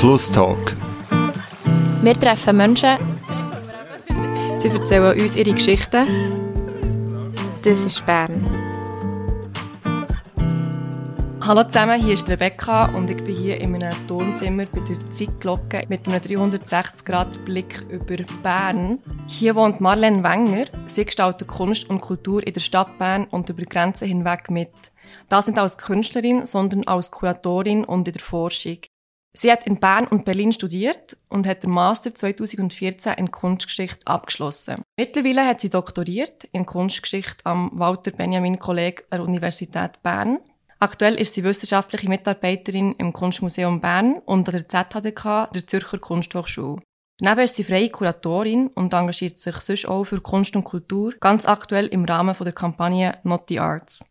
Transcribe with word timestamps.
Plus 0.00 0.30
Talk. 0.30 0.76
Wir 2.02 2.14
treffen 2.14 2.56
Menschen. 2.56 2.98
Sie 4.58 4.68
erzählen 4.68 5.20
uns 5.20 5.34
ihre 5.34 5.52
Geschichten. 5.52 6.06
Das 7.64 7.84
ist 7.84 8.06
Bern. 8.06 8.44
Hallo 11.40 11.64
zusammen, 11.64 12.00
hier 12.00 12.14
ist 12.14 12.30
Rebecca 12.30 12.84
und 12.94 13.10
ich 13.10 13.16
bin 13.16 13.34
hier 13.34 13.60
in 13.60 13.74
einem 13.74 14.06
Tonzimmer 14.06 14.66
bei 14.66 14.78
der 14.80 15.10
Zeitglocke 15.10 15.82
mit 15.88 16.06
einem 16.06 16.20
360-Grad-Blick 16.20 17.86
über 17.90 18.22
Bern. 18.44 19.00
Hier 19.26 19.56
wohnt 19.56 19.80
Marlene 19.80 20.22
Wenger. 20.22 20.66
Sie 20.86 21.06
gestaltet 21.06 21.48
Kunst 21.48 21.90
und 21.90 22.02
Kultur 22.02 22.46
in 22.46 22.54
der 22.54 22.60
Stadt 22.60 22.98
Bern 22.98 23.26
und 23.32 23.48
über 23.48 23.62
Grenzen 23.62 24.06
hinweg 24.06 24.48
mit. 24.48 24.70
Das 25.28 25.48
nicht 25.48 25.58
als 25.58 25.76
Künstlerin, 25.76 26.46
sondern 26.46 26.84
als 26.84 27.10
Kuratorin 27.10 27.84
und 27.84 28.06
in 28.06 28.12
der 28.12 28.22
Forschung. 28.22 28.78
Sie 29.34 29.52
hat 29.52 29.66
in 29.66 29.78
Bern 29.78 30.06
und 30.06 30.24
Berlin 30.24 30.52
studiert 30.52 31.16
und 31.28 31.46
hat 31.46 31.62
den 31.62 31.70
Master 31.70 32.14
2014 32.14 33.14
in 33.14 33.30
Kunstgeschichte 33.30 34.06
abgeschlossen. 34.06 34.82
Mittlerweile 34.96 35.46
hat 35.46 35.60
sie 35.60 35.70
doktoriert 35.70 36.44
in 36.52 36.66
Kunstgeschichte 36.66 37.44
am 37.44 37.70
Walter 37.74 38.10
Benjamin 38.10 38.58
Kolleg 38.58 39.08
der 39.10 39.22
Universität 39.22 40.02
Bern. 40.02 40.38
Aktuell 40.80 41.16
ist 41.16 41.34
sie 41.34 41.44
wissenschaftliche 41.44 42.08
Mitarbeiterin 42.08 42.94
im 42.98 43.12
Kunstmuseum 43.12 43.80
Bern 43.80 44.20
und 44.24 44.48
an 44.48 44.54
der 44.54 44.68
ZHDK, 44.68 45.50
der 45.52 45.66
Zürcher 45.66 45.98
Kunsthochschule. 45.98 46.80
Daneben 47.20 47.40
ist 47.40 47.56
sie 47.56 47.64
freie 47.64 47.88
Kuratorin 47.88 48.68
und 48.68 48.94
engagiert 48.94 49.38
sich 49.38 49.56
sonst 49.56 49.88
auch 49.88 50.04
für 50.04 50.20
Kunst 50.20 50.54
und 50.54 50.62
Kultur, 50.62 51.12
ganz 51.18 51.46
aktuell 51.46 51.86
im 51.86 52.04
Rahmen 52.04 52.34
der 52.40 52.52
Kampagne 52.52 53.18
Not 53.24 53.48
the 53.48 53.58
Arts. 53.58 54.04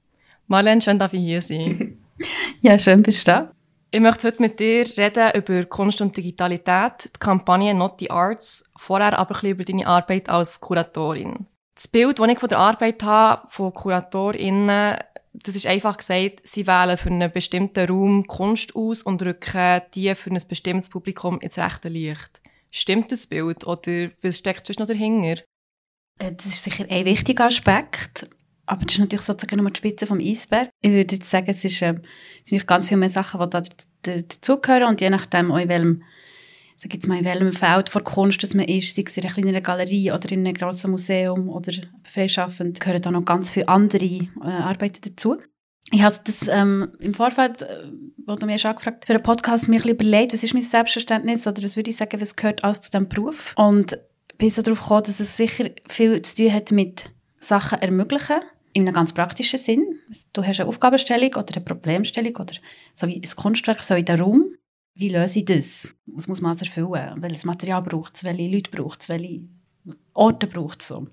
Marlene, 0.48 0.82
schön, 0.82 1.00
dass 1.00 1.14
ich 1.14 1.20
hier 1.20 1.42
sein. 1.42 1.98
ja, 2.62 2.78
schön 2.78 3.02
bist 3.04 3.28
du 3.28 3.32
da. 3.32 3.52
Ich 3.90 4.02
möchte 4.02 4.28
heute 4.28 4.42
mit 4.42 4.60
dir 4.60 4.86
reden 4.98 5.32
über 5.36 5.64
Kunst 5.64 6.02
und 6.02 6.18
Digitalität, 6.18 7.06
die 7.06 7.20
Kampagne 7.20 7.74
Not 7.74 8.00
the 8.00 8.12
Arts, 8.12 8.70
vorher 8.76 9.18
aber 9.18 9.32
ein 9.32 9.34
bisschen 9.34 9.52
über 9.52 9.64
deine 9.64 9.88
Arbeit 9.88 10.28
als 10.30 10.60
Kuratorin. 10.60 11.48
Das 11.74 11.88
Bild, 11.88 12.20
das 12.20 12.28
ich 12.28 12.40
von 12.40 12.50
der 12.50 12.60
Arbeit 12.60 13.02
habe, 13.04 13.48
von 13.50 13.74
KuratorInnen, 13.74 14.98
das 15.32 15.56
ist 15.56 15.68
einfach 15.68 15.98
gesagt, 15.98 16.42
sie 16.44 16.68
wählen 16.68 16.98
für 16.98 17.10
einen 17.10 17.32
bestimmten 17.32 17.88
Raum 17.88 18.28
Kunst 18.28 18.76
aus 18.76 19.04
und 19.04 19.22
rücken 19.22 19.82
die 19.94 20.14
für 20.16 20.32
ein 20.32 20.42
bestimmtes 20.50 20.90
Publikum 20.90 21.40
ins 21.40 21.58
rechte 21.58 21.88
Licht. 21.88 22.42
Stimmt 22.72 23.12
das 23.14 23.28
Bild 23.28 23.66
oder 23.66 24.10
was 24.22 24.40
steckt 24.40 24.68
sonst 24.68 24.80
noch 24.80 24.88
dahinter? 24.88 25.44
Äh, 26.20 26.34
das 26.34 26.48
ist 26.48 26.64
sicher 26.66 26.86
ein 26.90 27.06
wichtiger 27.06 27.46
Aspekt. 27.46 28.30
Aber 28.68 28.86
das 28.86 28.96
ist 28.96 29.00
natürlich 29.00 29.26
sozusagen 29.26 29.62
nur 29.62 29.72
die 29.72 29.78
Spitze 29.78 30.06
vom 30.06 30.20
Eisberg. 30.20 30.70
Ich 30.82 30.92
würde 30.92 31.16
jetzt 31.16 31.32
sagen, 31.32 31.48
es, 31.50 31.64
ist, 31.64 31.82
äh, 31.82 31.96
es 32.44 32.50
sind 32.50 32.68
ganz 32.68 32.88
viele 32.90 33.00
mehr 33.00 33.10
Sachen, 33.10 33.40
die 33.40 33.50
da 33.50 33.62
dazugehören 34.04 34.90
und 34.90 35.02
je 35.02 35.10
nachdem 35.10 35.52
in 35.52 35.70
welchem, 35.70 36.04
sag 36.76 36.94
jetzt 36.94 37.08
mal, 37.08 37.18
in 37.18 37.26
welchem 37.26 37.54
Feld 37.54 37.90
von 37.90 38.04
Kunst 38.04 38.44
dass 38.44 38.54
man 38.54 38.66
ist, 38.66 38.96
sei 38.96 39.04
es 39.06 39.18
in 39.18 39.24
einer 39.24 39.34
kleinen 39.34 39.64
Galerie 39.64 40.12
oder 40.12 40.32
in 40.32 40.46
einem 40.46 40.54
grossen 40.54 40.92
Museum 40.92 41.50
oder 41.50 41.72
freischaffend, 42.04 42.80
gehören 42.80 43.02
da 43.02 43.10
noch 43.10 43.26
ganz 43.26 43.52
viele 43.52 43.70
andere 43.70 44.06
äh, 44.06 44.28
Arbeiten 44.44 45.02
dazu. 45.02 45.38
Ich 45.94 46.02
habe 46.02 46.18
das 46.26 46.50
ähm, 46.50 46.92
im 47.00 47.14
Vorfeld, 47.14 47.62
äh, 47.62 47.86
wo 48.26 48.36
du 48.36 48.46
mir 48.46 48.60
angefragt 48.66 49.06
für 49.06 49.14
einen 49.14 49.24
Podcast, 49.24 49.70
mir 49.70 49.76
ein 49.76 49.82
bisschen 49.82 49.92
überlegt, 49.92 50.34
was 50.34 50.44
ist 50.44 50.54
mein 50.54 50.62
Selbstverständnis 50.62 51.48
oder 51.48 51.64
was 51.64 51.78
würde 51.78 51.90
ich 51.90 51.96
sagen, 51.96 52.20
was 52.20 52.36
gehört 52.36 52.66
alles 52.66 52.82
zu 52.82 52.92
diesem 52.92 53.08
Beruf? 53.08 53.54
Und 53.56 53.98
bin 54.38 54.50
so 54.50 54.62
darauf 54.62 54.82
gekommen, 54.82 55.04
dass 55.04 55.22
es 55.22 55.38
sicher 55.38 55.70
viel 55.88 56.22
zu 56.22 56.36
tun 56.36 56.54
hat 56.54 56.72
mit 56.72 57.10
Sachen 57.40 57.82
ermöglichen 57.82 58.42
in 58.78 58.84
einem 58.84 58.94
ganz 58.94 59.12
praktischen 59.12 59.60
Sinn. 59.60 60.00
Du 60.34 60.44
hast 60.44 60.60
eine 60.60 60.70
Aufgabenstellung 60.70 61.34
oder 61.34 61.56
eine 61.56 61.66
Problemstellung 61.66 62.36
oder 62.36 62.54
so 62.94 63.08
wie 63.08 63.16
ein 63.16 63.36
Kunstwerk 63.36 63.82
so 63.82 63.96
in 63.96 64.06
den 64.06 64.22
Raum. 64.22 64.54
Wie 64.94 65.10
löse 65.10 65.40
ich 65.40 65.46
das? 65.46 65.96
Was 66.06 66.28
muss 66.28 66.42
man 66.42 66.52
also 66.52 66.66
erfüllen? 66.66 67.22
Welches 67.22 67.44
Material 67.44 67.82
braucht 67.82 68.16
es? 68.16 68.24
Welche 68.24 68.48
Leute 68.48 68.70
braucht 68.70 69.02
es? 69.02 69.10
Welche 69.10 69.48
Orte 70.14 70.46
braucht 70.46 70.82
es? 70.82 70.90
So. 70.90 71.08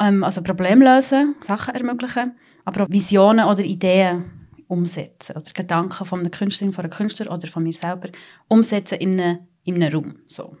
Ähm, 0.00 0.24
also 0.24 0.42
Probleme 0.42 0.82
lösen, 0.82 1.36
Sachen 1.42 1.74
ermöglichen, 1.74 2.38
aber 2.64 2.84
auch 2.84 2.90
Visionen 2.90 3.44
oder 3.44 3.62
Ideen 3.62 4.48
umsetzen 4.66 5.36
oder 5.36 5.50
Gedanken 5.52 6.06
von 6.06 6.20
einer 6.20 6.30
Künstlerin, 6.30 6.72
von 6.72 6.84
einem 6.84 6.94
Künstler 6.94 7.30
oder 7.30 7.48
von 7.48 7.64
mir 7.64 7.74
selber 7.74 8.08
umsetzen 8.48 8.98
in 8.98 9.20
einem, 9.20 9.38
in 9.64 9.82
einem 9.82 9.92
Raum. 9.92 10.16
So. 10.26 10.56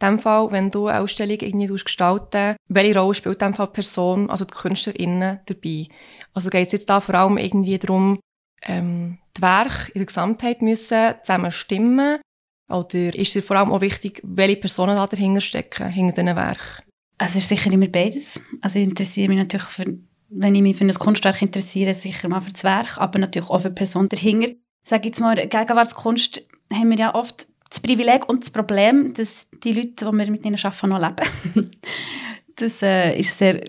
In 0.00 0.08
dem 0.08 0.18
Fall, 0.18 0.50
wenn 0.50 0.70
du 0.70 0.88
eine 0.88 1.00
Ausstellung 1.00 1.38
irgendwie 1.40 1.66
gestalten 1.66 2.56
welche 2.68 2.98
Rolle 2.98 3.14
spielt 3.14 3.40
in 3.40 3.48
dem 3.48 3.54
Fall 3.54 3.68
die 3.68 3.72
Person, 3.72 4.28
also 4.28 4.44
die 4.44 4.54
KünstlerInnen 4.54 5.40
dabei? 5.46 5.86
Also 6.32 6.50
geht 6.50 6.66
es 6.66 6.72
jetzt 6.72 6.88
da 6.88 7.00
vor 7.00 7.14
allem 7.14 7.38
irgendwie 7.38 7.78
darum, 7.78 8.18
ähm, 8.62 9.18
die 9.36 9.42
Werke 9.42 9.92
in 9.92 10.00
der 10.00 10.06
Gesamtheit 10.06 10.62
müssen 10.62 11.14
zusammen 11.22 11.52
stimmen? 11.52 12.20
Oder 12.68 13.14
ist 13.14 13.36
es 13.36 13.44
vor 13.44 13.56
allem 13.56 13.72
auch 13.72 13.80
wichtig, 13.80 14.20
welche 14.24 14.56
Personen 14.56 14.96
da 14.96 15.06
dahinter 15.06 15.40
stecken, 15.40 15.88
hinter 15.88 16.22
diesen 16.22 16.36
Werken? 16.36 16.82
Also 17.18 17.38
es 17.38 17.44
ist 17.44 17.48
sicher 17.50 17.72
immer 17.72 17.88
beides. 17.88 18.40
Also 18.60 18.78
ich 18.78 18.88
interessiere 18.88 19.28
mich 19.28 19.38
natürlich 19.38 19.66
für, 19.66 19.98
wenn 20.30 20.54
ich 20.54 20.62
mich 20.62 20.76
für 20.76 20.84
ein 20.84 20.94
Kunstwerk 20.94 21.40
interessiere, 21.42 21.94
sicher 21.94 22.28
mal 22.28 22.40
für 22.40 22.52
das 22.52 22.64
Werk, 22.64 22.98
aber 22.98 23.18
natürlich 23.18 23.50
auch 23.50 23.60
für 23.60 23.68
die 23.68 23.74
Person 23.74 24.08
dahinter. 24.08 24.48
Sag 24.82 25.04
jetzt 25.04 25.20
mal, 25.20 25.36
Gegenwartskunst 25.36 26.46
haben 26.72 26.90
wir 26.90 26.98
ja 26.98 27.14
oft 27.14 27.46
das 27.74 27.80
Privileg 27.80 28.28
und 28.28 28.42
das 28.42 28.50
Problem, 28.50 29.14
dass 29.14 29.48
die 29.64 29.72
Leute, 29.72 30.06
die 30.06 30.12
wir 30.12 30.30
mit 30.30 30.44
ihnen 30.44 30.58
arbeiten, 30.62 30.88
noch 30.88 31.00
leben. 31.00 31.70
das 32.56 32.82
äh, 32.82 33.18
ist 33.18 33.36
sehr 33.36 33.60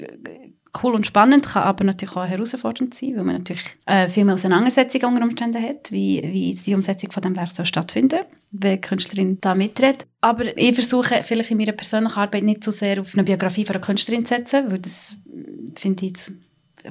cool 0.84 0.94
und 0.94 1.06
spannend, 1.06 1.46
kann 1.46 1.64
aber 1.64 1.84
natürlich 1.86 2.16
auch 2.16 2.26
herausfordernd 2.26 2.94
sein, 2.94 3.16
weil 3.16 3.24
man 3.24 3.38
natürlich 3.38 3.64
äh, 3.86 4.10
viel 4.10 4.26
mehr 4.26 4.34
Auseinandersetzungen 4.36 5.14
unter 5.14 5.24
Umständen 5.24 5.64
hat, 5.64 5.92
wie, 5.92 6.22
wie 6.22 6.54
die 6.54 6.76
Umsetzung 6.76 7.12
von 7.12 7.24
dem 7.24 7.36
Werk 7.36 7.52
soll 7.54 7.66
stattfinden 7.66 8.20
wenn 8.58 8.76
die 8.76 8.82
Künstlerin 8.82 9.38
da 9.42 9.56
mitredet. 9.56 10.06
Aber 10.22 10.58
ich 10.58 10.76
versuche 10.76 11.24
vielleicht 11.24 11.52
in 11.52 11.58
meiner 11.58 11.74
persönlichen 11.74 12.18
Arbeit 12.18 12.44
nicht 12.44 12.64
so 12.64 12.72
sehr 12.72 13.02
auf 13.02 13.14
eine 13.14 13.24
Biografie 13.24 13.66
von 13.66 13.76
einer 13.76 13.86
Künstlerin 13.86 14.26
zu 14.26 14.36
setzen, 14.36 14.72
weil 14.72 14.80
das 14.80 15.18
finde 15.76 16.06
ich, 16.06 16.18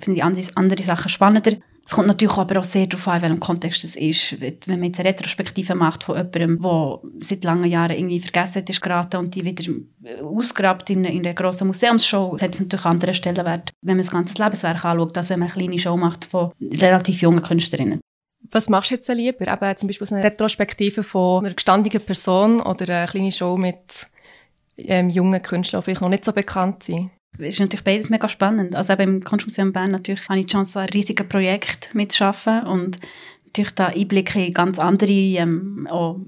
find 0.01 0.17
ich 0.17 0.25
andere, 0.25 0.83
Sachen 0.83 1.09
spannender. 1.09 1.57
Es 1.87 1.93
kommt 1.93 2.09
natürlich 2.09 2.39
aber 2.39 2.61
auch 2.61 2.65
sehr 2.65 2.87
darauf 2.87 3.07
an, 3.09 3.17
in 3.17 3.23
welchem 3.23 3.41
Kontext 3.41 3.85
es 3.85 3.95
ist. 3.95 4.41
Wenn 4.41 4.81
man 4.81 4.85
jetzt 4.85 5.01
eine 5.01 5.11
Retrospektive 5.11 5.75
macht 5.75 6.05
von 6.05 6.17
jemandem, 6.17 6.63
der 6.63 7.01
seit 7.21 7.45
langen 7.45 7.71
Jahren 7.71 7.97
irgendwie 7.97 8.21
vergessen 8.21 8.57
hat, 8.57 8.71
ist 8.71 8.81
geraten 8.81 9.19
und 9.19 9.35
die 9.35 9.45
wieder 9.45 9.71
ausgrabt 10.23 10.89
in, 10.89 11.05
in 11.05 11.19
einer 11.19 11.35
grossen 11.35 11.67
Museumsshow, 11.67 12.39
hat 12.41 12.55
es 12.55 12.61
natürlich 12.61 12.87
einen 12.87 12.95
anderen 12.95 13.15
Stellenwert, 13.15 13.73
wenn 13.83 13.97
man 13.97 14.05
das 14.05 14.13
ganze 14.13 14.43
Lebenswerk 14.43 14.83
anschaut, 14.83 15.17
als 15.19 15.29
wenn 15.29 15.41
man 15.41 15.51
eine 15.51 15.59
kleine 15.59 15.79
Show 15.79 15.97
macht 15.97 16.25
von 16.25 16.53
relativ 16.61 17.21
jungen 17.21 17.43
Künstlerinnen. 17.43 18.01
Was 18.51 18.71
machst 18.71 18.91
du 18.91 18.95
jetzt 18.95 19.09
lieber? 19.09 19.47
Eben 19.47 19.77
zum 19.77 19.87
Beispiel 19.87 20.09
eine 20.11 20.25
Retrospektive 20.25 21.03
von 21.03 21.45
einer 21.45 21.55
gestandenen 21.55 22.05
Person 22.05 22.61
oder 22.61 22.89
eine 22.89 23.09
kleine 23.09 23.33
Show 23.33 23.59
mit 23.59 24.09
ähm, 24.79 25.11
jungen 25.11 25.43
Künstlern, 25.43 25.83
die 25.83 25.85
vielleicht 25.85 26.01
noch 26.01 26.09
nicht 26.09 26.25
so 26.25 26.33
bekannt 26.33 26.83
sind? 26.83 27.11
Ist 27.39 27.61
natürlich 27.61 27.85
beides 27.85 28.11
mega 28.11 28.29
spannend. 28.29 28.77
Also 28.77 28.93
eben 28.93 29.17
im 29.17 29.25
Kunstmuseum 29.25 29.73
Bern 29.73 29.91
natürlich 29.91 30.29
habe 30.29 30.39
ich 30.39 30.47
die 30.47 30.53
Chance, 30.53 30.81
ein 30.81 30.89
riesiges 30.89 31.29
Projekt 31.29 31.95
mitzuschaffen 31.95 32.63
und 32.65 32.99
natürlich 33.47 33.75
da 33.75 33.87
Einblicke 33.89 34.45
in 34.45 34.53
ganz 34.53 34.79
andere 34.79 35.13
ähm, 35.13 35.89
auch, 35.91 36.21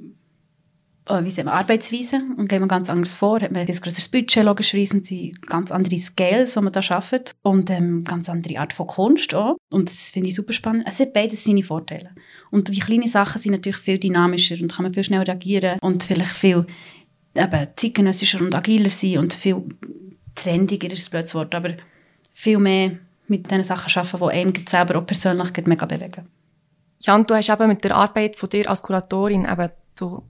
sagen, 1.06 1.48
Arbeitsweisen 1.48 2.34
und 2.36 2.48
gehen 2.48 2.60
wir 2.60 2.66
ganz 2.66 2.90
anders 2.90 3.14
vor. 3.14 3.40
Hat 3.40 3.52
man 3.52 3.62
ein 3.62 3.66
größeres 3.66 4.08
Budget 4.08 4.44
logischerweise 4.44 4.96
und 4.96 5.06
sind 5.06 5.40
ganz 5.42 5.70
andere 5.70 5.98
Scales, 5.98 6.54
die 6.54 6.60
man 6.60 6.72
da 6.72 6.82
schafft 6.82 7.36
und 7.42 7.70
ähm, 7.70 8.02
ganz 8.02 8.28
andere 8.28 8.58
Art 8.58 8.72
von 8.72 8.88
Kunst 8.88 9.34
auch. 9.34 9.56
Und 9.70 9.88
das 9.88 10.10
finde 10.10 10.28
ich 10.28 10.34
super 10.34 10.52
spannend. 10.52 10.84
Es 10.88 10.98
hat 10.98 11.12
beides 11.12 11.44
seine 11.44 11.62
Vorteile. 11.62 12.10
Und 12.50 12.68
die 12.74 12.80
kleinen 12.80 13.06
Sachen 13.06 13.40
sind 13.40 13.52
natürlich 13.52 13.76
viel 13.76 13.98
dynamischer 13.98 14.56
und 14.60 14.72
kann 14.72 14.82
man 14.82 14.92
viel 14.92 15.04
schneller 15.04 15.28
reagieren 15.28 15.78
und 15.80 16.02
vielleicht 16.02 16.34
viel 16.34 16.66
eben, 17.36 17.68
zeitgenössischer 17.76 18.40
und 18.40 18.54
agiler 18.54 18.90
sein 18.90 19.18
und 19.18 19.34
viel 19.34 19.62
trendiger 20.36 20.90
ist 20.92 21.10
blödes 21.10 21.34
Wort, 21.34 21.54
aber 21.54 21.74
viel 22.32 22.58
mehr 22.58 22.92
mit 23.28 23.50
den 23.50 23.64
Sachen 23.64 23.92
arbeiten, 23.98 24.52
die 24.54 24.60
einem 24.60 24.66
selber 24.66 24.98
auch 24.98 25.06
persönlich 25.06 25.66
mega 25.66 25.86
bewegen. 25.86 26.28
Jan, 27.00 27.26
du 27.26 27.34
hast 27.34 27.50
eben 27.50 27.68
mit 27.68 27.84
der 27.84 27.96
Arbeit 27.96 28.36
von 28.36 28.48
dir 28.48 28.68
als 28.70 28.82
Kuratorin 28.82 29.44
eben, 29.44 29.70
du 29.96 30.22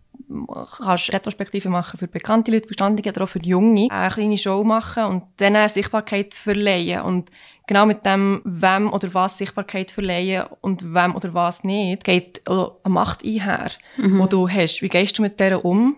kannst 0.84 1.12
Retrospektive 1.12 1.69
machen 1.69 1.98
für 1.98 2.08
bekannte 2.08 2.50
Leute, 2.50 2.66
Verstandige 2.66 3.10
oder 3.10 3.25
auch 3.25 3.28
für 3.28 3.42
Junge, 3.42 3.88
eine 3.90 4.10
kleine 4.10 4.38
Show 4.38 4.64
machen 4.64 5.04
und 5.04 5.22
denen 5.38 5.69
Sichtbarkeit 5.69 6.34
verleihen. 6.34 7.02
Und 7.02 7.31
genau 7.66 7.86
mit 7.86 8.04
dem, 8.04 8.40
wem 8.44 8.92
oder 8.92 9.12
was 9.14 9.38
Sichtbarkeit 9.38 9.90
verleihen 9.90 10.46
und 10.60 10.94
wem 10.94 11.14
oder 11.14 11.34
was 11.34 11.62
nicht, 11.64 12.04
geht 12.04 12.42
eine 12.46 12.72
Macht 12.88 13.25
einher, 13.25 13.70
mhm. 13.96 14.22
die 14.22 14.28
du 14.28 14.48
hast. 14.48 14.82
Wie 14.82 14.88
gehst 14.88 15.19
du 15.19 15.22
mit 15.22 15.38
der 15.38 15.64
um? 15.64 15.96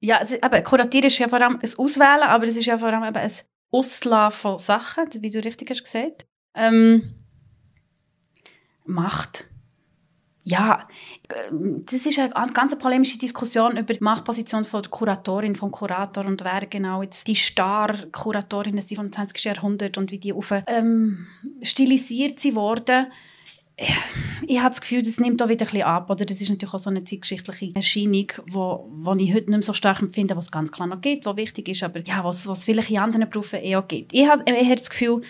Ja, 0.00 0.18
also, 0.18 0.36
eben, 0.36 0.64
Kuratieren 0.64 1.06
ist 1.08 1.18
ja 1.18 1.28
vor 1.28 1.40
allem 1.40 1.58
ein 1.60 1.70
Auswählen, 1.76 2.22
aber 2.22 2.46
es 2.46 2.56
ist 2.56 2.66
ja 2.66 2.78
vor 2.78 2.88
allem 2.88 3.04
eben 3.04 3.16
ein 3.16 3.32
Auslassen 3.70 4.38
von 4.38 4.58
Sachen, 4.58 5.06
wie 5.20 5.30
du 5.30 5.44
richtig 5.44 5.70
hast 5.70 5.84
gesagt. 5.84 6.26
Ähm, 6.54 7.14
Macht. 8.84 9.44
Ja, 10.44 10.88
das 11.50 12.06
ist 12.06 12.18
eine 12.18 12.52
ganz 12.54 12.74
polemische 12.78 13.18
Diskussion 13.18 13.76
über 13.76 13.92
die 13.92 14.02
Machtposition 14.02 14.64
von 14.64 14.80
der 14.80 14.90
Kuratorin, 14.90 15.54
vom 15.54 15.70
Kurator 15.70 16.24
und 16.24 16.42
wer 16.42 16.66
genau 16.66 17.02
jetzt 17.02 17.26
die 17.26 17.34
Star-Kuratorinnen 17.34 18.80
sind 18.80 18.96
vom 18.96 19.12
20. 19.12 19.44
Jahrhundert 19.44 19.98
und 19.98 20.10
wie 20.10 20.18
die 20.18 20.32
auf, 20.32 20.54
ähm, 20.66 21.26
stilisiert 21.60 22.40
sie 22.40 22.54
wurden. 22.54 23.12
Ich 24.46 24.58
habe 24.58 24.70
das 24.70 24.80
Gefühl, 24.80 25.02
das 25.02 25.20
nimmt 25.20 25.42
auch 25.42 25.48
wieder 25.48 25.64
ein 25.64 25.70
bisschen 25.70 25.86
ab. 25.86 26.10
Oder 26.10 26.24
das 26.24 26.40
ist 26.40 26.48
natürlich 26.48 26.74
auch 26.74 26.78
so 26.78 26.90
eine 26.90 27.04
zeitgeschichtliche 27.04 27.74
Erscheinung, 27.74 28.26
wo 28.46 28.88
ich 29.18 29.32
heute 29.32 29.46
nicht 29.46 29.48
mehr 29.48 29.62
so 29.62 29.72
stark 29.72 30.02
empfinde, 30.02 30.36
was 30.36 30.50
ganz 30.50 30.72
klar 30.72 30.88
noch 30.88 31.00
gibt, 31.00 31.26
was 31.26 31.36
wichtig 31.36 31.68
ist, 31.68 31.82
aber 31.82 32.00
ja, 32.00 32.24
was, 32.24 32.46
was 32.48 32.64
vielleicht 32.64 32.90
in 32.90 32.98
anderen 32.98 33.28
Berufen 33.30 33.60
eh 33.62 33.76
auch 33.76 33.86
gibt. 33.86 34.12
Ich 34.12 34.28
habe, 34.28 34.42
habe 34.50 34.76
das 34.76 34.90
Gefühl, 34.90 35.22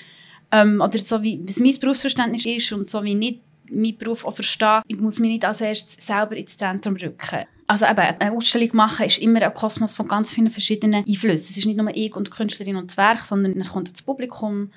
ähm, 0.51 0.81
oder 0.81 0.99
so 0.99 1.23
wie 1.23 1.41
was 1.45 1.59
mein 1.59 1.79
Berufsverständnis 1.79 2.47
ist 2.47 2.73
und 2.73 2.89
so 2.89 3.03
wie 3.05 3.19
ich 3.19 3.41
meinen 3.71 3.99
Beruf 3.99 4.25
auch 4.25 4.35
verstehe, 4.35 4.83
ich 4.87 4.99
muss 4.99 5.19
mich 5.19 5.31
nicht 5.31 5.45
als 5.45 5.61
erstes 5.61 6.05
selber 6.05 6.37
ins 6.37 6.57
Zentrum 6.57 6.97
rücken. 6.97 7.45
Also 7.67 7.85
eben, 7.85 7.99
eine 7.99 8.33
Ausstellung 8.33 8.71
machen 8.73 9.05
ist 9.05 9.19
immer 9.19 9.43
ein 9.43 9.53
Kosmos 9.53 9.95
von 9.95 10.09
ganz 10.09 10.31
vielen 10.31 10.51
verschiedenen 10.51 11.05
Einflüssen. 11.05 11.49
Es 11.51 11.59
ist 11.59 11.67
nicht 11.67 11.77
nur 11.77 11.95
ich 11.95 12.17
und 12.17 12.29
die 12.29 12.31
Künstlerin 12.31 12.77
und 12.77 12.91
das 12.91 12.97
Werk, 12.97 13.21
sondern 13.21 13.59
dann 13.59 13.69
kommt 13.69 13.93
das 13.93 14.01
Publikum, 14.01 14.71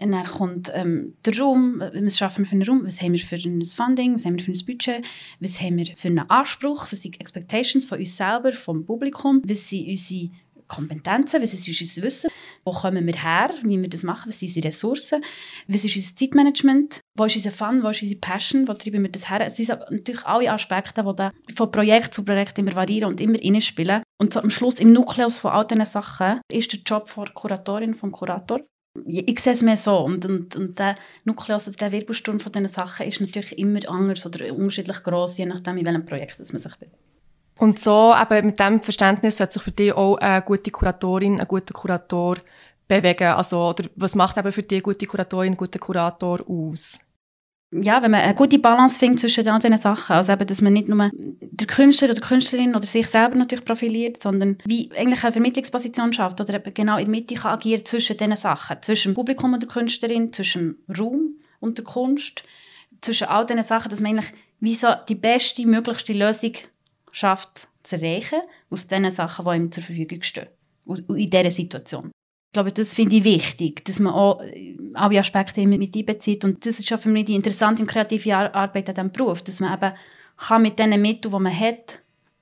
und 0.00 0.12
dann 0.12 0.26
kommt 0.26 0.70
ähm, 0.74 1.14
der 1.24 1.38
Raum, 1.38 1.80
was 1.80 2.18
schaffen 2.18 2.44
wir 2.44 2.46
für 2.46 2.52
einen 2.52 2.62
Raum, 2.62 2.84
was 2.84 3.02
haben 3.02 3.12
wir 3.12 3.18
für 3.18 3.36
ein 3.36 3.64
Funding, 3.64 4.14
was 4.14 4.24
haben 4.24 4.38
wir 4.38 4.44
für 4.44 4.52
ein 4.52 4.66
Budget, 4.66 5.04
was 5.40 5.60
haben 5.60 5.76
wir 5.76 5.86
für 5.86 6.08
einen 6.08 6.30
Anspruch, 6.30 6.86
was 6.90 7.02
sind 7.02 7.20
Expectations 7.20 7.86
von 7.86 7.98
uns 7.98 8.16
selber, 8.16 8.52
vom 8.52 8.84
Publikum, 8.84 9.42
was 9.44 9.68
sind 9.68 9.88
unsere 9.88 10.30
Kompetenzen, 10.68 11.42
was 11.42 11.54
ist 11.54 11.66
unser 11.66 12.02
Wissen, 12.02 12.30
wo 12.64 12.72
kommen 12.72 13.06
wir 13.06 13.14
her, 13.14 13.50
wie 13.62 13.80
wir 13.80 13.88
das 13.88 14.02
machen, 14.02 14.28
was 14.28 14.38
sind 14.38 14.48
unsere 14.48 14.68
Ressourcen, 14.68 15.24
was 15.66 15.84
ist 15.84 15.96
unser 15.96 16.14
Zeitmanagement, 16.14 17.00
wo 17.16 17.24
ist 17.24 17.36
unser 17.36 17.50
Fun, 17.50 17.82
wo 17.82 17.88
ist 17.88 18.02
unsere 18.02 18.20
Passion, 18.20 18.68
wo 18.68 18.74
treiben 18.74 19.02
wir 19.02 19.10
das 19.10 19.28
her. 19.28 19.40
Es 19.40 19.56
sind 19.56 19.70
natürlich 19.90 20.24
alle 20.26 20.52
Aspekte, 20.52 21.02
die 21.02 21.16
da 21.16 21.32
von 21.56 21.72
Projekt 21.72 22.14
zu 22.14 22.24
Projekt 22.24 22.58
immer 22.58 22.74
variieren 22.74 23.08
und 23.08 23.20
immer 23.20 23.38
reinspielen. 23.42 24.02
Und 24.18 24.34
so 24.34 24.40
am 24.40 24.50
Schluss, 24.50 24.74
im 24.74 24.92
Nukleus 24.92 25.38
von 25.38 25.52
all 25.52 25.66
diesen 25.66 25.86
Sachen, 25.86 26.40
ist 26.52 26.72
der 26.72 26.80
Job 26.80 27.08
von 27.08 27.32
Kuratorin, 27.32 27.94
vom 27.94 28.12
Kurator, 28.12 28.60
ich 29.06 29.40
sehe 29.40 29.52
es 29.52 29.62
mehr 29.62 29.76
so. 29.76 29.98
Und, 29.98 30.24
und, 30.24 30.56
und 30.56 30.78
der 30.78 30.96
Nukleus 31.24 31.68
oder 31.68 31.76
der 31.76 31.92
Wirbelsturm 31.92 32.40
von 32.40 32.52
diesen 32.52 32.68
Sachen 32.68 33.06
ist 33.06 33.20
natürlich 33.20 33.58
immer 33.58 33.80
anders 33.88 34.24
oder 34.26 34.52
unterschiedlich 34.52 35.02
groß, 35.02 35.38
je 35.38 35.46
nachdem, 35.46 35.78
in 35.78 35.86
welchem 35.86 36.04
Projekt 36.04 36.38
man 36.38 36.46
sich 36.46 36.76
bewegt. 36.76 36.96
Und 37.58 37.80
so 37.80 38.14
eben 38.14 38.46
mit 38.46 38.58
diesem 38.58 38.80
Verständnis 38.80 39.38
sollte 39.38 39.54
sich 39.54 39.62
für 39.62 39.72
dich 39.72 39.92
auch 39.92 40.16
eine 40.16 40.42
gute 40.42 40.70
Kuratorin, 40.70 41.40
ein 41.40 41.48
guter 41.48 41.74
Kurator 41.74 42.36
bewegen. 42.86 43.28
Also, 43.28 43.70
oder 43.70 43.84
was 43.96 44.14
macht 44.14 44.38
eben 44.38 44.52
für 44.52 44.62
dich 44.62 44.76
eine 44.76 44.82
gute 44.82 45.06
Kuratorin, 45.06 45.48
einen 45.48 45.56
guten 45.56 45.80
Kurator 45.80 46.40
aus? 46.48 47.00
Ja, 47.70 48.00
wenn 48.02 48.10
man 48.10 48.20
eine 48.20 48.34
gute 48.34 48.58
Balance 48.58 48.98
findet 48.98 49.20
zwischen 49.20 49.46
all 49.48 49.58
diesen 49.58 49.76
Sachen, 49.76 50.16
also 50.16 50.32
eben, 50.32 50.46
dass 50.46 50.62
man 50.62 50.72
nicht 50.72 50.88
nur 50.88 51.10
der 51.12 51.66
Künstler 51.66 52.10
oder 52.10 52.20
Künstlerin 52.20 52.74
oder 52.74 52.86
sich 52.86 53.06
selber 53.06 53.34
natürlich 53.34 53.64
profiliert, 53.64 54.22
sondern 54.22 54.56
wie 54.64 54.90
eigentlich 54.96 55.22
eine 55.22 55.32
Vermittlungsposition 55.32 56.12
schafft 56.12 56.40
oder 56.40 56.54
eben 56.54 56.72
genau 56.72 56.96
in 56.96 57.04
der 57.04 57.10
Mitte 57.10 57.34
kann 57.34 57.52
agieren 57.52 57.84
zwischen 57.84 58.16
diesen 58.16 58.36
Sachen, 58.36 58.78
zwischen 58.80 59.12
dem 59.12 59.16
Publikum 59.16 59.52
und 59.52 59.62
der 59.62 59.68
Künstlerin, 59.68 60.32
zwischen 60.32 60.78
dem 60.86 60.96
Raum 60.96 61.36
und 61.60 61.76
der 61.76 61.84
Kunst, 61.84 62.42
zwischen 63.02 63.28
all 63.28 63.44
diesen 63.44 63.62
Sachen, 63.62 63.90
dass 63.90 64.00
man 64.00 64.12
eigentlich 64.12 64.32
wie 64.60 64.74
so 64.74 64.88
die 65.08 65.14
beste, 65.14 65.66
möglichste 65.66 66.14
Lösung 66.14 66.52
schafft 67.12 67.68
zu 67.82 67.96
erreichen 67.96 68.40
aus 68.70 68.86
den 68.86 69.10
Sachen, 69.10 69.44
die 69.44 69.56
ihm 69.56 69.72
zur 69.72 69.82
Verfügung 69.82 70.22
stehen, 70.22 70.48
in 70.86 71.30
dieser 71.30 71.50
Situation. 71.50 72.10
Ich 72.48 72.52
glaube, 72.54 72.72
das 72.72 72.94
finde 72.94 73.16
ich 73.16 73.24
wichtig, 73.24 73.84
dass 73.84 74.00
man 74.00 74.14
auch 74.14 74.40
äh, 74.40 74.76
alle 74.94 75.20
Aspekte 75.20 75.66
mit 75.66 75.94
einbezieht. 75.94 76.44
Und 76.44 76.64
das 76.64 76.78
ist 76.78 76.88
schon 76.88 76.98
für 76.98 77.10
mich 77.10 77.26
die 77.26 77.34
interessante 77.34 77.82
und 77.82 77.88
kreative 77.88 78.34
Arbeit 78.36 78.88
an 78.88 78.94
diesem 78.94 79.12
Beruf, 79.12 79.42
dass 79.42 79.60
man 79.60 79.74
eben 79.74 79.94
kann 80.38 80.62
mit 80.62 80.78
den 80.78 81.00
Mitteln, 81.00 81.32
die 81.32 81.42
man 81.42 81.60
hat, 81.60 82.00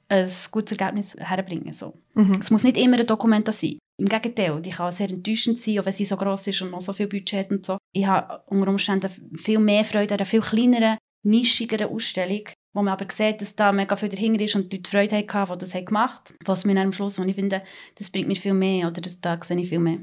ein 0.08 0.28
gutes 0.52 0.78
Ergebnis 0.78 1.16
herbringen 1.18 1.72
so. 1.72 1.94
Mhm. 2.14 2.38
Es 2.40 2.50
muss 2.50 2.62
nicht 2.62 2.76
immer 2.76 2.98
ein 2.98 3.06
Dokument 3.06 3.52
sein. 3.52 3.78
Im 3.98 4.08
Gegenteil, 4.08 4.60
die 4.60 4.70
kann 4.70 4.92
sehr 4.92 5.10
enttäuschend 5.10 5.60
sein, 5.62 5.80
auch 5.80 5.86
wenn 5.86 5.92
sie 5.92 6.04
so 6.04 6.16
groß 6.16 6.46
ist 6.46 6.62
und 6.62 6.70
noch 6.70 6.80
so 6.80 6.92
viel 6.92 7.08
Budget 7.08 7.40
hat 7.40 7.50
und 7.50 7.66
so. 7.66 7.78
Ich 7.92 8.06
habe 8.06 8.42
unter 8.46 8.68
Umständen 8.68 9.10
viel 9.36 9.58
mehr 9.58 9.84
Freude 9.84 10.14
an 10.14 10.20
einer 10.20 10.26
viel 10.26 10.40
kleineren, 10.40 10.98
nischigeren 11.24 11.88
Ausstellung, 11.88 12.42
wo 12.76 12.82
man 12.82 12.92
aber 12.92 13.06
sieht, 13.10 13.40
dass 13.40 13.56
da 13.56 13.72
mega 13.72 13.96
viel 13.96 14.10
dahinter 14.10 14.44
ist 14.44 14.54
und 14.54 14.70
die 14.70 14.82
Freude 14.86 15.16
hatten, 15.16 15.52
die 15.54 15.58
das 15.58 15.72
gemacht 15.72 16.28
haben. 16.28 16.36
Was 16.44 16.66
mir 16.66 16.78
am 16.78 16.92
Schluss, 16.92 17.18
und 17.18 17.26
ich 17.26 17.34
finde, 17.34 17.62
das 17.96 18.10
bringt 18.10 18.28
mir 18.28 18.36
viel 18.36 18.52
mehr, 18.52 18.88
oder 18.88 19.00
das, 19.00 19.18
da 19.18 19.38
sehe 19.42 19.58
ich 19.58 19.70
viel 19.70 19.78
mehr 19.78 19.98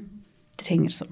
dahinter 0.56 0.90
so. 0.90 1.06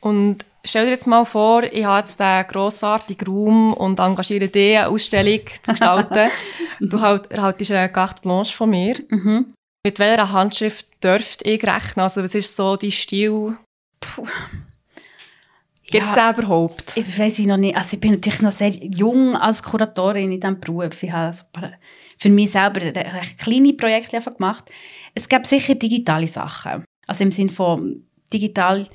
Und 0.00 0.44
stell 0.64 0.86
dir 0.86 0.90
jetzt 0.90 1.06
mal 1.06 1.24
vor, 1.24 1.62
ich 1.62 1.84
habe 1.84 2.00
jetzt 2.00 2.18
diesen 2.18 2.46
grossartigen 2.48 3.26
Raum 3.26 3.72
und 3.72 4.00
engagiere 4.00 4.48
dich, 4.48 4.76
eine 4.76 4.88
Ausstellung 4.88 5.40
zu 5.62 5.70
gestalten. 5.70 6.28
du 6.80 7.00
halt, 7.00 7.30
erhaltest 7.30 7.70
eine 7.70 7.88
Carte 7.88 8.20
Blanche 8.22 8.52
von 8.52 8.70
mir. 8.70 8.96
Mhm. 9.08 9.54
Mit 9.86 10.00
welcher 10.00 10.32
Handschrift 10.32 10.86
dürfte 11.04 11.48
ich 11.48 11.62
rechnen? 11.62 12.02
Also 12.02 12.22
was 12.24 12.34
ist 12.34 12.56
so 12.56 12.76
dein 12.76 12.90
Stil? 12.90 13.56
Puh. 14.00 14.26
Gibt 15.86 16.06
es 16.06 16.16
ja, 16.16 16.32
den 16.32 16.44
überhaupt? 16.44 16.96
Ich 16.96 17.18
weiß 17.18 17.40
noch 17.40 17.56
nicht. 17.56 17.76
Also 17.76 17.94
ich 17.94 18.00
bin 18.00 18.12
natürlich 18.12 18.40
noch 18.40 18.50
sehr 18.50 18.70
jung 18.70 19.36
als 19.36 19.62
Kuratorin 19.62 20.32
in 20.32 20.40
diesem 20.40 20.58
Beruf. 20.58 21.02
Ich 21.02 21.12
habe 21.12 21.36
für 22.18 22.30
mich 22.30 22.52
selber 22.52 22.80
recht 22.80 23.38
kleine 23.38 23.74
Projekte 23.74 24.20
gemacht. 24.20 24.70
Es 25.14 25.28
gibt 25.28 25.46
sicher 25.46 25.74
digitale 25.74 26.26
Sachen. 26.26 26.84
Also 27.06 27.24
im 27.24 27.30
Sinne 27.30 27.50
von 27.50 28.04
digital, 28.32 28.88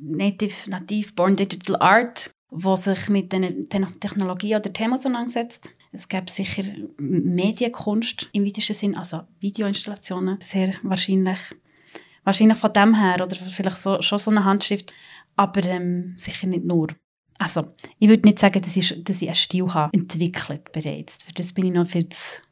native, 0.00 0.70
native 0.70 1.12
born 1.14 1.36
digital 1.36 1.76
art, 1.80 2.30
wo 2.50 2.76
sich 2.76 3.08
mit 3.08 3.32
den 3.32 3.68
Technologie 3.68 4.54
oder 4.54 4.72
Themen 4.72 4.94
auseinandersetzt. 4.94 5.72
Es 5.92 6.08
gibt 6.08 6.30
sicher 6.30 6.62
Medienkunst 6.98 8.28
im 8.32 8.46
weitesten 8.46 8.74
Sinn, 8.74 8.96
also 8.96 9.22
Videoinstallationen, 9.40 10.38
sehr 10.40 10.74
wahrscheinlich. 10.82 11.40
Wahrscheinlich 12.22 12.58
von 12.58 12.72
dem 12.72 12.94
her 12.94 13.24
oder 13.24 13.34
vielleicht 13.34 13.78
so, 13.78 14.00
schon 14.02 14.18
so 14.18 14.30
eine 14.30 14.44
Handschrift 14.44 14.92
aber 15.40 15.64
ähm, 15.64 16.16
sicher 16.18 16.46
nicht 16.46 16.66
nur. 16.66 16.88
Also, 17.38 17.74
ich 17.98 18.10
würde 18.10 18.28
nicht 18.28 18.38
sagen, 18.38 18.60
dass 18.60 18.76
ich, 18.76 19.02
dass 19.02 19.22
ich 19.22 19.28
einen 19.28 19.34
Stil 19.34 19.72
habe 19.72 19.90
entwickelt 19.94 20.70
bereits. 20.72 21.24
Für 21.24 21.32
das 21.32 21.54
bin 21.54 21.64
ich 21.64 21.72
noch 21.72 21.88
viel 21.88 22.10
zu, 22.10 22.42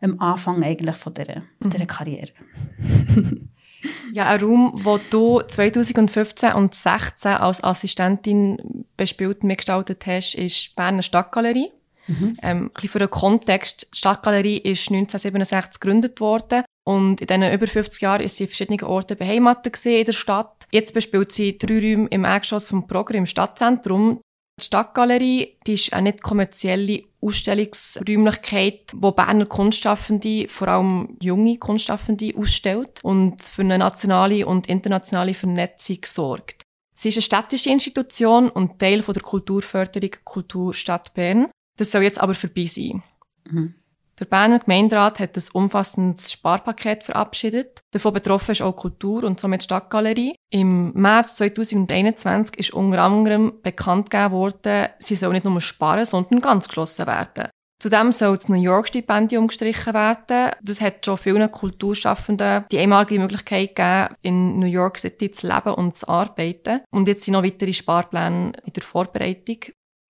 am 0.00 0.18
Anfang 0.20 0.64
eigentlich 0.64 0.96
von 0.96 1.12
dieser, 1.12 1.42
mhm. 1.58 1.68
dieser 1.70 1.84
Karriere. 1.84 2.32
ja, 4.12 4.26
ein 4.28 4.40
Raum, 4.40 4.72
wo 4.82 4.98
du 5.10 5.42
2015 5.42 6.54
und 6.54 6.74
2016 6.74 7.32
als 7.32 7.62
Assistentin 7.62 8.86
bespielt 8.96 9.42
und 9.42 9.48
mitgestaltet 9.48 10.06
hast, 10.06 10.34
ist 10.34 10.70
die 10.70 10.74
Berner 10.76 11.02
Stadtgalerie. 11.02 11.70
Mhm. 12.06 12.38
Ähm, 12.42 12.70
ein 12.72 12.88
für 12.88 13.00
den 13.00 13.10
Kontext, 13.10 13.90
die 13.92 13.98
Stadtgalerie 13.98 14.56
ist 14.56 14.90
1967 14.90 15.78
gegründet 15.78 16.20
worden 16.20 16.64
und 16.84 17.20
in 17.20 17.26
diesen 17.26 17.52
über 17.52 17.66
50 17.66 18.00
Jahren 18.00 18.22
ist 18.22 18.36
sie 18.36 18.44
an 18.44 18.48
verschiedenen 18.48 18.82
Orten 18.82 19.16
beheimatet 19.16 19.84
in 19.84 20.04
der 20.04 20.12
Stadt. 20.12 20.66
Jetzt 20.72 20.94
bespielt 20.94 21.32
sie 21.32 21.58
drei 21.58 21.80
Räume 21.80 22.08
im 22.08 22.24
Erdgeschoss 22.24 22.68
vom 22.68 22.86
Programm 22.86 23.18
im 23.18 23.26
Stadtzentrum. 23.26 24.20
Die 24.60 24.64
Stadtgalerie 24.66 25.58
die 25.66 25.74
ist 25.74 25.92
eine 25.92 26.10
nicht 26.10 26.22
kommerzielle 26.22 27.04
Ausstellungsräumlichkeit, 27.22 28.92
wo 28.96 29.12
Berner 29.12 29.46
Kunstschaffende, 29.46 30.48
vor 30.48 30.68
allem 30.68 31.16
junge 31.22 31.58
Kunstschaffende, 31.58 32.34
ausstellt 32.36 33.00
und 33.02 33.42
für 33.42 33.62
eine 33.62 33.78
nationale 33.78 34.46
und 34.46 34.68
internationale 34.68 35.34
Vernetzung 35.34 35.98
sorgt. 36.04 36.62
Sie 36.94 37.08
ist 37.08 37.16
eine 37.16 37.22
städtische 37.22 37.70
Institution 37.70 38.50
und 38.50 38.78
Teil 38.78 39.02
von 39.02 39.14
der 39.14 39.22
Kulturförderung 39.22 40.10
Kulturstadt 40.24 41.14
Bern. 41.14 41.50
Das 41.78 41.90
soll 41.90 42.02
jetzt 42.02 42.20
aber 42.20 42.34
vorbei 42.34 42.66
sein. 42.66 43.02
Mhm. 43.48 43.79
Der 44.20 44.26
Berner 44.26 44.58
Gemeinderat 44.58 45.18
hat 45.18 45.34
ein 45.34 45.42
umfassendes 45.54 46.30
Sparpaket 46.30 47.04
verabschiedet. 47.04 47.80
Davon 47.90 48.12
betroffen 48.12 48.52
ist 48.52 48.60
auch 48.60 48.76
Kultur 48.76 49.24
und 49.24 49.40
somit 49.40 49.62
die 49.62 49.64
Stadtgalerie. 49.64 50.36
Im 50.50 50.92
März 50.92 51.36
2021 51.36 52.58
ist 52.58 52.74
unter 52.74 53.02
anderem 53.02 53.54
bekannt 53.62 54.10
gegeben 54.10 54.32
worden, 54.32 54.88
sie 54.98 55.16
soll 55.16 55.32
nicht 55.32 55.46
nur 55.46 55.58
sparen, 55.62 56.04
sondern 56.04 56.40
ganz 56.40 56.68
geschlossen 56.68 57.06
werden. 57.06 57.48
Zudem 57.80 58.12
soll 58.12 58.36
das 58.36 58.50
New 58.50 58.60
York-Stipendium 58.60 59.46
gestrichen 59.46 59.94
werden. 59.94 60.52
Das 60.62 60.82
hat 60.82 61.06
schon 61.06 61.16
vielen 61.16 61.50
Kulturschaffenden 61.50 62.66
die 62.70 62.78
einmalige 62.78 63.18
Möglichkeit 63.18 63.74
gegeben, 63.74 64.16
in 64.20 64.58
New 64.58 64.66
York 64.66 64.98
City 64.98 65.30
zu 65.30 65.46
leben 65.46 65.72
und 65.72 65.96
zu 65.96 66.06
arbeiten. 66.06 66.82
Und 66.90 67.08
jetzt 67.08 67.22
sind 67.22 67.32
noch 67.32 67.42
weitere 67.42 67.72
Sparpläne 67.72 68.52
in 68.66 68.72
der 68.74 68.82
Vorbereitung. 68.82 69.60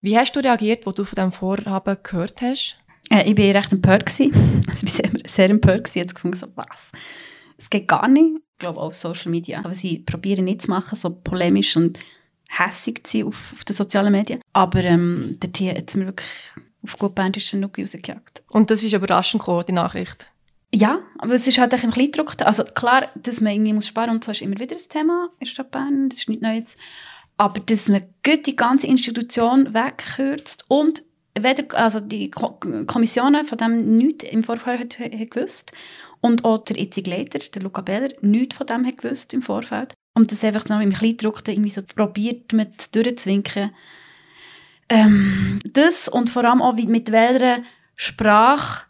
Wie 0.02 0.18
hast 0.18 0.34
du 0.34 0.40
reagiert, 0.40 0.84
als 0.84 0.96
du 0.96 1.04
von 1.04 1.14
diesem 1.14 1.32
Vorhaben 1.32 1.98
gehört 2.02 2.42
hast? 2.42 2.79
Äh, 3.10 3.30
ich 3.30 3.36
war 3.36 3.60
recht 3.60 3.72
empört. 3.72 4.08
Also 4.70 4.86
ich 4.86 4.98
war 4.98 5.10
sehr, 5.10 5.10
sehr 5.26 5.50
empört. 5.50 5.90
Ich 5.94 6.00
habe 6.00 6.14
gefunden, 6.14 6.36
so, 6.36 6.46
was? 6.54 6.92
Es 7.58 7.68
geht 7.68 7.88
gar 7.88 8.08
nicht. 8.08 8.36
Ich 8.52 8.58
glaube 8.58 8.80
auch 8.80 8.86
auf 8.86 8.94
Social 8.94 9.30
Media. 9.30 9.58
Aber 9.60 9.74
sie 9.74 9.98
probieren 9.98 10.44
nicht 10.44 10.62
zu 10.62 10.70
machen, 10.70 10.96
so 10.96 11.10
polemisch 11.10 11.76
und 11.76 11.98
hässig 12.48 13.06
zu 13.06 13.18
sein 13.18 13.26
auf, 13.26 13.52
auf 13.52 13.64
den 13.64 13.76
sozialen 13.76 14.12
Medien. 14.12 14.40
Aber 14.52 14.82
ähm, 14.82 15.36
der 15.42 15.52
Tier 15.52 15.74
hat 15.74 15.88
es 15.88 15.96
mir 15.96 16.06
wirklich 16.06 16.28
auf 16.82 16.98
gut 16.98 17.14
bandischen 17.14 17.60
Nuki 17.60 17.82
rausgejagt. 17.82 18.42
Und 18.48 18.70
das 18.70 18.82
ist 18.82 18.92
überraschend 18.92 19.42
gekommen, 19.42 19.64
die 19.66 19.72
Nachricht? 19.72 20.30
Ja, 20.72 21.00
aber 21.18 21.34
es 21.34 21.46
ist 21.46 21.58
halt 21.58 21.74
ein 21.74 21.90
bisschen 21.90 22.12
Druck. 22.12 22.34
Also 22.40 22.64
klar, 22.64 23.08
dass 23.16 23.40
man 23.40 23.52
irgendwie 23.52 23.72
muss 23.72 23.88
sparen 23.88 24.10
und 24.10 24.24
so 24.24 24.30
ist 24.30 24.40
immer 24.42 24.58
wieder 24.58 24.76
ein 24.76 24.88
Thema 24.88 25.30
in 25.38 25.46
Stadt 25.46 25.70
Bern. 25.70 26.08
Das 26.08 26.20
ist 26.20 26.28
nichts 26.28 26.42
Neues. 26.42 26.76
Aber 27.36 27.60
dass 27.60 27.88
man 27.88 28.02
die 28.24 28.56
ganze 28.56 28.86
Institution 28.86 29.74
wegkürzt 29.74 30.64
und 30.68 31.02
weder, 31.38 31.64
also 31.78 32.00
die 32.00 32.30
Kommissionen 32.30 33.44
von 33.44 33.58
dem 33.58 33.94
nichts 33.94 34.24
im 34.24 34.44
Vorfeld 34.44 34.98
hat, 34.98 35.30
gewusst 35.30 35.72
und 36.20 36.44
auch 36.44 36.58
der 36.58 36.76
jetzige 36.76 37.10
Leiter, 37.10 37.38
der 37.38 37.62
Luca 37.62 37.80
Beller, 37.80 38.10
nichts 38.20 38.56
von 38.56 38.66
dem 38.66 38.86
hat 38.86 38.98
gewusst 38.98 39.32
im 39.34 39.42
Vorfeld. 39.42 39.94
Und 40.14 40.32
das 40.32 40.44
einfach 40.44 40.68
noch 40.68 40.80
im 40.80 40.92
Kleindruck 40.92 41.46
irgendwie 41.46 41.70
so 41.70 41.82
probiert 41.82 42.52
mit 42.52 42.94
durchzuwinken. 42.94 43.70
ähm, 44.88 45.60
das 45.64 46.08
und 46.08 46.30
vor 46.30 46.44
allem 46.44 46.60
auch 46.60 46.74
mit 46.74 47.12
welcher 47.12 47.62
Sprache 47.94 48.82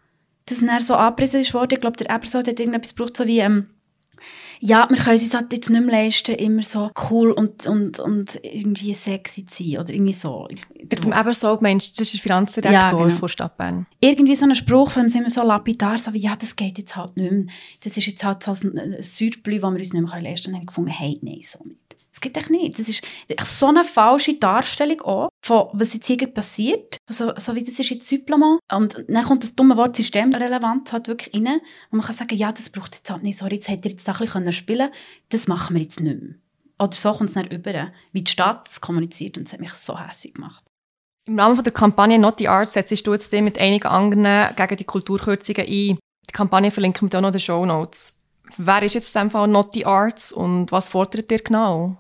das 0.47 0.61
dann 0.61 0.81
so 0.81 0.95
angepriesen 0.95 1.43
ist 1.43 1.55
worden. 1.55 1.75
Ich 1.75 1.81
glaube, 1.81 1.97
der 1.97 2.11
Episode 2.11 2.51
hat 2.51 2.59
irgendetwas 2.59 2.95
gebraucht, 2.95 3.17
so 3.17 3.27
wie, 3.27 3.39
ähm, 3.39 3.69
ja, 4.63 4.87
wir 4.91 4.97
können 4.99 5.19
uns 5.19 5.35
halt 5.35 5.53
jetzt 5.53 5.71
nicht 5.71 5.83
mehr 5.83 6.05
leisten, 6.05 6.35
immer 6.35 6.63
so 6.63 6.91
cool 7.11 7.33
und, 7.33 7.67
und, 7.67 7.99
und 7.99 8.39
irgendwie 8.43 8.93
sexy 8.93 9.47
zu 9.47 9.65
sein 9.65 9.81
oder 9.81 9.95
irgendwie 9.95 10.13
so. 10.13 10.49
Mit 10.79 11.03
dem 11.03 11.13
Ebersold 11.13 11.63
meinst 11.63 11.99
das 11.99 12.09
ist 12.09 12.15
der 12.15 12.21
Finanzdirektor 12.21 12.73
ja, 12.73 12.91
genau. 12.91 13.09
von 13.11 13.29
Stadt 13.29 13.57
Bern? 13.57 13.87
Irgendwie 14.01 14.37
so 14.37 14.45
ein 14.45 14.55
Spruch 14.55 14.91
von 14.91 15.07
immer 15.07 15.31
so 15.31 15.43
lapidar, 15.43 15.99
so 15.99 16.13
wie, 16.13 16.19
ja, 16.19 16.37
das 16.37 16.57
geht 16.57 16.77
jetzt 16.77 16.95
halt 16.95 17.17
nicht 17.17 17.33
mehr. 17.33 17.45
Das 17.83 17.97
ist 17.97 18.07
jetzt 18.07 18.23
halt 18.23 18.43
so 18.43 18.53
ein 18.53 18.97
Säureblü, 19.01 19.61
das 19.61 19.71
wir 19.73 19.79
uns 19.79 19.93
nicht 19.95 20.03
mehr 20.03 20.21
leisten 20.21 20.45
können. 20.45 20.55
Und 20.55 20.61
dann 20.61 20.67
gefunden, 20.67 20.91
hey, 20.91 21.19
nein, 21.23 21.41
so 21.43 21.65
nicht. 21.65 21.80
Das 22.11 22.21
geht 22.21 22.37
echt 22.37 22.51
nicht. 22.51 22.79
Das 22.79 22.89
ist 22.89 23.05
so 23.45 23.67
eine 23.67 23.85
falsche 23.85 24.35
Darstellung 24.35 25.01
auch 25.03 25.29
von, 25.45 25.69
was 25.73 25.95
jetzt 25.95 26.07
hier 26.07 26.27
passiert. 26.27 26.99
So, 27.09 27.33
so 27.37 27.55
wie 27.55 27.63
das 27.63 27.79
ist 27.79 27.91
jetzt 27.91 28.09
Supplement. 28.09 28.61
Und 28.73 29.05
dann 29.09 29.25
kommt 29.25 29.45
das 29.45 29.55
dumme 29.55 29.77
Wort 29.77 29.97
Systemrelevanz 29.97 30.93
halt 30.93 31.09
wirklich 31.09 31.35
rein. 31.35 31.61
Und 31.91 31.99
man 31.99 32.03
kann 32.03 32.17
sagen, 32.17 32.37
ja, 32.37 32.51
das 32.51 32.71
braucht 32.71 32.95
jetzt 32.95 33.11
halt 33.11 33.23
nicht. 33.23 33.39
Sorry, 33.39 33.57
jetzt 33.57 33.69
hätte 33.69 33.89
ihr 33.89 33.93
jetzt 33.93 34.09
ein 34.09 34.17
bisschen 34.19 34.53
spielen 34.53 34.91
Das 35.29 35.47
machen 35.47 35.77
wir 35.77 35.83
jetzt 35.83 36.01
nicht 36.01 36.21
mehr. 36.21 36.35
Oder 36.81 36.93
so 36.93 37.13
kommt 37.13 37.31
es 37.31 37.35
dann 37.35 37.47
über, 37.47 37.93
wie 38.13 38.23
die 38.23 38.31
Stadt 38.31 38.69
es 38.69 38.81
kommuniziert. 38.81 39.39
Und 39.39 39.47
das 39.47 39.53
hat 39.53 39.61
mich 39.61 39.73
so 39.73 39.99
hässlich 39.99 40.35
gemacht. 40.35 40.65
Im 41.27 41.39
Rahmen 41.39 41.63
der 41.63 41.73
Kampagne 41.73 42.19
Not 42.19 42.39
the 42.39 42.49
Arts 42.49 42.73
setzt 42.73 43.07
du 43.07 43.13
jetzt 43.13 43.33
mit 43.33 43.61
einigen 43.61 43.87
anderen 43.87 44.57
gegen 44.57 44.77
die 44.77 44.85
Kulturkürzungen 44.85 45.63
ein. 45.63 45.99
Die 46.29 46.33
Kampagne 46.33 46.71
verlinken 46.71 47.13
wir 47.13 47.19
auch 47.19 47.23
noch 47.23 47.29
in 47.29 47.35
den 47.35 47.41
Show 47.41 47.67
Notes. 47.67 48.20
Wer 48.57 48.83
ist 48.83 48.95
jetzt 48.95 49.15
in 49.15 49.29
diesem 49.29 49.31
Fall 49.31 49.65
the 49.73 49.87
Arts 49.87 50.33
und 50.33 50.73
was 50.73 50.89
fordert 50.89 51.31
ihr 51.31 51.39
genau? 51.39 51.97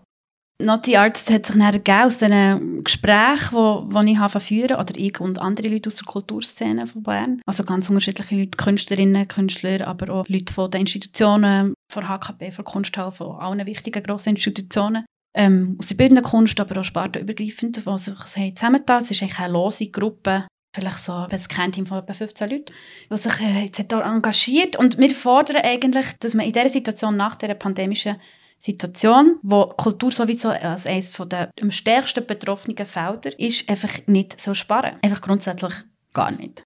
Naughty 0.61 0.97
Arts 0.97 1.30
hat 1.30 1.47
sich 1.47 1.57
dann 1.57 2.04
aus 2.04 2.19
diesen 2.19 2.85
Gesprächen, 2.85 3.88
die, 3.90 4.04
die 4.04 4.12
ich 4.12 4.19
habe 4.19 4.40
führen 4.40 4.76
oder 4.76 4.97
ich 4.97 5.19
und 5.19 5.38
andere 5.38 5.69
Leute 5.69 5.88
aus 5.88 5.97
der 5.97 6.07
Kulturszene 6.07 6.87
von 6.87 7.02
Bern. 7.02 7.40
Also 7.47 7.64
ganz 7.64 7.88
unterschiedliche 7.88 8.37
Leute, 8.37 8.57
Künstlerinnen, 8.57 9.26
Künstler, 9.26 9.87
aber 9.87 10.12
auch 10.12 10.28
Leute 10.28 10.52
von 10.52 10.71
den 10.71 10.83
Institutionen, 10.83 11.75
von 11.90 12.09
HKB, 12.09 12.52
von 12.52 12.64
Kunsthalle, 12.64 13.12
von 13.12 13.37
allen 13.37 13.66
wichtigen 13.66 14.02
grossen 14.02 14.30
Institutionen. 14.30 15.07
Ähm, 15.35 15.76
aus 15.78 15.87
der 15.87 15.95
bildenden 15.95 16.25
Kunst, 16.25 16.59
aber 16.61 16.80
auch 16.80 16.85
spartenübergreifend, 16.85 17.76
die 17.76 17.99
sich 17.99 18.57
zusammengetan 18.57 19.02
Es 19.02 19.12
ist 19.12 19.23
eigentlich 19.23 19.38
eine 19.38 19.52
lose 19.52 19.87
Gruppe, 19.87 20.47
vielleicht 20.72 20.98
so 20.98 21.12
ein 21.12 21.42
Kernteam 21.48 21.86
von 21.86 21.98
etwa 21.98 22.12
15 22.12 22.50
Leuten, 22.50 22.72
die 23.10 23.16
sich 23.16 23.40
äh, 23.40 23.64
jetzt 23.64 23.78
engagiert. 23.78 24.76
Und 24.76 24.98
wir 24.98 25.10
fordern 25.10 25.58
eigentlich, 25.58 26.18
dass 26.18 26.34
man 26.34 26.46
in 26.46 26.52
dieser 26.52 26.68
Situation 26.68 27.16
nach 27.16 27.36
der 27.36 27.54
pandemischen 27.54 28.16
Situation, 28.58 29.38
wo 29.42 29.66
Kultur 29.66 30.12
sowieso 30.12 30.50
als 30.50 30.86
eines 30.86 31.12
der 31.12 31.50
am 31.60 31.70
stärksten 31.70 32.26
betroffenen 32.26 32.86
Felder 32.86 33.38
ist, 33.38 33.68
einfach 33.68 34.06
nicht 34.06 34.38
so 34.38 34.52
sparen. 34.54 34.96
Einfach 35.02 35.22
grundsätzlich 35.22 35.72
gar 36.12 36.30
nicht. 36.30 36.62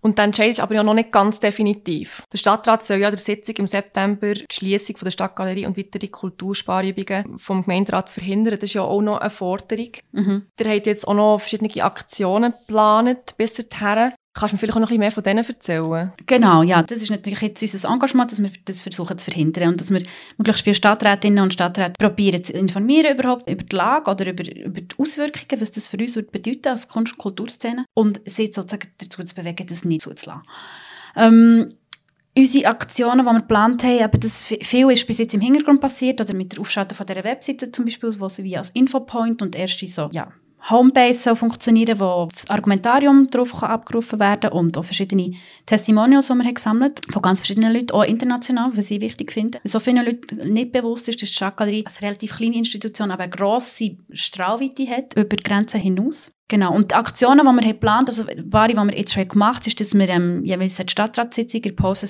Und 0.00 0.18
dann 0.18 0.32
Entscheid 0.34 0.50
ist 0.50 0.60
aber 0.60 0.74
ja 0.74 0.82
noch 0.82 0.94
nicht 0.94 1.12
ganz 1.12 1.38
definitiv. 1.38 2.22
Der 2.32 2.38
Stadtrat 2.38 2.82
soll 2.82 2.98
ja 2.98 3.10
der 3.10 3.18
Sitzung 3.18 3.54
im 3.56 3.66
September 3.66 4.32
die 4.34 4.46
Schließung 4.50 4.96
der 5.02 5.10
Stadtgalerie 5.10 5.66
und 5.66 5.78
weitere 5.78 6.08
Kultursparübungen 6.08 7.38
vom 7.38 7.62
Gemeinderat 7.62 8.10
verhindern. 8.10 8.54
Das 8.54 8.64
ist 8.70 8.74
ja 8.74 8.82
auch 8.82 9.00
noch 9.00 9.18
eine 9.18 9.30
Forderung. 9.30 9.92
Mhm. 10.12 10.46
Der 10.58 10.74
hat 10.74 10.86
jetzt 10.86 11.06
auch 11.06 11.14
noch 11.14 11.38
verschiedene 11.38 11.84
Aktionen 11.84 12.52
geplant 12.52 13.34
bis 13.36 13.54
dahin. 13.54 14.12
Kannst 14.34 14.52
du 14.52 14.56
mir 14.56 14.58
vielleicht 14.58 14.76
auch 14.76 14.80
noch 14.80 14.88
ein 14.88 14.88
bisschen 14.88 14.98
mehr 14.98 15.12
von 15.12 15.22
denen 15.22 15.44
erzählen? 15.44 16.12
Genau, 16.26 16.64
ja. 16.64 16.82
Das 16.82 17.00
ist 17.00 17.10
natürlich 17.10 17.40
jetzt 17.40 17.62
unser 17.62 17.88
Engagement, 17.88 18.32
dass 18.32 18.42
wir 18.42 18.50
das 18.64 18.80
versuchen 18.80 19.16
zu 19.16 19.26
verhindern 19.26 19.68
und 19.68 19.80
dass 19.80 19.92
wir 19.92 20.02
möglichst 20.38 20.64
viele 20.64 20.74
Stadträtinnen 20.74 21.44
und 21.44 21.52
Stadträte 21.54 21.92
probieren 21.98 22.42
zu 22.42 22.52
informieren 22.52 23.16
überhaupt 23.16 23.48
über 23.48 23.62
die 23.62 23.76
Lage 23.76 24.10
oder 24.10 24.28
über, 24.28 24.44
über 24.44 24.80
die 24.80 24.98
Auswirkungen, 24.98 25.60
was 25.60 25.70
das 25.70 25.86
für 25.86 25.98
uns 25.98 26.16
wird 26.16 26.32
bedeuten 26.32 26.66
als 26.66 26.88
Kunst- 26.88 27.12
und 27.12 27.18
Kulturszene 27.18 27.84
und 27.94 28.20
sie 28.26 28.46
sozusagen 28.52 28.88
dazu 28.98 29.22
zu 29.22 29.34
bewegen, 29.36 29.66
das 29.68 29.84
nicht 29.84 30.02
zuzulassen. 30.02 30.42
Ähm, 31.14 31.74
unsere 32.36 32.66
Aktionen, 32.66 33.20
die 33.20 33.24
wir 33.24 33.40
geplant 33.40 33.84
haben, 33.84 34.00
eben 34.00 34.20
das 34.20 34.42
viel 34.42 34.90
ist 34.90 35.06
bis 35.06 35.18
jetzt 35.18 35.34
im 35.34 35.42
Hintergrund 35.42 35.80
passiert, 35.80 36.20
oder 36.20 36.34
mit 36.34 36.54
der 36.54 36.60
Aufschaltung 36.60 36.96
von 36.96 37.06
dieser 37.06 37.22
Webseite 37.22 37.70
zum 37.70 37.84
Beispiel, 37.84 38.18
wo 38.18 38.28
sie 38.28 38.42
wie 38.42 38.56
als 38.56 38.70
Infopoint 38.70 39.42
und 39.42 39.54
erste 39.54 39.88
so, 39.88 40.10
ja, 40.12 40.32
Homebase 40.70 41.18
soll 41.18 41.36
funktionieren, 41.36 42.00
wo 42.00 42.26
das 42.30 42.48
Argumentarium 42.48 43.28
darauf 43.30 43.62
abgerufen 43.62 44.18
werden 44.18 44.50
kann 44.50 44.52
und 44.52 44.78
auch 44.78 44.84
verschiedene 44.84 45.34
Testimonials, 45.66 46.28
die 46.28 46.34
wir 46.34 46.44
haben 46.44 46.54
gesammelt 46.54 47.00
von 47.12 47.22
ganz 47.22 47.40
verschiedenen 47.40 47.72
Leuten, 47.72 47.92
auch 47.92 48.04
international, 48.04 48.70
was 48.74 48.90
ich 48.90 49.00
wichtig 49.00 49.32
finde. 49.32 49.60
So 49.64 49.78
vielen 49.78 50.04
Leuten 50.04 50.52
nicht 50.52 50.72
bewusst 50.72 51.08
ist, 51.08 51.20
dass 51.20 51.28
die 51.28 51.34
Stadtgalerie 51.34 51.84
eine 51.86 52.02
relativ 52.08 52.36
kleine 52.36 52.56
Institution, 52.56 53.10
aber 53.10 53.24
eine 53.24 53.32
grosse 53.32 53.96
Strahlweite 54.12 54.88
hat 54.88 55.14
über 55.16 55.36
die 55.36 55.42
Grenzen 55.42 55.80
hinaus. 55.80 56.32
Genau, 56.48 56.74
und 56.74 56.90
die 56.90 56.94
Aktionen, 56.94 57.46
die 57.46 57.64
wir 57.64 57.72
geplant 57.72 58.08
haben, 58.10 58.18
also 58.18 58.26
wahre, 58.52 58.68
die 58.68 58.74
wir 58.74 58.96
jetzt 58.96 59.14
schon 59.14 59.26
gemacht 59.26 59.62
haben, 59.62 59.66
ist, 59.66 59.80
dass 59.80 59.94
wir 59.94 60.08
ähm, 60.10 60.44
jeweils 60.44 60.78
in 60.78 60.86
der 60.86 60.90
Stadtratssitzung 60.90 61.62
in 61.62 61.62
der 61.62 61.82
Pause 61.82 62.06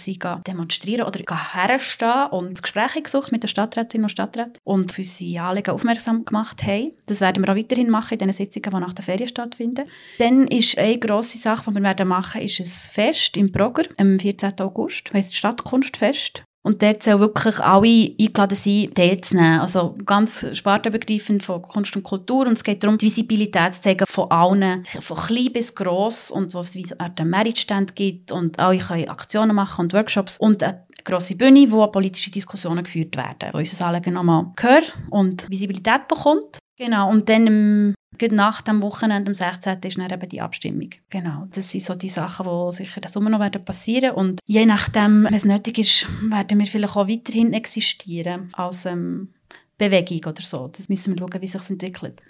demonstrieren 0.47 1.07
oder 1.07 1.21
herstehen 1.53 2.27
und 2.33 2.61
Gespräche 2.61 3.03
gesucht 3.03 3.31
mit 3.31 3.45
den 3.45 3.49
Stadträtinnen 3.49 4.07
und 4.07 4.11
Stadträten 4.11 4.59
und 4.65 4.91
für 4.91 5.03
unsere 5.03 5.45
Anliegen 5.45 5.71
aufmerksam 5.71 6.25
gemacht 6.25 6.65
haben. 6.65 6.93
Das 7.07 7.21
werden 7.21 7.45
wir 7.45 7.53
auch 7.53 7.57
weiterhin 7.57 7.91
machen 7.91 8.15
in 8.15 8.19
den 8.19 8.33
Sitzungen, 8.33 8.71
die 8.71 8.81
nach 8.81 8.93
der 8.93 9.05
Ferien 9.05 9.29
stattfinden. 9.29 9.89
Dann 10.19 10.49
ist 10.49 10.79
eine 10.79 10.99
grosse 10.99 11.39
Sache, 11.39 11.71
die 11.71 11.77
wir 11.77 11.83
werden 11.83 12.09
machen, 12.09 12.41
ist 12.41 12.59
ein 12.59 12.67
Fest 12.67 13.37
im 13.37 13.53
Progr 13.53 13.85
am 13.99 14.19
14. 14.19 14.61
August, 14.61 15.07
das 15.07 15.15
heisst 15.15 15.37
Stadtkunstfest. 15.37 16.43
Und 16.67 16.83
dort 16.83 17.03
sollen 17.03 17.21
wirklich 17.21 17.61
alle 17.61 18.15
eingeladen 18.19 18.55
sein, 18.55 18.91
teilzunehmen. 18.95 19.61
Also 19.61 19.97
ganz 20.07 20.47
spartenübergreifend 20.57 21.43
von 21.43 21.61
Kunst 21.61 21.95
und 21.95 22.05
Kultur. 22.05 22.47
Und 22.47 22.55
es 22.55 22.65
geht 22.65 22.83
darum, 22.83 22.97
die 22.97 23.07
Visibilität 23.07 23.75
zu 23.75 23.83
zeigen 23.83 24.07
von 24.09 24.31
allen, 24.31 24.87
von 25.01 25.17
klein 25.19 25.53
bis 25.53 25.75
gross. 25.75 26.31
Und 26.31 26.55
wo 26.55 26.61
es 26.61 26.75
wie 26.75 26.87
einen 26.99 27.29
Meritstand 27.29 27.95
gibt. 27.95 28.33
Und 28.33 28.59
alle 28.59 28.79
können 28.79 29.11
Aktionen 29.11 29.55
machen 29.55 29.83
und 29.83 29.93
Workshops. 29.93 30.39
Und 30.39 30.63
eine 30.63 30.87
grosse 31.05 31.37
Bühne, 31.37 31.71
wo 31.71 31.87
politische 31.89 32.31
Diskussionen 32.31 32.85
geführt 32.85 33.15
werden. 33.15 33.51
Wo 33.53 33.59
unser 33.59 33.87
Anliegen 33.87 34.15
nochmal 34.15 34.47
Gehör 34.57 34.83
und 35.11 35.49
Visibilität 35.51 36.09
bekommt. 36.09 36.59
Genau, 36.79 37.11
und 37.11 37.29
dann 37.29 37.95
nach 38.31 38.63
dem 38.63 38.83
Wochenende, 38.83 39.29
am 39.31 39.35
16. 39.35 39.79
ist 39.83 39.99
dann 39.99 40.11
eben 40.11 40.29
die 40.29 40.41
Abstimmung. 40.41 40.91
Genau, 41.11 41.47
das 41.53 41.71
sind 41.71 41.83
so 41.83 41.95
die 41.95 42.09
Sachen, 42.09 42.47
die 42.47 42.77
sicher 42.77 43.01
das 43.01 43.17
immer 43.17 43.31
noch 43.31 43.41
werden 43.41 43.65
passieren 43.65 44.13
Und 44.13 44.41
je 44.47 44.67
nachdem, 44.67 45.25
wenn 45.25 45.35
es 45.35 45.45
nötig 45.45 45.79
ist, 45.79 46.07
werden 46.23 46.59
wir 46.59 46.67
vielleicht 46.67 46.97
auch 46.97 47.09
weiterhin 47.09 47.53
existieren 47.53 48.51
als 48.53 48.87
ähm, 48.87 49.31
Bewegung 49.79 50.33
oder 50.33 50.43
so. 50.43 50.69
Das 50.69 50.89
müssen 50.89 51.15
wir 51.15 51.21
schauen, 51.21 51.41
wie 51.41 51.47
sich 51.47 51.61
das 51.61 51.71
entwickelt. 51.71 52.21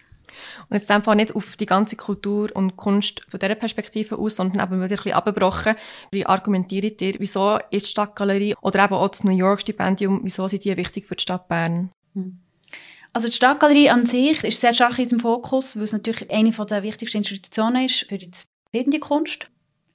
Und 0.69 0.77
jetzt 0.77 0.91
einfach 0.91 1.15
nicht 1.15 1.35
auf 1.35 1.57
die 1.57 1.67
ganze 1.67 1.97
Kultur 1.97 2.51
und 2.55 2.77
Kunst 2.77 3.25
von 3.29 3.39
dieser 3.39 3.55
Perspektive 3.55 4.19
aus, 4.19 4.37
sondern 4.37 4.67
eben 4.67 4.77
wieder 4.77 4.85
ein 4.85 4.97
bisschen 4.97 5.13
abgebrochen. 5.13 5.75
Wie 6.11 6.27
argumentiert 6.27 7.01
ihr, 7.03 7.15
wieso 7.19 7.59
ist 7.71 7.87
die 7.87 7.91
Stadtgalerie 7.91 8.55
oder 8.61 8.85
eben 8.85 8.95
auch 8.95 9.09
das 9.09 9.25
New 9.25 9.37
York 9.37 9.61
Stipendium, 9.61 10.21
wieso 10.23 10.49
sind 10.49 10.65
die 10.65 10.77
wichtig 10.77 11.07
für 11.07 11.17
die 11.17 11.23
Stadt 11.23 11.49
Bern? 11.49 11.91
Hm. 12.15 12.41
Also 13.15 13.29
die 13.29 13.35
Stadtgalerie 13.35 13.91
an 13.91 14.07
sich 14.07 14.43
ist 14.43 14.61
sehr 14.61 14.75
stark 14.75 14.99
in 14.99 15.05
unserem 15.05 15.21
Fokus, 15.21 15.77
weil 15.77 15.85
es 15.85 15.93
natürlich 15.93 16.29
eine 16.31 16.51
der 16.51 16.83
wichtigsten 16.83 17.19
Institutionen 17.19 17.85
ist 17.85 18.07
für 18.09 18.19
die 18.19 18.31
bildende 18.73 18.99
Kunst. 18.99 19.49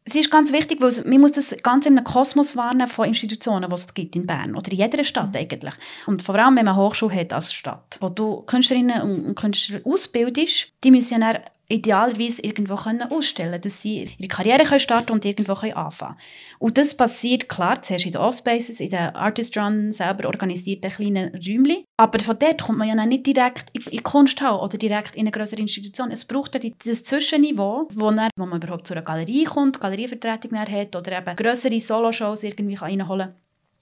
Es 0.06 0.16
ist 0.16 0.32
ganz 0.32 0.54
wichtig, 0.54 0.82
weil 0.82 0.94
man 1.06 1.20
muss 1.20 1.34
das 1.34 1.54
ganz 1.62 1.86
in 1.86 1.98
einem 1.98 2.06
Kosmos 2.06 2.56
warnen 2.56 2.88
von 2.88 3.10
Institutionen, 3.10 3.70
die 3.70 3.76
es 3.76 3.94
gibt 3.94 4.16
in 4.16 4.26
Bern 4.26 4.56
oder 4.56 4.72
in 4.72 4.78
jeder 4.78 5.04
Stadt 5.04 5.36
eigentlich. 5.36 5.74
Und 6.08 6.24
vor 6.24 6.36
allem, 6.36 6.56
wenn 6.56 6.66
man 6.66 6.76
eine 6.76 6.84
Hochschule 6.84 7.14
hat 7.14 7.34
als 7.34 7.54
Stadt, 7.54 7.98
wo 8.00 8.08
du 8.08 8.42
Künstlerinnen 8.44 9.02
und 9.02 9.36
Künstler 9.36 9.82
ausbildest, 9.84 10.72
die 10.84 10.90
müssen 10.90 11.22
ja 11.22 11.42
idealerweise 11.70 12.42
irgendwo 12.42 12.76
können 12.76 13.10
ausstellen 13.12 13.62
dass 13.62 13.82
sie 13.82 14.10
ihre 14.18 14.28
Karriere 14.28 14.64
können 14.64 14.80
starten 14.80 15.12
und 15.12 15.24
irgendwo 15.24 15.54
können 15.54 15.74
anfangen 15.74 16.18
Und 16.58 16.78
das 16.78 16.96
passiert, 16.96 17.48
klar, 17.48 17.82
zuerst 17.82 18.06
in 18.06 18.12
den 18.12 18.22
Offspaces, 18.22 18.80
in 18.80 18.90
den 18.90 19.16
Artist 19.16 19.56
Run 19.58 19.92
selber 19.92 20.28
organisierten 20.28 20.90
kleinen 20.90 21.36
Räumchen. 21.36 21.86
Aber 21.98 22.20
von 22.20 22.38
dort 22.40 22.64
kommt 22.64 22.80
man 22.80 22.88
ja 22.88 23.06
nicht 23.06 23.26
direkt 23.26 23.70
in 23.74 23.84
die 23.92 24.00
Kunsthalle 24.00 24.60
oder 24.60 24.78
direkt 24.78 25.16
in 25.16 25.22
eine 25.22 25.32
größere 25.32 25.62
Institution. 25.62 26.12
Es 26.12 26.26
braucht 26.26 26.56
ja 26.56 26.70
das 26.86 27.04
Zwischenniveau, 27.04 27.88
wo, 27.94 28.12
dann, 28.12 28.32
wo 28.36 28.46
man 28.46 28.62
überhaupt 28.62 28.88
zu 28.88 28.94
einer 28.94 29.04
Galerie 29.04 29.46
kommt, 29.46 29.80
Galerievertretung 29.80 30.58
hat 30.58 30.96
oder 30.96 31.18
eben 31.20 31.36
größere 31.36 31.80
Soloshows 31.80 32.44
irgendwie 32.44 32.76
reinholen 32.76 33.30
kann. 33.30 33.36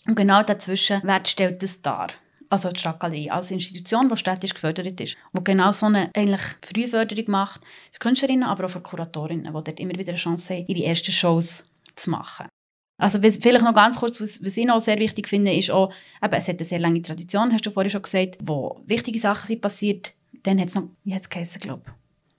Und 0.07 0.15
genau 0.15 0.43
dazwischen, 0.43 1.01
stellt 1.25 1.63
das 1.63 1.81
dar? 1.81 2.09
Also 2.49 2.69
die 2.69 2.79
Stadtgalerie 2.79 3.31
als 3.31 3.51
Institution, 3.51 4.09
die 4.09 4.17
städtisch 4.17 4.53
gefördert 4.53 4.99
ist, 4.99 5.17
die 5.33 5.43
genau 5.43 5.71
so 5.71 5.87
eine 5.87 6.09
eigentlich 6.15 6.41
Frühförderung 6.61 7.25
macht 7.27 7.61
für 7.91 7.99
Künstlerinnen, 7.99 8.43
aber 8.43 8.65
auch 8.65 8.69
für 8.69 8.81
Kuratorinnen, 8.81 9.45
die 9.45 9.51
dort 9.51 9.79
immer 9.79 9.93
wieder 9.93 10.09
eine 10.09 10.17
Chance 10.17 10.55
haben, 10.55 10.65
ihre 10.67 10.87
ersten 10.87 11.11
Shows 11.11 11.69
zu 11.95 12.09
machen. 12.09 12.47
Also 12.99 13.19
vielleicht 13.21 13.63
noch 13.63 13.73
ganz 13.73 13.99
kurz, 13.99 14.19
was, 14.19 14.43
was 14.43 14.57
ich 14.57 14.65
noch 14.65 14.79
sehr 14.79 14.97
wichtig 14.97 15.27
finde, 15.27 15.53
ist 15.53 15.69
auch, 15.69 15.91
eben, 16.23 16.33
es 16.33 16.47
hat 16.47 16.57
eine 16.57 16.65
sehr 16.65 16.79
lange 16.79 17.01
Tradition, 17.01 17.53
hast 17.53 17.65
du 17.65 17.71
vorhin 17.71 17.91
schon 17.91 18.01
gesagt, 18.01 18.37
wo 18.41 18.81
wichtige 18.85 19.19
Sachen 19.19 19.45
sind 19.47 19.61
passiert. 19.61 20.13
Dann 20.43 20.59
hat 20.59 20.69
es 20.69 20.75
noch, 20.75 20.89
wie 21.03 21.13
hat 21.13 21.21
es 21.21 21.29
geheißen, 21.29 21.61
glaube 21.61 21.83
ich? 21.85 21.93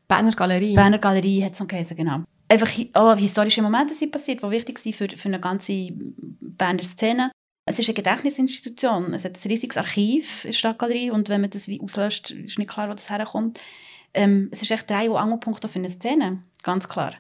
Berner 0.09 0.33
Galerie. 0.33 0.75
Berner 0.75 0.99
Galerie 0.99 1.45
hat 1.45 1.53
es 1.53 1.61
noch 1.61 1.69
geheißen, 1.69 1.97
genau. 1.97 2.25
Einfach 2.49 2.71
auch 2.95 3.15
historische 3.17 3.63
Momente 3.63 3.95
sind 3.95 4.11
passiert, 4.11 4.43
die 4.43 4.51
wichtig 4.51 4.79
sind 4.79 4.97
für, 4.97 5.09
für 5.09 5.29
eine 5.29 5.39
ganze 5.39 5.91
Berner 5.93 6.83
Szene. 6.83 7.31
Es 7.69 7.79
ist 7.79 7.89
eine 7.89 7.95
Gedächtnisinstitution. 7.95 9.13
Es 9.13 9.25
hat 9.25 9.37
ein 9.37 9.51
riesiges 9.51 9.77
Archiv 9.77 10.45
in 10.45 10.51
der 10.51 10.55
Stadtgalerie 10.55 11.11
und 11.11 11.29
wenn 11.29 11.43
man 11.43 11.51
das 11.51 11.69
wie 11.69 11.81
auslöscht, 11.81 12.31
ist 12.31 12.59
nicht 12.59 12.71
klar, 12.71 12.89
wo 12.89 12.93
das 12.93 13.11
herkommt. 13.11 13.61
ähm, 14.15 14.49
es 14.51 14.63
ist 14.63 14.71
echt 14.71 14.89
Dreh- 14.89 15.09
und 15.09 15.19
Angelpunkt 15.19 15.65
für 15.69 15.79
eine 15.79 15.91
Szene, 15.91 16.43
ganz 16.63 16.89
klar. 16.89 17.13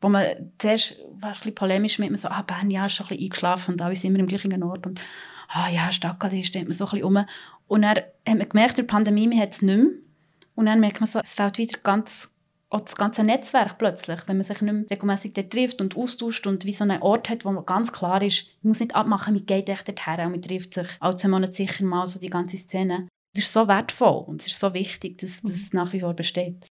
Wo 0.00 0.10
man 0.10 0.52
zuerst 0.58 1.00
war 1.20 1.34
ein 1.42 1.54
polemisch 1.54 1.98
mit 1.98 2.10
mir 2.10 2.18
so, 2.18 2.28
ah, 2.28 2.42
Bern, 2.42 2.70
ja, 2.70 2.86
ist 2.86 2.92
schon 2.92 3.06
ein 3.06 3.08
bisschen 3.08 3.24
eingeschlafen 3.24 3.74
und 3.74 3.82
alle 3.82 3.96
sind 3.96 4.10
immer 4.10 4.18
im 4.18 4.26
gleichen 4.26 4.62
Ort 4.62 4.86
und 4.86 5.00
ah, 5.48 5.70
ja, 5.70 5.90
Stadtgalerie 5.90 6.44
steht 6.44 6.64
man 6.64 6.74
so 6.74 6.84
ein 6.84 6.90
bisschen 6.90 7.04
um. 7.04 7.24
Und 7.66 7.82
dann 7.82 7.96
hat 7.96 8.06
man 8.26 8.48
gemerkt, 8.48 8.76
durch 8.76 8.86
die 8.86 8.92
Pandemie, 8.92 9.26
man 9.26 9.40
hat 9.40 9.52
es 9.52 9.62
nicht 9.62 9.76
mehr. 9.76 9.86
Und 10.54 10.66
dann 10.66 10.80
merkt 10.80 11.00
man 11.00 11.08
so, 11.08 11.20
es 11.20 11.34
fällt 11.34 11.56
wieder 11.58 11.78
ganz 11.82 12.33
auch 12.74 12.80
das 12.80 12.96
ganze 12.96 13.22
Netzwerk 13.22 13.78
plötzlich, 13.78 14.20
wenn 14.26 14.36
man 14.36 14.44
sich 14.44 14.60
nicht 14.60 14.72
mehr 14.72 14.90
regelmäßig 14.90 15.32
trifft 15.48 15.80
und 15.80 15.96
austauscht 15.96 16.46
und 16.46 16.64
wie 16.64 16.72
so 16.72 16.84
einen 16.84 17.00
Ort 17.02 17.28
hat, 17.30 17.44
wo 17.44 17.52
man 17.52 17.64
ganz 17.64 17.92
klar 17.92 18.20
ist, 18.20 18.48
man 18.62 18.70
muss 18.70 18.80
nicht 18.80 18.94
abmachen, 18.94 19.34
wie 19.34 19.42
geht 19.42 19.68
echt 19.68 19.88
dorthin 19.88 20.26
und 20.26 20.32
man 20.32 20.42
trifft 20.42 20.74
sich 20.74 20.88
alle 21.00 21.14
zwei 21.14 21.28
Monate 21.28 21.52
sicher 21.52 21.84
mal 21.84 22.06
so 22.06 22.18
die 22.18 22.30
ganze 22.30 22.56
Szene. 22.56 23.08
Das 23.34 23.44
ist 23.44 23.52
so 23.52 23.66
wertvoll 23.66 24.24
und 24.26 24.40
es 24.40 24.48
ist 24.48 24.60
so 24.60 24.74
wichtig, 24.74 25.18
dass 25.18 25.42
das 25.42 25.72
nach 25.72 25.92
wie 25.92 26.00
vor 26.00 26.14
besteht. 26.14 26.66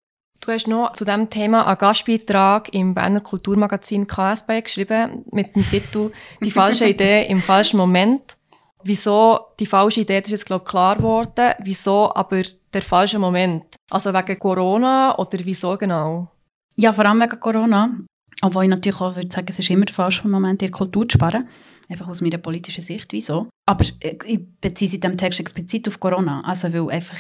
Du 0.42 0.52
hast 0.52 0.68
noch 0.68 0.94
zu 0.94 1.04
diesem 1.04 1.30
Thema 1.30 1.68
einen 1.68 1.78
Gastbeitrag 1.78 2.74
im 2.74 2.94
Berner 2.94 3.20
Kulturmagazin 3.20 4.08
KSB 4.08 4.62
geschrieben 4.62 5.26
mit 5.32 5.56
dem 5.56 5.70
Titel 5.70 6.12
«Die 6.42 6.52
falsche 6.52 6.88
Idee 6.88 7.26
im 7.28 7.40
falschen 7.40 7.78
Moment». 7.78 8.39
Wieso 8.84 9.40
die 9.60 9.66
falsche 9.66 10.02
Idee, 10.02 10.20
ist 10.20 10.30
jetzt 10.30 10.46
glaube 10.46 10.64
ich 10.64 10.70
klar 10.70 10.96
geworden. 10.96 11.54
Wieso 11.60 12.14
aber 12.14 12.42
der 12.74 12.82
falsche 12.82 13.20
Moment? 13.20 13.76
Also 13.90 14.14
wegen 14.14 14.40
Corona 14.40 15.18
oder 15.18 15.40
wieso 15.44 15.78
genau? 15.78 16.32
Ja, 16.76 16.94
vor 16.94 17.06
allem 17.06 17.20
wegen 17.22 17.40
Corona. 17.40 17.98
Obwohl 18.42 18.64
ich 18.64 18.70
natürlich 18.70 19.02
auch 19.02 19.16
würde 19.16 19.32
sagen, 19.32 19.48
es 19.50 19.60
ist 19.60 19.70
immer 19.70 19.86
der 19.86 19.96
falsche 19.96 20.28
Moment, 20.28 20.62
die 20.62 20.72
Kultur 20.72 21.08
zu 21.10 21.18
sparen. 21.18 21.50
Einfach 21.90 22.08
aus 22.08 22.22
meiner 22.22 22.38
politischen 22.38 22.82
Sicht, 22.82 23.12
wieso. 23.12 23.50
Aber 23.66 23.84
äh, 24.00 24.16
ich 24.26 24.40
beziehe 24.62 24.90
sie 24.90 24.98
in 24.98 25.02
diesem 25.02 25.18
Text 25.18 25.40
explizit 25.40 25.88
auf 25.88 26.00
Corona. 26.00 26.42
Also 26.46 26.72
weil 26.72 26.96
einfach, 26.96 27.18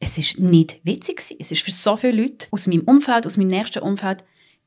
es 0.00 0.16
ist 0.16 0.38
nicht 0.38 0.80
witzig 0.84 1.18
war. 1.18 1.36
Es 1.40 1.52
ist 1.52 1.62
für 1.62 1.72
so 1.72 1.96
viele 1.96 2.22
Leute 2.22 2.46
aus 2.52 2.66
meinem 2.68 2.82
Umfeld, 2.82 3.26
aus 3.26 3.36
meinem 3.36 3.48
nächsten 3.48 3.82
Umfeld, 3.82 4.24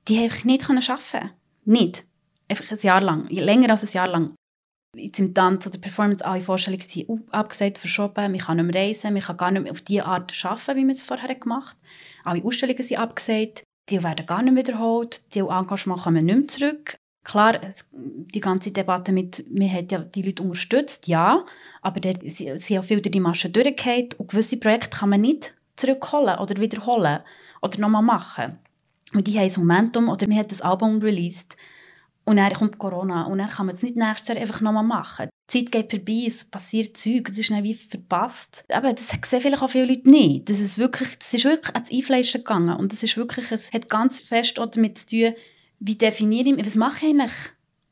die 0.07 0.19
einfach 0.19 0.43
nicht 0.43 0.69
arbeiten 0.69 1.01
können. 1.11 1.31
Nicht. 1.65 2.05
Einfach 2.47 2.71
ein 2.71 2.79
Jahr 2.81 3.01
lang. 3.01 3.27
Länger 3.29 3.71
als 3.71 3.83
ein 3.83 3.93
Jahr 3.95 4.07
lang 4.07 4.33
jetzt 4.95 5.19
im 5.19 5.33
Tanz 5.33 5.67
oder 5.67 5.77
Performance 5.77 6.25
alle 6.25 6.41
Vorstellungen 6.41 6.87
sind 6.87 7.33
abgesagt, 7.33 7.77
verschoben, 7.77 8.31
man 8.31 8.37
kann 8.37 8.57
nicht 8.57 8.73
mehr 8.73 8.81
reisen, 8.81 9.13
man 9.13 9.21
kann 9.21 9.37
gar 9.37 9.51
nicht 9.51 9.63
mehr 9.63 9.71
auf 9.71 9.81
die 9.81 10.01
Art 10.01 10.33
arbeiten, 10.43 10.77
wie 10.77 10.85
man 10.85 10.95
es 10.95 11.01
vorher 11.01 11.35
gemacht 11.35 11.77
hat. 11.77 12.25
Alle 12.25 12.43
Ausstellungen 12.43 12.83
sind 12.83 12.99
abgesagt, 12.99 13.63
die 13.89 14.03
werden 14.03 14.25
gar 14.25 14.41
nicht 14.41 14.55
wiederholt, 14.55 15.21
die 15.33 15.39
Engagement 15.39 16.01
kommen 16.01 16.25
nicht 16.25 16.37
mehr 16.37 16.47
zurück. 16.47 16.97
Klar, 17.23 17.59
die 17.91 18.39
ganze 18.39 18.71
Debatte 18.71 19.11
mit, 19.11 19.45
man 19.51 19.71
hat 19.71 19.91
ja 19.91 19.99
die 19.99 20.21
Leute 20.21 20.41
unterstützt, 20.41 21.07
ja, 21.07 21.45
aber 21.81 21.99
der, 21.99 22.17
sie, 22.25 22.57
sie 22.57 22.77
haben 22.77 22.85
viel 22.85 23.01
durch 23.01 23.11
die 23.11 23.19
Maschen 23.19 23.53
durchgefallen 23.53 24.09
und 24.17 24.29
gewisse 24.29 24.57
Projekte 24.57 24.97
kann 24.97 25.09
man 25.09 25.21
nicht 25.21 25.53
zurückholen 25.75 26.39
oder 26.39 26.59
wiederholen 26.59 27.19
oder 27.61 27.79
nochmal 27.79 28.01
machen. 28.01 28.57
Und 29.13 29.27
die 29.27 29.37
haben 29.37 29.51
ein 29.51 29.59
Momentum 29.59 30.09
oder 30.09 30.27
man 30.27 30.37
hat 30.37 30.51
das 30.51 30.61
Album 30.61 30.99
released 30.99 31.57
und 32.29 32.37
dann 32.37 32.53
kommt 32.53 32.77
Corona 32.77 33.23
und 33.23 33.39
dann 33.39 33.49
kann 33.49 33.65
man 33.65 33.73
es 33.73 33.81
nicht 33.81 33.95
nächstes 33.95 34.27
Jahr 34.27 34.37
einfach 34.37 34.61
nochmal 34.61 34.83
machen. 34.83 35.29
Die 35.51 35.65
Zeit 35.65 35.71
geht 35.71 35.89
vorbei, 35.89 36.25
es 36.27 36.45
passiert 36.45 36.95
Zeug, 36.95 37.25
das 37.27 37.39
ist 37.39 37.49
dann 37.49 37.63
wie 37.63 37.73
verpasst. 37.73 38.63
Aber 38.71 38.93
das 38.93 39.07
sehen 39.07 39.41
vielleicht 39.41 39.63
auch 39.63 39.67
viele 39.67 39.87
Leute 39.87 40.07
nicht. 40.07 40.47
Das 40.47 40.59
ist 40.59 40.77
wirklich, 40.77 41.17
das 41.17 41.33
ist 41.33 41.45
wirklich 41.45 41.73
ans 41.73 41.91
Einfleischen 41.91 42.41
gegangen 42.41 42.77
und 42.77 42.91
das 42.91 43.01
ist 43.01 43.17
wirklich, 43.17 43.51
es 43.51 43.73
hat 43.73 43.89
ganz 43.89 44.19
fest 44.19 44.59
auch 44.59 44.67
damit 44.67 44.99
zu 44.99 45.07
tun, 45.07 45.33
wie 45.79 45.95
definiere 45.95 46.49
ich, 46.49 46.63
was 46.63 46.75
mache 46.75 47.07
ich 47.07 47.13
eigentlich? 47.13 47.33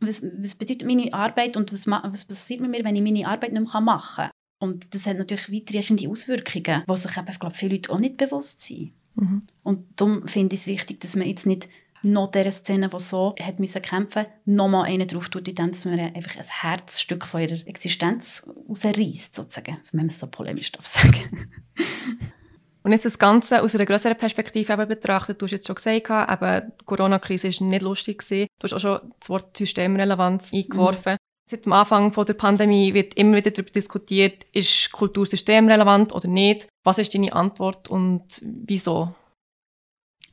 Was, 0.01 0.21
was 0.21 0.53
bedeutet 0.53 0.85
meine 0.85 1.11
Arbeit 1.13 1.57
und 1.57 1.73
was, 1.73 1.87
was 1.87 2.25
passiert 2.25 2.61
mit 2.61 2.69
mir, 2.69 2.83
wenn 2.83 2.95
ich 2.95 3.01
meine 3.01 3.27
Arbeit 3.27 3.53
nicht 3.53 3.73
mehr 3.73 3.81
machen 3.81 4.25
kann? 4.25 4.31
Und 4.59 4.93
das 4.93 5.07
hat 5.07 5.17
natürlich 5.17 5.51
weitreichende 5.51 6.07
Auswirkungen, 6.07 6.83
die 6.87 6.95
sich 6.95 7.17
eben, 7.17 7.39
glaube 7.39 7.55
viele 7.55 7.73
Leute 7.73 7.91
auch 7.91 7.99
nicht 7.99 8.17
bewusst 8.17 8.61
sind. 8.61 8.93
Mhm. 9.15 9.41
Und 9.63 9.85
darum 9.95 10.27
finde 10.27 10.53
ich 10.53 10.61
es 10.61 10.67
wichtig, 10.67 10.99
dass 10.99 11.15
man 11.15 11.27
jetzt 11.27 11.47
nicht 11.47 11.67
noch 12.11 12.31
dieser 12.31 12.51
Szene, 12.51 12.89
die 12.89 12.99
so 12.99 13.35
hat 13.41 13.59
müssen 13.59 13.81
kämpfen 13.81 14.25
noch 14.45 14.67
mal 14.67 14.83
einen 14.83 15.07
drauf 15.07 15.29
tut, 15.29 15.47
indem 15.47 15.71
man 15.85 15.99
einfach 15.99 16.37
ein 16.37 16.45
Herzstück 16.47 17.25
von 17.25 17.41
ihrer 17.41 17.67
Existenz 17.67 18.47
rausreißt, 18.69 19.35
sozusagen. 19.35 19.77
Also, 19.79 19.93
wenn 19.93 20.01
man 20.01 20.07
es 20.07 20.19
so 20.19 20.27
polemisch 20.27 20.71
darf 20.71 20.85
sagen. 20.85 21.49
Und 22.83 22.93
jetzt 22.93 23.03
das 23.03 23.19
Ganze 23.19 23.61
aus 23.61 23.75
einer 23.75 23.85
größeren 23.85 24.17
Perspektive 24.17 24.71
eben 24.71 24.87
betrachtet, 24.87 25.41
du 25.41 25.45
hast 25.45 25.51
jetzt 25.51 25.67
schon 25.67 25.75
gesagt, 25.75 26.09
eben, 26.09 26.71
die 26.79 26.85
Corona-Krise 26.85 27.49
war 27.49 27.67
nicht 27.67 27.81
lustig. 27.81 28.19
Gewesen. 28.19 28.47
Du 28.59 28.63
hast 28.63 28.73
auch 28.73 28.79
schon 28.79 29.11
das 29.19 29.29
Wort 29.29 29.57
Systemrelevanz 29.57 30.53
eingeworfen. 30.53 31.13
Mhm. 31.13 31.17
Seit 31.49 31.65
dem 31.65 31.73
Anfang 31.73 32.13
der 32.13 32.33
Pandemie 32.33 32.93
wird 32.93 33.13
immer 33.15 33.35
wieder 33.35 33.51
darüber 33.51 33.71
diskutiert, 33.71 34.45
ist 34.53 34.91
Kultur 34.93 35.25
systemrelevant 35.25 36.13
oder 36.13 36.29
nicht. 36.29 36.67
Was 36.85 36.97
ist 36.97 37.13
deine 37.13 37.33
Antwort 37.33 37.89
und 37.89 38.41
wieso? 38.41 39.13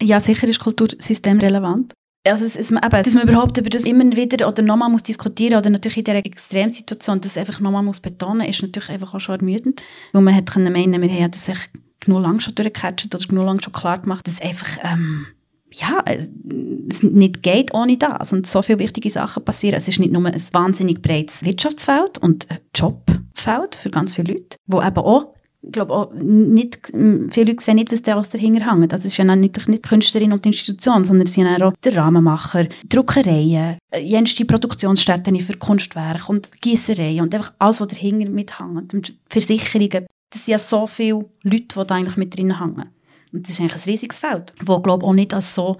Ja, 0.02 0.20
sicher 0.20 0.48
ist 0.48 0.60
Kultursystem 0.60 1.38
relevant. 1.38 1.92
Also 2.26 2.46
es, 2.46 2.56
es, 2.56 2.70
eben, 2.70 2.80
dass 2.80 3.14
man 3.14 3.28
überhaupt 3.28 3.58
über 3.58 3.68
das 3.68 3.84
immer 3.84 4.04
wieder 4.16 4.48
oder 4.48 4.62
nochmal 4.62 4.88
muss 4.88 5.02
diskutieren 5.02 5.58
oder 5.58 5.68
natürlich 5.68 5.98
in 5.98 6.04
dieser 6.04 6.24
Extremsituation 6.24 7.20
das 7.20 7.36
einfach 7.36 7.60
nochmal 7.60 7.82
muss 7.82 8.00
betonen, 8.00 8.48
ist 8.48 8.62
natürlich 8.62 8.88
einfach 8.88 9.12
auch 9.14 9.20
schon 9.20 9.40
ermüdend. 9.40 9.82
Weil 10.12 10.22
man 10.22 10.32
hätte 10.32 10.52
können 10.52 10.72
meinen, 10.72 11.02
wir 11.02 11.10
haben 11.10 11.30
das 11.30 11.48
echt 11.48 11.70
genug 12.00 12.22
lang 12.22 12.40
schon 12.40 12.54
durchgecatcht 12.54 13.14
oder 13.14 13.22
genug 13.26 13.44
lang 13.44 13.60
schon 13.60 13.74
klar 13.74 13.98
gemacht, 13.98 14.26
dass 14.26 14.40
einfach, 14.40 14.78
ähm, 14.82 15.26
ja, 15.70 16.02
es 16.06 17.02
nicht 17.02 17.42
geht 17.42 17.74
ohne 17.74 17.98
das 17.98 18.32
und 18.32 18.46
so 18.46 18.62
viele 18.62 18.78
wichtige 18.78 19.10
Sachen 19.10 19.44
passieren. 19.44 19.76
Es 19.76 19.88
ist 19.88 19.98
nicht 19.98 20.12
nur 20.12 20.24
ein 20.24 20.42
wahnsinnig 20.52 21.02
breites 21.02 21.44
Wirtschaftsfeld 21.44 22.18
und 22.18 22.46
ein 22.48 22.58
Jobfeld 22.74 23.74
für 23.74 23.90
ganz 23.90 24.14
viele 24.14 24.32
Leute, 24.34 24.56
wo 24.66 24.80
eben 24.80 24.96
auch 24.96 25.33
ich 25.66 25.72
glaube 25.72 25.92
auch 25.92 26.12
nicht, 26.12 26.80
viele 26.86 27.50
Leute 27.50 27.62
sehen 27.64 27.76
nicht, 27.76 27.92
was 27.92 28.02
da 28.02 28.20
dahinter 28.20 28.70
hängt. 28.70 28.92
Das 28.92 29.04
ist 29.04 29.16
ja 29.16 29.24
nicht, 29.24 29.68
nicht 29.68 29.84
die 29.84 29.88
Künstlerin 29.88 30.32
und 30.32 30.44
die 30.44 30.50
Institution, 30.50 31.04
sondern 31.04 31.26
sie 31.26 31.42
sind 31.42 31.62
auch 31.62 31.72
der 31.82 31.96
Rahmenmacher, 31.96 32.66
Druckereien, 32.88 33.78
äh, 33.90 34.00
jenste 34.00 34.44
Produktionsstätten 34.44 35.40
für 35.40 35.56
Kunstwerke 35.56 36.30
und 36.30 36.50
Gießereien 36.60 37.22
und 37.22 37.34
einfach 37.34 37.52
alles, 37.58 37.80
was 37.80 37.88
dahinter 37.88 38.28
mithängt. 38.28 39.14
Versicherungen. 39.28 40.06
Das 40.30 40.44
sind 40.44 40.52
ja 40.52 40.58
so 40.58 40.86
viele 40.86 41.26
Leute, 41.42 41.78
die 41.78 41.86
da 41.86 41.94
eigentlich 41.94 42.16
mit 42.16 42.36
drin 42.36 42.58
hängen. 42.58 42.90
Und 43.32 43.44
das 43.44 43.52
ist 43.52 43.60
eigentlich 43.60 43.74
ein 43.74 43.90
riesiges 43.90 44.18
Feld, 44.18 44.52
das, 44.64 44.82
glaube 44.82 45.06
auch 45.06 45.12
nicht 45.12 45.34
als 45.34 45.54
so, 45.54 45.78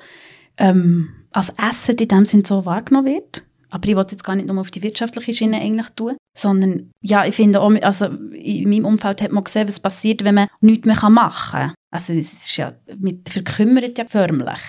ähm, 0.56 1.08
als 1.30 1.56
Asset 1.58 2.00
in 2.00 2.08
dem 2.08 2.24
Sinn 2.24 2.44
so 2.44 2.64
wahrgenommen 2.64 3.14
wird. 3.14 3.42
Aber 3.74 3.88
ich 3.88 3.96
wollte 3.96 4.12
jetzt 4.12 4.22
gar 4.22 4.36
nicht 4.36 4.46
nur 4.46 4.60
auf 4.60 4.70
die 4.70 4.82
wirtschaftliche 4.84 5.34
Schiene 5.34 5.60
eigentlich 5.60 5.88
tun, 5.90 6.16
sondern 6.36 6.92
ja, 7.00 7.24
ich 7.24 7.34
finde 7.34 7.60
auch, 7.60 7.72
also 7.82 8.06
in 8.06 8.68
meinem 8.70 8.84
Umfeld 8.84 9.20
hat 9.20 9.32
man 9.32 9.42
gesehen, 9.42 9.66
was 9.66 9.80
passiert, 9.80 10.22
wenn 10.22 10.36
man 10.36 10.48
nichts 10.60 10.86
mehr 10.86 11.10
machen 11.10 11.50
kann. 11.50 11.74
Also 11.90 12.12
es 12.12 12.32
ist 12.32 12.56
ja, 12.56 12.74
man 12.98 13.20
verkümmert 13.26 13.98
ja 13.98 14.04
förmlich. 14.04 14.60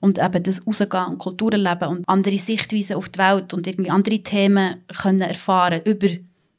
Und 0.00 0.18
eben 0.18 0.42
das 0.42 0.66
Rausgehen 0.66 1.06
und 1.06 1.18
Kultur 1.18 1.52
erleben 1.52 1.88
und 1.88 2.08
andere 2.08 2.38
Sichtweisen 2.38 2.96
auf 2.96 3.08
die 3.08 3.20
Welt 3.20 3.54
und 3.54 3.66
irgendwie 3.66 3.90
andere 3.90 4.18
Themen 4.18 4.84
können 5.00 5.20
erfahren 5.20 5.80
über 5.84 6.08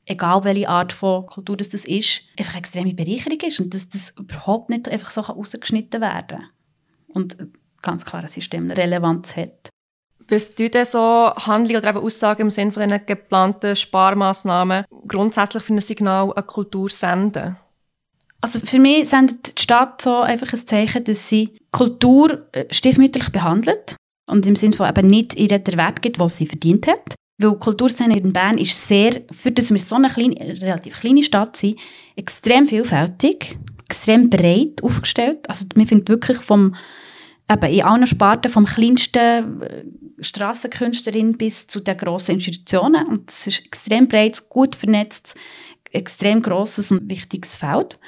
egal 0.06 0.44
welche 0.44 0.70
Art 0.70 0.94
von 0.94 1.26
Kultur 1.26 1.58
das, 1.58 1.74
ist, 1.74 2.24
einfach 2.38 2.54
eine 2.54 2.60
extreme 2.60 2.94
Bereicherung 2.94 3.40
ist 3.40 3.60
und 3.60 3.74
dass 3.74 3.88
das 3.88 4.14
überhaupt 4.18 4.70
nicht 4.70 4.90
einfach 4.90 5.12
so 5.12 5.22
rausgeschnitten 5.22 6.02
werden 6.02 6.40
kann. 6.40 6.50
Und 7.10 7.38
ganz 7.82 8.04
klar 8.04 8.28
System 8.28 8.72
Relevanz 8.72 9.36
hat. 9.36 9.70
Was 10.28 10.56
tun 10.56 10.70
so 10.86 11.32
Handlungen 11.36 11.82
oder 11.82 11.90
eben 11.90 12.06
Aussagen 12.06 12.44
im 12.44 12.50
Sinne 12.50 12.72
von 12.72 12.84
diesen 12.84 13.06
geplanten 13.06 13.76
Sparmaßnahmen 13.76 14.86
grundsätzlich 15.08 15.64
für 15.64 15.74
ein 15.74 15.82
Signal 15.82 16.32
an 16.34 16.48
Kultur 16.48 16.90
senden? 16.90 17.58
Also 18.42 18.60
für 18.60 18.80
mich 18.80 19.08
sendet 19.08 19.58
die 19.58 19.62
Stadt 19.62 20.02
so 20.02 20.18
einfach 20.18 20.52
ein 20.52 20.68
Zeichen, 20.68 21.04
dass 21.06 21.30
sie 21.30 21.58
Kultur 21.72 22.48
äh, 22.52 22.66
stiefmütterlich 22.72 23.32
behandelt 23.32 23.96
und 24.30 24.46
im 24.46 24.56
Sinne 24.56 24.76
von 24.76 24.90
eben 24.90 25.08
nicht 25.08 25.36
ihr 25.36 25.48
den 25.48 25.78
Wert 25.78 26.02
gibt, 26.02 26.20
was 26.20 26.38
sie 26.38 26.46
verdient 26.46 26.88
hat. 26.88 27.16
Weil 27.38 27.56
Kulturszene 27.56 28.18
in 28.18 28.34
Bern 28.34 28.58
ist 28.58 28.88
sehr, 28.88 29.22
für 29.32 29.52
das 29.52 29.72
wir 29.72 29.80
so 29.80 29.96
eine 29.96 30.10
kleine, 30.10 30.36
relativ 30.62 31.00
kleine 31.00 31.24
Stadt 31.24 31.58
sind, 31.58 31.80
extrem 32.16 32.68
vielfältig, 32.68 33.58
extrem 33.86 34.30
breit 34.30 34.84
aufgestellt. 34.84 35.50
Also 35.50 35.66
man 35.76 35.88
findet 35.88 36.10
wirklich 36.10 36.38
vom 36.38 36.76
eben 37.50 37.74
in 37.74 37.84
allen 37.84 38.08
Sparten 38.08 38.52
vom 38.52 38.66
kleinsten 38.66 39.62
äh, 39.62 39.84
Strassenkünstlerin 40.20 41.38
bis 41.38 41.68
zu 41.68 41.80
den 41.80 41.98
grossen 41.98 42.36
Institutionen. 42.36 43.06
Und 43.08 43.30
es 43.30 43.48
ist 43.48 43.66
extrem 43.66 44.08
breit, 44.08 44.50
gut 44.50 44.76
vernetzt, 44.76 45.36
extrem 45.92 46.42
grosses 46.42 46.92
und 46.92 47.10
wichtiges 47.10 47.56
Feld. 47.56 48.00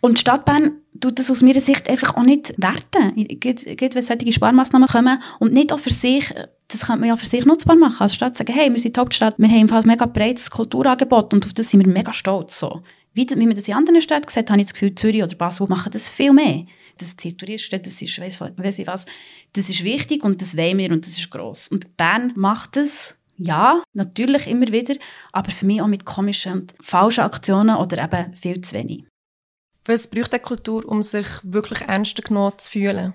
Und 0.00 0.16
die 0.16 0.20
Stadt 0.20 0.44
Bern 0.44 0.76
tut 1.00 1.18
das 1.18 1.30
aus 1.30 1.42
meiner 1.42 1.60
Sicht 1.60 1.88
einfach 1.90 2.16
auch 2.16 2.22
nicht 2.22 2.54
werten. 2.56 3.14
Gerade 3.40 3.94
wenn 3.94 4.02
solche 4.02 4.32
Sparmaßnahmen 4.32 4.88
kommen 4.88 5.20
und 5.40 5.52
nicht 5.52 5.72
auch 5.72 5.80
für 5.80 5.92
sich, 5.92 6.32
das 6.68 6.86
könnte 6.86 7.00
man 7.00 7.08
ja 7.08 7.16
für 7.16 7.26
sich 7.26 7.44
nutzbar 7.44 7.76
machen, 7.76 8.02
als 8.02 8.14
Stadt 8.14 8.36
sagen, 8.36 8.52
hey, 8.52 8.72
wir 8.72 8.80
sind 8.80 8.96
die 8.96 9.00
Hauptstadt, 9.00 9.34
wir 9.38 9.48
haben 9.48 9.70
ein 9.70 9.86
mega 9.86 10.06
breites 10.06 10.50
Kulturangebot 10.50 11.34
und 11.34 11.46
auf 11.46 11.52
das 11.52 11.70
sind 11.70 11.84
wir 11.84 11.92
mega 11.92 12.12
stolz. 12.12 12.58
So. 12.58 12.82
Wie, 13.12 13.28
wie 13.28 13.46
man 13.46 13.56
das 13.56 13.66
in 13.66 13.74
anderen 13.74 14.00
Städten 14.00 14.28
sieht, 14.28 14.50
habe 14.50 14.60
ich 14.60 14.68
das 14.68 14.74
Gefühl, 14.74 14.94
Zürich 14.94 15.22
oder 15.22 15.34
Basel 15.34 15.66
machen 15.66 15.90
das 15.92 16.08
viel 16.08 16.32
mehr 16.32 16.64
das 16.98 17.16
zieht 17.16 17.38
Touristen, 17.38 17.80
das 17.82 18.00
ist, 18.02 18.20
weiss, 18.20 18.40
weiss 18.40 18.78
ich 18.78 18.86
was. 18.86 19.06
Das 19.54 19.70
ist 19.70 19.84
wichtig 19.84 20.22
und 20.24 20.42
das 20.42 20.56
wollen 20.56 20.78
wir 20.78 20.90
und 20.90 21.06
das 21.06 21.18
ist 21.18 21.30
gross. 21.30 21.68
Und 21.68 21.96
Bern 21.96 22.32
macht 22.36 22.76
das 22.76 23.16
ja, 23.38 23.82
natürlich 23.94 24.46
immer 24.46 24.66
wieder, 24.68 24.96
aber 25.32 25.50
für 25.50 25.64
mich 25.64 25.80
auch 25.80 25.86
mit 25.86 26.04
komischen 26.04 26.52
und 26.52 26.74
falschen 26.80 27.22
Aktionen 27.22 27.76
oder 27.76 28.02
eben 28.02 28.34
viel 28.34 28.60
zu 28.60 28.74
wenig. 28.74 29.04
Was 29.84 30.10
braucht 30.10 30.32
die 30.32 30.38
Kultur, 30.38 30.86
um 30.86 31.02
sich 31.02 31.26
wirklich 31.44 31.80
ernster 31.82 32.22
genommen 32.22 32.58
zu 32.58 32.70
fühlen? 32.70 33.14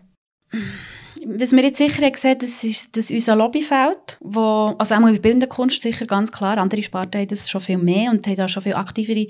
Was 1.26 1.52
wir 1.52 1.64
jetzt 1.64 1.78
sicher 1.78 2.02
haben 2.02 2.12
gesehen, 2.12 2.38
das 2.40 2.64
ist 2.64 2.98
das 2.98 3.12
unser 3.12 3.36
Lobbyfeld, 3.36 4.18
wo, 4.20 4.76
also 4.78 4.96
auch 4.96 5.02
bei 5.02 5.20
bildender 5.20 5.48
Kunst 5.48 5.82
sicher 5.82 6.06
ganz 6.06 6.32
klar, 6.32 6.58
andere 6.58 6.84
Sparten 6.84 7.22
haben 7.22 7.28
das 7.28 7.50
schon 7.50 7.62
viel 7.62 7.78
mehr 7.78 8.12
und 8.12 8.26
haben 8.26 8.36
da 8.36 8.48
schon 8.48 8.64
viel 8.64 8.74
aktivere 8.74 9.28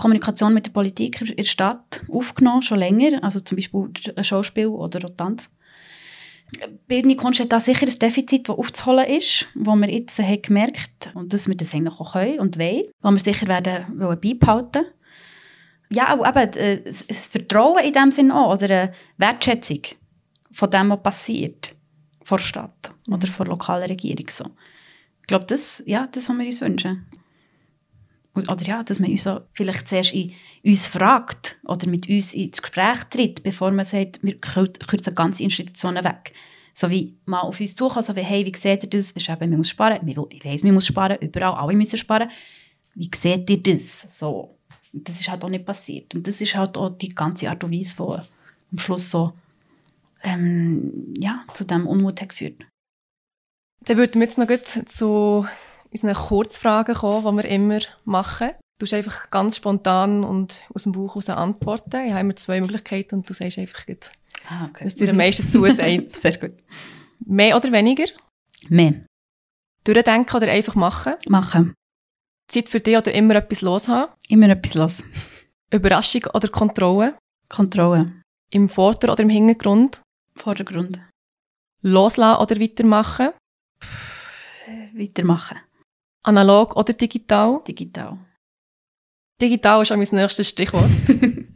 Kommunikation 0.00 0.54
mit 0.54 0.66
der 0.66 0.72
Politik 0.72 1.20
in 1.20 1.36
der 1.36 1.44
Stadt 1.44 2.02
aufgenommen, 2.10 2.62
schon 2.62 2.78
länger, 2.78 3.22
also 3.22 3.38
zum 3.38 3.56
Beispiel 3.56 3.90
ein 4.16 4.24
Schauspiel 4.24 4.68
oder 4.68 5.14
Tanz. 5.14 5.50
Bildende 6.88 7.16
Kunst 7.16 7.38
hat 7.38 7.52
da 7.52 7.60
sicher 7.60 7.86
ein 7.86 7.98
Defizit, 7.98 8.48
das 8.48 8.56
aufzuholen 8.56 9.04
ist, 9.04 9.46
wo 9.54 9.76
wir 9.76 9.90
jetzt 9.90 10.18
haben 10.18 10.42
gemerkt 10.42 11.12
und 11.14 11.32
dass 11.32 11.48
wir 11.48 11.56
das 11.56 11.74
eigentlich 11.74 12.00
auch 12.00 12.12
können 12.12 12.40
und 12.40 12.58
wollen, 12.58 12.84
wo 13.02 13.10
wir 13.10 13.18
sicher 13.18 13.46
werden 13.46 14.00
wollen 14.00 14.18
beibehalten 14.18 14.86
Ja, 15.92 16.18
auch 16.18 16.26
eben 16.26 16.52
äh, 16.54 16.82
das 16.82 17.26
Vertrauen 17.26 17.84
in 17.84 17.92
dem 17.92 18.10
Sinne 18.10 18.34
auch, 18.34 18.54
oder 18.54 18.64
eine 18.64 18.92
Wertschätzung 19.18 19.82
von 20.50 20.70
dem, 20.70 20.88
was 20.88 21.02
passiert 21.02 21.74
vor 22.24 22.38
der 22.38 22.44
Stadt 22.44 22.92
mhm. 23.06 23.14
oder 23.14 23.26
vor 23.26 23.44
der 23.44 23.52
lokalen 23.52 23.84
Regierung. 23.88 24.28
So. 24.30 24.46
Ich 25.20 25.26
glaube, 25.26 25.44
das, 25.44 25.82
ja, 25.86 26.08
das, 26.10 26.28
was 26.28 26.36
wir 26.38 26.46
uns 26.46 26.60
wünschen. 26.62 27.06
Oder 28.48 28.62
ja, 28.62 28.82
dass 28.82 29.00
man 29.00 29.10
uns 29.10 29.24
so 29.24 29.40
vielleicht 29.52 29.88
zuerst 29.88 30.14
in 30.14 30.32
uns 30.64 30.86
fragt 30.86 31.58
oder 31.64 31.88
mit 31.88 32.08
uns 32.08 32.34
ins 32.34 32.62
Gespräch 32.62 33.04
tritt, 33.04 33.42
bevor 33.42 33.70
man 33.70 33.84
sagt, 33.84 34.22
wir 34.22 34.38
kürzen 34.38 35.14
ganze 35.14 35.42
Institutionen 35.42 36.04
weg. 36.04 36.32
So 36.72 36.88
wie 36.90 37.16
mal 37.24 37.40
auf 37.40 37.60
uns 37.60 37.74
zukommen, 37.74 38.04
so 38.04 38.14
wie, 38.16 38.20
hey, 38.22 38.44
wie 38.46 38.56
seht 38.56 38.84
ihr 38.84 38.90
das? 38.90 39.14
Wir 39.14 39.22
schreiben, 39.22 39.50
wir 39.50 39.58
müssen 39.58 39.70
sparen. 39.70 40.06
Ich 40.06 40.44
weiss, 40.44 40.62
wir 40.62 40.72
müssen 40.72 40.86
sparen. 40.86 41.18
Überall, 41.20 41.54
alle 41.54 41.76
müssen 41.76 41.96
sparen. 41.96 42.30
Wie 42.94 43.10
seht 43.14 43.50
ihr 43.50 43.62
das? 43.62 44.18
So. 44.18 44.56
Das 44.92 45.20
ist 45.20 45.30
halt 45.30 45.44
auch 45.44 45.48
nicht 45.48 45.64
passiert. 45.64 46.14
Und 46.14 46.26
das 46.26 46.40
ist 46.40 46.56
halt 46.56 46.76
auch 46.76 46.90
die 46.90 47.10
ganze 47.10 47.48
Art 47.48 47.62
und 47.62 47.72
Weise, 47.72 47.94
die 47.96 48.72
am 48.72 48.78
Schluss 48.78 49.10
so 49.10 49.32
ähm, 50.22 51.14
ja, 51.16 51.44
zu 51.54 51.64
diesem 51.64 51.86
Unmut 51.86 52.20
hat 52.20 52.30
geführt. 52.30 52.66
Dann 53.84 53.96
würden 53.96 54.20
wir 54.20 54.26
jetzt 54.26 54.38
noch 54.38 54.86
zu 54.86 55.46
unseren 55.92 56.14
Kurzfragen 56.14 56.94
kommen, 56.94 57.38
die 57.38 57.42
wir 57.42 57.50
immer 57.50 57.78
machen. 58.04 58.50
Du 58.78 58.86
hast 58.86 58.94
einfach 58.94 59.30
ganz 59.30 59.56
spontan 59.56 60.24
und 60.24 60.62
aus 60.72 60.84
dem 60.84 60.92
Buch 60.92 61.10
heraus 61.10 61.28
antworten. 61.28 62.06
Ich 62.06 62.12
habe 62.12 62.20
immer 62.20 62.36
zwei 62.36 62.60
Möglichkeiten 62.60 63.16
und 63.16 63.28
du 63.28 63.34
sagst 63.34 63.58
einfach, 63.58 63.84
gut, 63.86 64.10
ah, 64.48 64.66
okay. 64.66 64.86
was 64.86 64.94
dir 64.94 65.10
am 65.10 65.16
meisten 65.16 65.46
zusagt. 65.46 66.10
Sehr 66.20 66.38
gut. 66.38 66.54
Mehr 67.26 67.56
oder 67.56 67.70
weniger? 67.72 68.06
Mehr. 68.68 69.04
Durchdenken 69.84 70.36
oder 70.36 70.50
einfach 70.50 70.74
machen? 70.74 71.14
Machen. 71.28 71.74
Zeit 72.48 72.68
für 72.68 72.80
dich 72.80 72.96
oder 72.96 73.12
immer 73.12 73.36
etwas 73.36 73.60
los 73.60 73.88
haben? 73.88 74.12
Immer 74.28 74.48
etwas 74.50 74.74
los. 74.74 75.04
Überraschung 75.72 76.24
oder 76.34 76.48
Kontrolle? 76.48 77.16
Kontrolle. 77.48 78.22
Im 78.50 78.68
Vorder- 78.68 79.12
oder 79.12 79.22
im 79.22 79.30
Hintergrund? 79.30 80.02
Vordergrund. 80.36 81.00
Loslassen 81.82 82.42
oder 82.42 82.60
weitermachen? 82.60 83.28
Weitermachen. 84.94 85.58
Analog 86.22 86.76
oder 86.76 86.92
digital? 86.92 87.60
Digital. 87.66 88.18
Digital 89.40 89.82
ist 89.82 89.92
auch 89.92 89.96
mein 89.96 90.08
nächstes 90.12 90.48
Stichwort. 90.48 90.90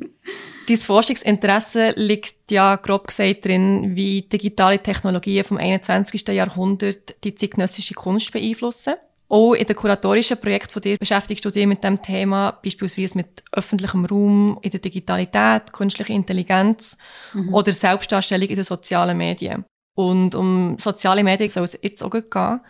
Dein 0.67 0.77
Forschungsinteresse 0.79 1.93
liegt 1.97 2.51
ja 2.51 2.77
grob 2.77 3.09
gesagt 3.09 3.45
drin, 3.45 3.95
wie 3.95 4.23
digitale 4.23 4.79
Technologien 4.79 5.45
vom 5.45 5.59
21. 5.59 6.27
Jahrhundert 6.29 7.23
die 7.23 7.35
zeitgenössische 7.35 7.93
Kunst 7.93 8.33
beeinflussen. 8.33 8.95
Auch 9.29 9.55
in 9.55 9.67
den 9.67 9.77
kuratorischen 9.77 10.39
Projekten 10.39 10.73
von 10.73 10.83
dir 10.83 10.97
beschäftigst 10.97 11.45
du 11.45 11.51
dich 11.51 11.67
mit 11.67 11.85
dem 11.85 12.01
Thema, 12.01 12.59
beispielsweise 12.63 13.17
mit 13.17 13.43
öffentlichem 13.53 14.05
Raum, 14.07 14.59
in 14.63 14.71
der 14.71 14.81
Digitalität, 14.81 15.73
künstlicher 15.73 16.15
Intelligenz 16.15 16.97
mhm. 17.35 17.53
oder 17.53 17.73
Selbstdarstellung 17.73 18.49
in 18.49 18.55
den 18.55 18.65
sozialen 18.65 19.19
Medien. 19.19 19.65
Und 19.97 20.35
um 20.35 20.79
soziale 20.79 21.25
Medien 21.25 21.49
soll 21.49 21.65
es 21.65 21.79
jetzt 21.83 22.03
auch 22.03 22.11
gehen. 22.11 22.61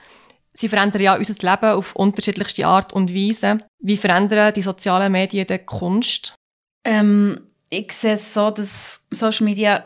Sie 0.56 0.68
verändern 0.68 1.02
ja 1.02 1.16
unser 1.16 1.34
Leben 1.34 1.76
auf 1.76 1.96
unterschiedlichste 1.96 2.66
Art 2.66 2.92
und 2.92 3.12
Weise. 3.12 3.58
Wie 3.80 3.96
verändern 3.96 4.54
die 4.54 4.62
sozialen 4.62 5.10
Medien 5.10 5.46
die 5.46 5.58
Kunst? 5.58 6.34
Ähm, 6.84 7.48
ich 7.70 7.92
sehe 7.92 8.12
es 8.12 8.32
so, 8.32 8.50
dass 8.50 9.06
Social 9.10 9.44
Media 9.44 9.84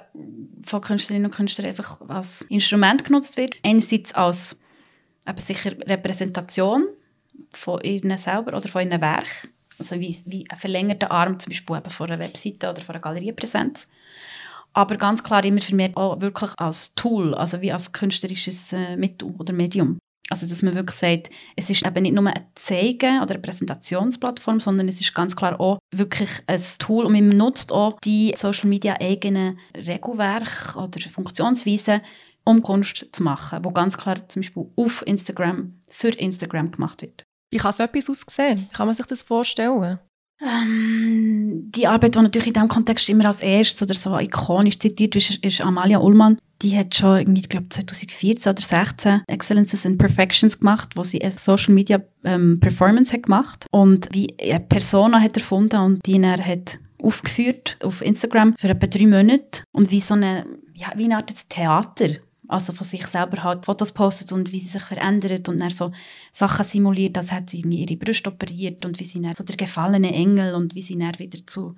von 0.65 0.83
Künstlerinnen 0.83 1.27
und 1.27 1.35
Künstlern 1.35 1.69
einfach 1.69 2.01
als 2.09 2.43
Instrument 2.43 3.05
genutzt 3.05 3.39
wird. 3.39 3.57
Einerseits 3.65 4.15
als 4.15 4.59
eben 5.27 5.39
sicher 5.39 5.73
Repräsentation 5.87 6.87
von 7.53 7.81
ihnen 7.81 8.19
selber 8.19 8.57
oder 8.57 8.69
von 8.69 8.87
ihrem 8.87 9.01
Werk. 9.01 9.49
Also 9.79 9.99
wie, 9.99 10.17
wie 10.27 10.45
ein 10.51 10.59
verlängerter 10.59 11.11
Arm 11.11 11.39
zum 11.39 11.51
Beispiel 11.51 11.77
eben 11.77 11.91
von 11.91 12.11
einer 12.11 12.23
Webseite 12.23 12.69
oder 12.69 12.83
von 12.83 12.95
einer 12.95 13.03
Galeriepräsenz. 13.03 13.89
Aber 14.75 14.97
ganz 14.97 15.23
klar 15.23 15.45
immer 15.45 15.61
für 15.61 15.75
mich 15.75 15.97
auch 15.97 16.21
wirklich 16.21 16.51
als 16.59 16.95
Tool, 16.95 17.35
also 17.35 17.63
wie 17.63 17.73
als 17.73 17.93
künstlerisches 17.93 18.73
äh, 18.73 18.97
Mittel 18.97 19.31
oder 19.39 19.53
Medium. 19.53 19.99
Also, 20.31 20.47
dass 20.47 20.63
man 20.63 20.75
wirklich 20.75 20.99
sagt, 20.99 21.31
es 21.57 21.71
ist 21.71 21.87
eben 21.87 22.03
nicht 22.03 22.15
nur 22.15 22.27
ein 22.27 22.47
Zeigen 22.55 23.23
oder 23.23 23.35
eine 23.35 23.43
Präsentationsplattform, 23.43 24.61
sondern 24.61 24.89
es 24.89 25.01
ist 25.01 25.15
ganz 25.15 25.35
klar 25.35 25.59
auch 25.59 25.79
wirklich 25.91 26.31
ein 26.47 26.61
Tool 26.79 27.07
und 27.07 27.13
man 27.13 27.29
nutzt 27.29 27.73
auch 27.73 27.99
die 28.01 28.35
Social 28.37 28.69
Media 28.69 29.01
eigenen 29.01 29.59
Regelwerke 29.75 30.79
oder 30.79 31.01
Funktionsweisen, 31.11 32.03
um 32.45 32.63
Kunst 32.63 33.07
zu 33.13 33.23
machen, 33.23 33.65
wo 33.65 33.71
ganz 33.71 33.97
klar 33.97 34.29
zum 34.29 34.43
Beispiel 34.43 34.67
auf 34.77 35.07
Instagram 35.07 35.81
für 35.89 36.09
Instagram 36.09 36.71
gemacht 36.71 37.03
wird. 37.03 37.25
Wie 37.51 37.59
kann 37.59 37.73
so 37.73 37.83
etwas 37.83 38.11
aussehen? 38.11 38.69
Kann 38.73 38.87
man 38.87 38.95
sich 38.95 39.07
das 39.07 39.23
vorstellen? 39.23 39.99
Ähm, 40.41 41.71
die 41.75 41.87
Arbeit, 41.87 42.15
die 42.15 42.21
natürlich 42.21 42.49
in 42.49 42.53
diesem 42.55 42.69
Kontext 42.69 43.09
immer 43.09 43.27
als 43.27 43.41
erstes 43.41 43.83
oder 43.83 43.95
so 43.95 44.19
ikonisch 44.19 44.79
zitiert 44.79 45.17
ist, 45.17 45.37
ist 45.45 45.61
Amalia 45.61 45.99
Ullmann. 45.99 46.39
Die 46.63 46.77
hat 46.77 46.95
schon, 46.95 47.19
irgendwie, 47.19 47.41
ich 47.41 47.49
glaube, 47.49 47.69
2014 47.69 48.51
oder 48.51 48.61
2016 48.61 49.23
Excellences 49.27 49.87
and 49.87 49.99
Perfections 49.99 50.59
gemacht, 50.59 50.91
wo 50.97 51.03
sie 51.03 51.23
eine 51.23 51.33
Social 51.33 51.75
Media 51.75 52.01
ähm, 52.25 52.59
Performance 52.61 53.13
hat 53.13 53.25
gemacht. 53.25 53.67
Und 53.71 54.09
wie 54.13 54.35
eine 54.41 54.61
Persona 54.61 55.21
hat 55.21 55.37
erfunden 55.37 55.81
und 55.81 56.07
die 56.07 56.21
er 56.21 56.45
hat 56.45 56.79
aufgeführt 57.01 57.77
auf 57.83 58.03
Instagram 58.03 58.55
für 58.57 58.69
etwa 58.69 58.87
drei 58.87 59.07
Monate. 59.07 59.63
Und 59.73 59.91
wie 59.91 60.01
so 60.01 60.15
eine, 60.15 60.47
ja, 60.75 60.93
wie 60.97 61.05
eine 61.05 61.17
Art 61.17 61.33
Theater 61.49 62.09
also 62.49 62.73
von 62.73 62.87
sich 62.87 63.07
selber 63.07 63.45
halt 63.45 63.67
Fotos 63.67 63.93
postet 63.93 64.33
und 64.33 64.53
wie 64.53 64.61
sie 64.61 64.69
sich 64.69 64.83
verändert 64.83 65.49
und 65.49 65.61
dann 65.61 65.71
so 65.71 65.93
Sachen 66.33 66.65
simuliert, 66.65 67.17
als 67.17 67.31
hat 67.31 67.51
sie 67.51 67.61
ihre 67.61 67.97
Brüste 67.97 68.31
operiert 68.31 68.85
und 68.85 68.99
wie 68.99 69.05
sie 69.05 69.21
dann 69.21 69.35
so 69.35 69.45
der 69.45 69.57
gefallene 69.57 70.13
Engel 70.13 70.55
und 70.55 70.75
wie 70.75 70.83
sie 70.83 70.99
dann 70.99 71.19
wieder 71.19 71.47
zu 71.47 71.77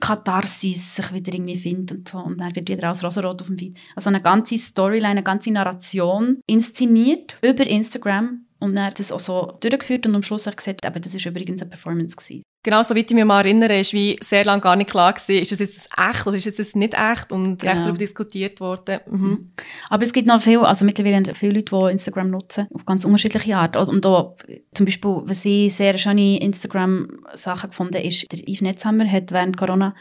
Katharsis 0.00 0.96
sich 0.96 1.12
wieder 1.12 1.32
irgendwie 1.32 1.56
findet 1.56 1.96
und 1.96 2.08
so 2.08 2.18
und 2.18 2.40
dann 2.40 2.54
wird 2.56 2.68
wieder 2.68 2.88
als 2.88 3.04
Rosarot 3.04 3.40
auf 3.40 3.46
dem 3.46 3.58
Feed. 3.58 3.76
Also 3.94 4.08
eine 4.08 4.20
ganze 4.20 4.58
Storyline, 4.58 5.08
eine 5.08 5.22
ganze 5.22 5.52
Narration 5.52 6.40
inszeniert 6.46 7.36
über 7.42 7.66
Instagram 7.66 8.46
und 8.58 8.74
dann 8.74 8.86
hat 8.86 8.98
das 8.98 9.12
auch 9.12 9.20
so 9.20 9.56
durchgeführt 9.60 10.06
und 10.06 10.14
am 10.14 10.22
Schluss 10.22 10.46
habe 10.46 10.54
ich 10.54 10.58
gesagt, 10.58 10.84
eben, 10.84 11.00
das 11.00 11.14
war 11.14 11.30
übrigens 11.30 11.60
eine 11.60 11.70
Performance. 11.70 12.16
Gewesen. 12.16 12.42
Genau, 12.62 12.82
soweit 12.82 13.10
ich 13.10 13.14
mich 13.14 13.24
mal 13.24 13.40
erinnere, 13.40 13.80
ist 13.80 13.94
wie 13.94 14.18
sehr 14.20 14.44
lange 14.44 14.60
gar 14.60 14.76
nicht 14.76 14.90
klar 14.90 15.14
gewesen, 15.14 15.40
ist 15.40 15.52
es 15.52 15.60
jetzt 15.60 15.88
echt 15.96 16.26
oder 16.26 16.36
ist 16.36 16.46
es 16.46 16.58
jetzt 16.58 16.76
nicht 16.76 16.92
echt 16.92 17.32
und 17.32 17.58
genau. 17.58 17.72
recht 17.72 17.84
darüber 17.84 17.98
diskutiert 17.98 18.60
worden. 18.60 19.00
Mhm. 19.08 19.20
mhm. 19.20 19.52
Aber 19.88 20.02
es 20.02 20.12
gibt 20.12 20.26
noch 20.26 20.42
viel, 20.42 20.58
also 20.58 20.84
mittlerweile 20.84 21.32
viele 21.32 21.54
Leute, 21.54 21.74
die 21.74 21.92
Instagram 21.92 22.30
nutzen, 22.30 22.68
auf 22.74 22.84
ganz 22.84 23.06
unterschiedliche 23.06 23.56
Art. 23.56 23.76
Also, 23.76 23.92
und 23.92 24.04
da, 24.04 24.34
zum 24.74 24.84
Beispiel, 24.84 25.22
was 25.24 25.44
ich 25.46 25.74
sehr 25.74 25.96
schöne 25.96 26.38
Instagram-Sachen 26.40 27.70
gefunden 27.70 28.02
ist, 28.02 28.30
der 28.30 28.40
Yves 28.40 28.60
Netzhammer 28.60 29.10
hat 29.10 29.32
während 29.32 29.56
Corona 29.56 29.94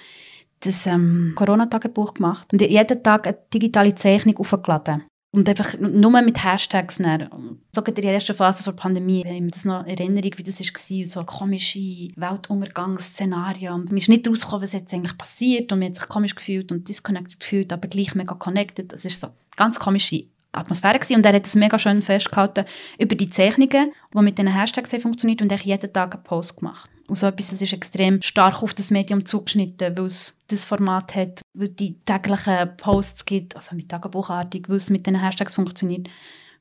das 0.61 0.85
ähm, 0.87 1.33
Corona-Tagebuch 1.35 2.15
gemacht 2.15 2.51
und 2.51 2.59
jeden 2.61 3.03
Tag 3.03 3.25
eine 3.25 3.37
digitale 3.53 3.95
Zeichnung 3.95 4.37
aufgeladen. 4.37 5.03
Und 5.31 5.47
einfach 5.47 5.77
nur 5.77 6.21
mit 6.23 6.43
Hashtags. 6.43 6.97
Dann. 6.97 7.59
So 7.71 7.81
in 7.81 7.95
der 7.95 8.13
ersten 8.13 8.33
Phase 8.33 8.63
der 8.63 8.71
Pandemie 8.71 9.23
habe 9.23 9.35
ich 9.35 9.41
mir 9.41 9.51
das 9.51 9.63
noch 9.63 9.85
Erinnerung, 9.85 10.31
wie 10.35 10.43
das 10.43 10.59
war, 10.59 11.05
so 11.05 11.23
komische 11.23 12.09
Weltuntergangsszenarien. 12.15 13.73
Und 13.73 13.91
mir 13.91 13.99
ist 13.99 14.09
nicht 14.09 14.27
rausgekommen, 14.27 14.63
was 14.63 14.73
jetzt 14.73 14.93
eigentlich 14.93 15.17
passiert. 15.17 15.71
Und 15.71 15.79
mir 15.79 15.85
hat 15.85 15.95
sich 15.95 16.09
komisch 16.09 16.35
gefühlt 16.35 16.71
und 16.71 16.87
disconnected 16.89 17.39
gefühlt, 17.39 17.71
aber 17.71 17.87
gleich 17.87 18.15
mega 18.15 18.33
connected. 18.33 18.91
Das 18.91 19.05
ist 19.05 19.21
so 19.21 19.27
ganz 19.55 19.79
komische 19.79 20.25
Atmosphäre 20.51 20.97
gewesen. 20.97 21.17
Und 21.17 21.25
er 21.25 21.33
hat 21.33 21.45
es 21.45 21.55
mega 21.55 21.77
schön 21.77 22.01
festgehalten 22.01 22.65
über 22.97 23.15
die 23.15 23.29
Zeichnungen, 23.29 23.91
die 24.11 24.21
mit 24.21 24.39
diesen 24.39 24.51
Hashtags 24.51 24.89
funktioniert 24.99 25.43
und 25.43 25.51
er 25.51 25.59
jeden 25.59 25.93
Tag 25.93 26.15
einen 26.15 26.23
Post 26.23 26.57
gemacht. 26.57 26.89
Und 27.09 27.15
so 27.15 27.25
etwas, 27.25 27.47
das 27.47 27.61
ist 27.61 27.73
extrem 27.73 28.21
stark 28.21 28.61
auf 28.61 28.75
das 28.75 28.91
Medium 28.91 29.25
zugeschnitten, 29.25 29.97
weil 29.97 30.05
es 30.05 30.39
das 30.47 30.63
Format 30.63 31.15
hat, 31.15 31.41
weil 31.53 31.69
die 31.69 31.99
täglichen 32.01 32.77
Posts 32.77 33.25
gibt, 33.25 33.55
also 33.55 33.75
mit 33.75 33.89
Tagebuchartig, 33.89 34.69
weil 34.69 34.75
es 34.75 34.91
mit 34.91 35.07
den 35.07 35.19
Hashtags 35.19 35.55
funktioniert, 35.55 36.07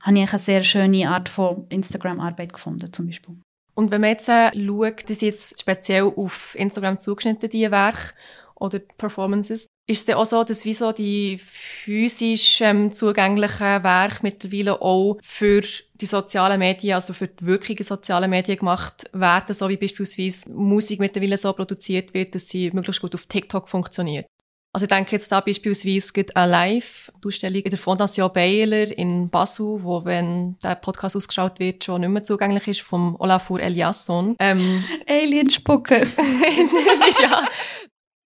habe 0.00 0.18
ich 0.18 0.30
eine 0.30 0.38
sehr 0.38 0.64
schöne 0.64 1.11
Art 1.11 1.28
von 1.28 1.66
Instagram-Arbeit 1.68 2.54
gefunden, 2.54 2.90
zum 2.92 3.06
Beispiel. 3.06 3.37
Und 3.74 3.90
wenn 3.90 4.00
man 4.00 4.11
jetzt 4.11 4.28
äh, 4.28 4.50
schaut, 4.54 5.08
das 5.11 5.20
jetzt 5.20 5.61
speziell 5.61 6.04
auf 6.04 6.56
Instagram 6.58 6.98
zugeschnitten, 6.98 7.50
die 7.50 7.70
Werke 7.70 8.14
oder 8.54 8.78
Performances, 8.78 9.68
Ist 9.90 10.01
es 10.01 10.05
dann 10.05 10.16
auch 10.16 10.27
so, 10.27 10.44
dass 10.44 10.66
wie 10.66 10.74
so 10.74 10.92
die 10.92 11.38
physisch 11.38 12.61
ähm, 12.61 12.92
zugänglichen 12.92 13.83
Werke 13.83 14.18
mittlerweile 14.20 14.83
auch 14.83 15.16
für 15.22 15.62
die 15.94 16.05
sozialen 16.07 16.59
Medien, 16.59 16.94
also 16.94 17.14
für 17.14 17.29
die 17.29 17.46
wirklichen 17.46 17.85
sozialen 17.85 18.29
Medien 18.29 18.59
gemacht 18.59 19.05
werden, 19.14 19.55
so 19.55 19.66
wie 19.70 19.79
beispielsweise 19.79 20.51
Musik 20.51 21.01
mittlerweile 21.01 21.38
so 21.38 21.51
produziert 21.55 22.12
wird, 22.12 22.35
dass 22.35 22.51
sie 22.51 22.70
möglichst 22.70 23.01
gut 23.01 23.14
auf 23.14 23.24
TikTok 23.24 23.66
funktioniert? 23.66 24.27
Also 24.74 24.85
ich 24.85 24.90
denke 24.90 25.12
jetzt 25.12 25.33
da 25.33 25.40
beispielsweise 25.40 26.12
gibt 26.12 26.37
Alive, 26.37 27.11
die 27.24 27.29
Ausstellung 27.29 27.62
in 27.62 27.70
der 27.70 27.79
Fondation 27.79 28.31
Baylor 28.31 28.96
in 28.98 29.31
Basel, 29.31 29.83
wo, 29.83 30.05
wenn 30.05 30.57
der 30.62 30.74
Podcast 30.74 31.16
ausgeschaut 31.16 31.59
wird, 31.59 31.83
schon 31.85 32.03
nicht 32.03 32.11
mehr 32.11 32.22
zugänglich 32.22 32.68
ist, 32.68 32.83
vom 32.83 33.16
Olafur 33.18 33.61
Eliasson. 33.61 34.37
Ähm, 34.38 34.85
Alien-Spucken. 35.09 36.01
das 36.16 37.09
ist 37.09 37.20
ja, 37.20 37.48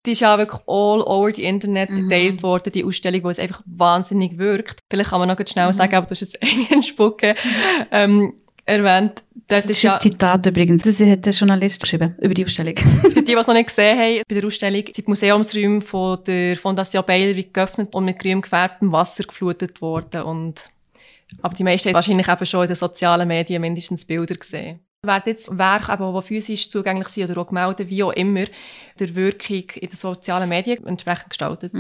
die 0.06 0.12
ist 0.12 0.22
ja 0.22 0.38
wirklich 0.38 0.62
all 0.68 1.02
over 1.02 1.32
die 1.32 1.44
Internet 1.44 1.90
Mhm. 1.90 2.08
geteilt 2.10 2.44
worden, 2.44 2.72
die 2.74 2.84
Ausstellung, 2.86 3.24
wo 3.24 3.30
es 3.30 3.40
einfach 3.40 3.62
wahnsinnig 3.66 4.38
wirkt. 4.38 4.80
Vielleicht 4.90 5.10
kann 5.10 5.20
man 5.20 5.28
noch 5.28 5.48
schnell 5.48 5.68
Mhm. 5.68 5.74
sagen, 5.74 5.96
aber 5.96 6.06
du 6.08 6.12
hast 6.12 6.22
jetzt 6.22 6.38
Alien-Spucken 6.44 7.36
ähm, 7.92 8.34
erwähnt. 8.66 9.24
Dort 9.48 9.64
Das 9.64 9.72
ist 9.72 9.82
ja, 9.82 9.96
ein 9.96 10.02
Zitat 10.02 10.46
übrigens. 10.46 10.84
Das 10.84 11.00
hat 11.00 11.26
der 11.26 11.34
Journalist 11.34 11.82
geschrieben 11.82 12.16
über 12.22 12.34
die 12.34 12.46
Ausstellung. 12.46 12.76
Für 13.02 13.10
die, 13.22 13.24
die 13.26 13.34
es 13.34 13.48
noch 13.48 13.54
nicht 13.56 13.68
gesehen 13.68 13.98
haben, 13.98 14.22
bei 14.28 14.36
der 14.36 14.46
Ausstellung 14.46 14.84
sind 14.86 14.98
die 14.98 15.04
Museumsräume 15.08 15.82
von 15.82 16.24
der 16.26 16.56
Fondation 16.56 17.04
wie 17.08 17.50
geöffnet 17.52 17.94
und 17.96 18.06
mit 18.06 18.20
grün 18.20 18.42
gefärbtem 18.42 18.92
Wasser 18.92 19.24
geflutet 19.24 19.82
worden. 19.82 20.22
Und, 20.22 20.70
aber 21.42 21.56
die 21.56 21.64
meisten 21.64 21.90
haben 21.90 21.96
wahrscheinlich 21.96 22.28
eben 22.28 22.46
schon 22.46 22.62
in 22.62 22.68
den 22.68 22.76
sozialen 22.76 23.28
Medien 23.28 23.62
mindestens 23.62 24.06
Bilder 24.06 24.36
gesehen. 24.36 24.80
Werden 25.02 25.24
jetzt 25.28 25.58
Werke, 25.58 25.94
eben, 25.94 26.14
die 26.14 26.22
physisch 26.22 26.68
zugänglich 26.68 27.08
sind 27.08 27.32
oder 27.32 27.40
auch 27.40 27.48
gemeldet, 27.48 27.90
wie 27.90 28.04
auch 28.04 28.12
immer, 28.12 28.44
der 29.00 29.16
Wirkung 29.16 29.64
in 29.76 29.88
den 29.88 29.96
sozialen 29.96 30.50
Medien 30.50 30.86
entsprechend 30.86 31.30
gestaltet. 31.30 31.72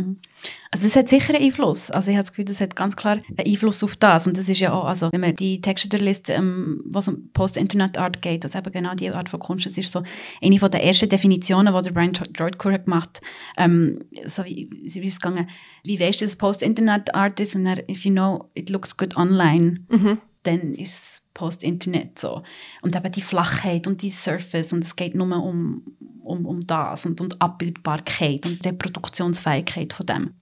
Also 0.71 0.85
das 0.85 0.95
hat 0.95 1.09
sicher 1.09 1.35
einen 1.35 1.43
Einfluss. 1.43 1.91
Also 1.91 2.11
ich 2.11 2.15
habe 2.15 2.23
das 2.23 2.31
Gefühl, 2.31 2.45
das 2.45 2.61
hat 2.61 2.77
ganz 2.77 2.95
klar 2.95 3.19
einen 3.27 3.45
Einfluss 3.45 3.83
auf 3.83 3.97
das. 3.97 4.25
Und 4.25 4.37
das 4.37 4.47
ist 4.47 4.61
ja 4.61 4.71
auch, 4.71 4.85
also 4.85 5.09
wenn 5.11 5.19
man 5.19 5.35
die 5.35 5.59
Texte 5.59 5.89
durchliest, 5.89 6.29
ähm, 6.29 6.81
was 6.85 7.09
um 7.09 7.29
Post-Internet-Art 7.33 8.21
geht, 8.21 8.45
also 8.45 8.57
eben 8.57 8.71
genau 8.71 8.95
die 8.95 9.09
Art 9.09 9.27
von 9.27 9.41
Kunst, 9.41 9.65
das 9.65 9.77
ist 9.77 9.91
so 9.91 10.01
eine 10.41 10.57
von 10.57 10.71
der 10.71 10.85
ersten 10.85 11.09
Definitionen, 11.09 11.75
die 11.75 11.81
der 11.81 11.91
Brian 11.91 12.13
Droidcore 12.13 12.75
hat 12.75 12.85
gemacht 12.85 13.19
ähm, 13.57 13.99
so 14.27 14.45
wie, 14.45 14.69
wie 14.71 14.87
ist 15.05 15.15
es 15.15 15.19
gegangen, 15.19 15.49
wie 15.83 15.99
weißt 15.99 16.21
du, 16.21 16.25
dass 16.25 16.37
Post-Internet-Art 16.37 17.37
ist? 17.41 17.53
Und 17.57 17.65
dann, 17.65 17.79
if 17.89 18.05
you 18.05 18.13
know, 18.13 18.49
it 18.53 18.69
looks 18.69 18.95
good 18.95 19.17
online, 19.17 19.81
Mhm. 19.89 20.19
dann 20.43 20.73
ist 20.73 20.93
es 20.95 21.28
Post-Internet 21.39 22.19
so. 22.19 22.43
Und 22.81 22.97
eben 22.97 23.11
die 23.13 23.21
Flachheit 23.21 23.87
und 23.87 24.01
die 24.01 24.09
Surface 24.09 24.73
und 24.73 24.83
es 24.83 24.97
geht 24.97 25.15
nur 25.15 25.27
um, 25.41 25.95
um, 26.21 26.45
um 26.45 26.67
das 26.67 27.05
und, 27.05 27.21
und 27.21 27.41
Abbildbarkeit 27.41 28.45
und 28.45 28.65
Reproduktionsfähigkeit 28.65 29.93
von 29.93 30.05
dem. 30.05 30.38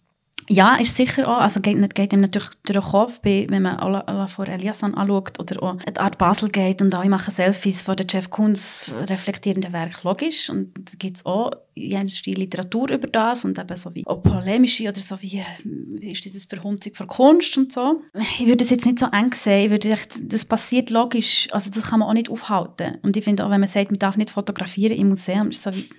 Ja, 0.50 0.78
ist 0.78 0.96
sicher 0.96 1.28
auch, 1.28 1.42
also 1.42 1.60
geht, 1.60 1.94
geht 1.94 2.14
ihm 2.14 2.22
natürlich 2.22 2.50
durch 2.66 2.80
den 2.86 2.92
Kopf, 2.92 3.20
wenn 3.24 3.62
man 3.62 3.80
Ola- 3.80 4.08
Olafur 4.08 4.48
Eliasson 4.48 4.96
anschaut 4.96 5.40
oder 5.40 5.62
auch 5.62 5.76
die 5.76 6.00
Art 6.00 6.18
Basel 6.18 6.48
geht 6.48 6.82
und 6.82 6.96
alle 6.96 7.10
machen 7.10 7.34
Selfies 7.34 7.82
von 7.82 7.98
der 7.98 8.06
Jeff 8.10 8.30
Koons 8.30 8.90
reflektierenden 9.08 9.74
Werk, 9.74 10.04
logisch. 10.04 10.50
Und 10.50 10.74
da 10.76 10.94
gibt 10.98 11.18
es 11.18 11.26
auch 11.26 11.52
jenes 11.76 12.22
die 12.22 12.34
Literatur 12.34 12.90
über 12.92 13.08
das 13.10 13.44
und 13.44 13.60
eben 13.60 13.76
so 13.76 13.94
wie 13.94 14.08
auch 14.08 14.24
polemische 14.24 14.88
oder 14.88 15.02
so 15.02 15.22
wie, 15.22 15.44
wie 15.66 16.12
ist 16.12 16.26
das 16.26 16.46
Verhunzung 16.46 16.94
von 16.94 17.08
Kunst 17.08 17.58
und 17.58 17.74
so. 17.74 18.02
Ich 18.40 18.48
würde 18.48 18.64
es 18.64 18.70
jetzt 18.70 18.86
nicht 18.86 19.00
so 19.00 19.08
eng 19.08 19.34
sehen, 19.34 19.66
ich 19.66 19.72
würde 19.72 19.92
echt, 19.92 20.14
das 20.22 20.46
passiert 20.46 20.92
logisch, 20.92 21.50
also 21.52 21.70
das 21.70 21.90
kann 21.90 22.00
man 22.00 22.08
auch 22.08 22.14
nicht 22.14 22.30
aufhalten. 22.30 23.00
Und 23.02 23.18
ich 23.18 23.24
finde 23.26 23.46
auch, 23.46 23.50
wenn 23.50 23.60
man 23.60 23.70
sagt, 23.70 23.92
man 23.92 24.00
darf 24.00 24.16
nicht 24.16 24.30
fotografieren 24.30 24.98
im 24.98 25.10
Museum, 25.10 25.50
ist 25.50 25.64
so 25.64 25.74
wie, 25.74 25.90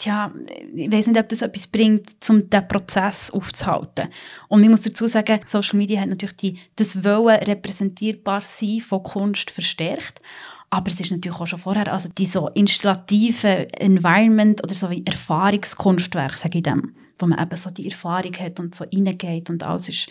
tja, 0.00 0.32
ich 0.74 0.90
weiß 0.90 1.08
nicht, 1.08 1.20
ob 1.20 1.28
das 1.28 1.42
etwas 1.42 1.66
bringt, 1.66 2.08
um 2.28 2.48
diesen 2.48 2.68
Prozess 2.68 3.30
aufzuhalten. 3.30 4.08
Und 4.48 4.60
man 4.60 4.70
muss 4.70 4.82
dazu 4.82 5.06
sagen, 5.06 5.40
Social 5.44 5.78
Media 5.78 6.00
hat 6.00 6.08
natürlich 6.08 6.36
die, 6.36 6.58
das 6.76 7.04
Wollen 7.04 7.42
repräsentierbar 7.42 8.42
sein 8.42 8.80
von 8.80 9.02
Kunst 9.02 9.50
verstärkt. 9.50 10.20
Aber 10.70 10.88
es 10.88 11.00
ist 11.00 11.10
natürlich 11.10 11.38
auch 11.38 11.46
schon 11.46 11.58
vorher, 11.58 11.92
also 11.92 12.08
die 12.08 12.26
so 12.26 12.48
installative 12.48 13.72
Environment 13.74 14.62
oder 14.62 14.74
so 14.74 14.88
wie 14.88 15.04
Erfahrungskunstwerk, 15.04 16.36
sage 16.36 16.58
ich 16.58 16.64
dem, 16.64 16.94
wo 17.18 17.26
man 17.26 17.40
eben 17.40 17.56
so 17.56 17.70
die 17.70 17.90
Erfahrung 17.90 18.34
hat 18.34 18.60
und 18.60 18.74
so 18.74 18.84
reingeht 18.84 19.50
und 19.50 19.64
alles 19.64 19.88
ist 19.88 20.08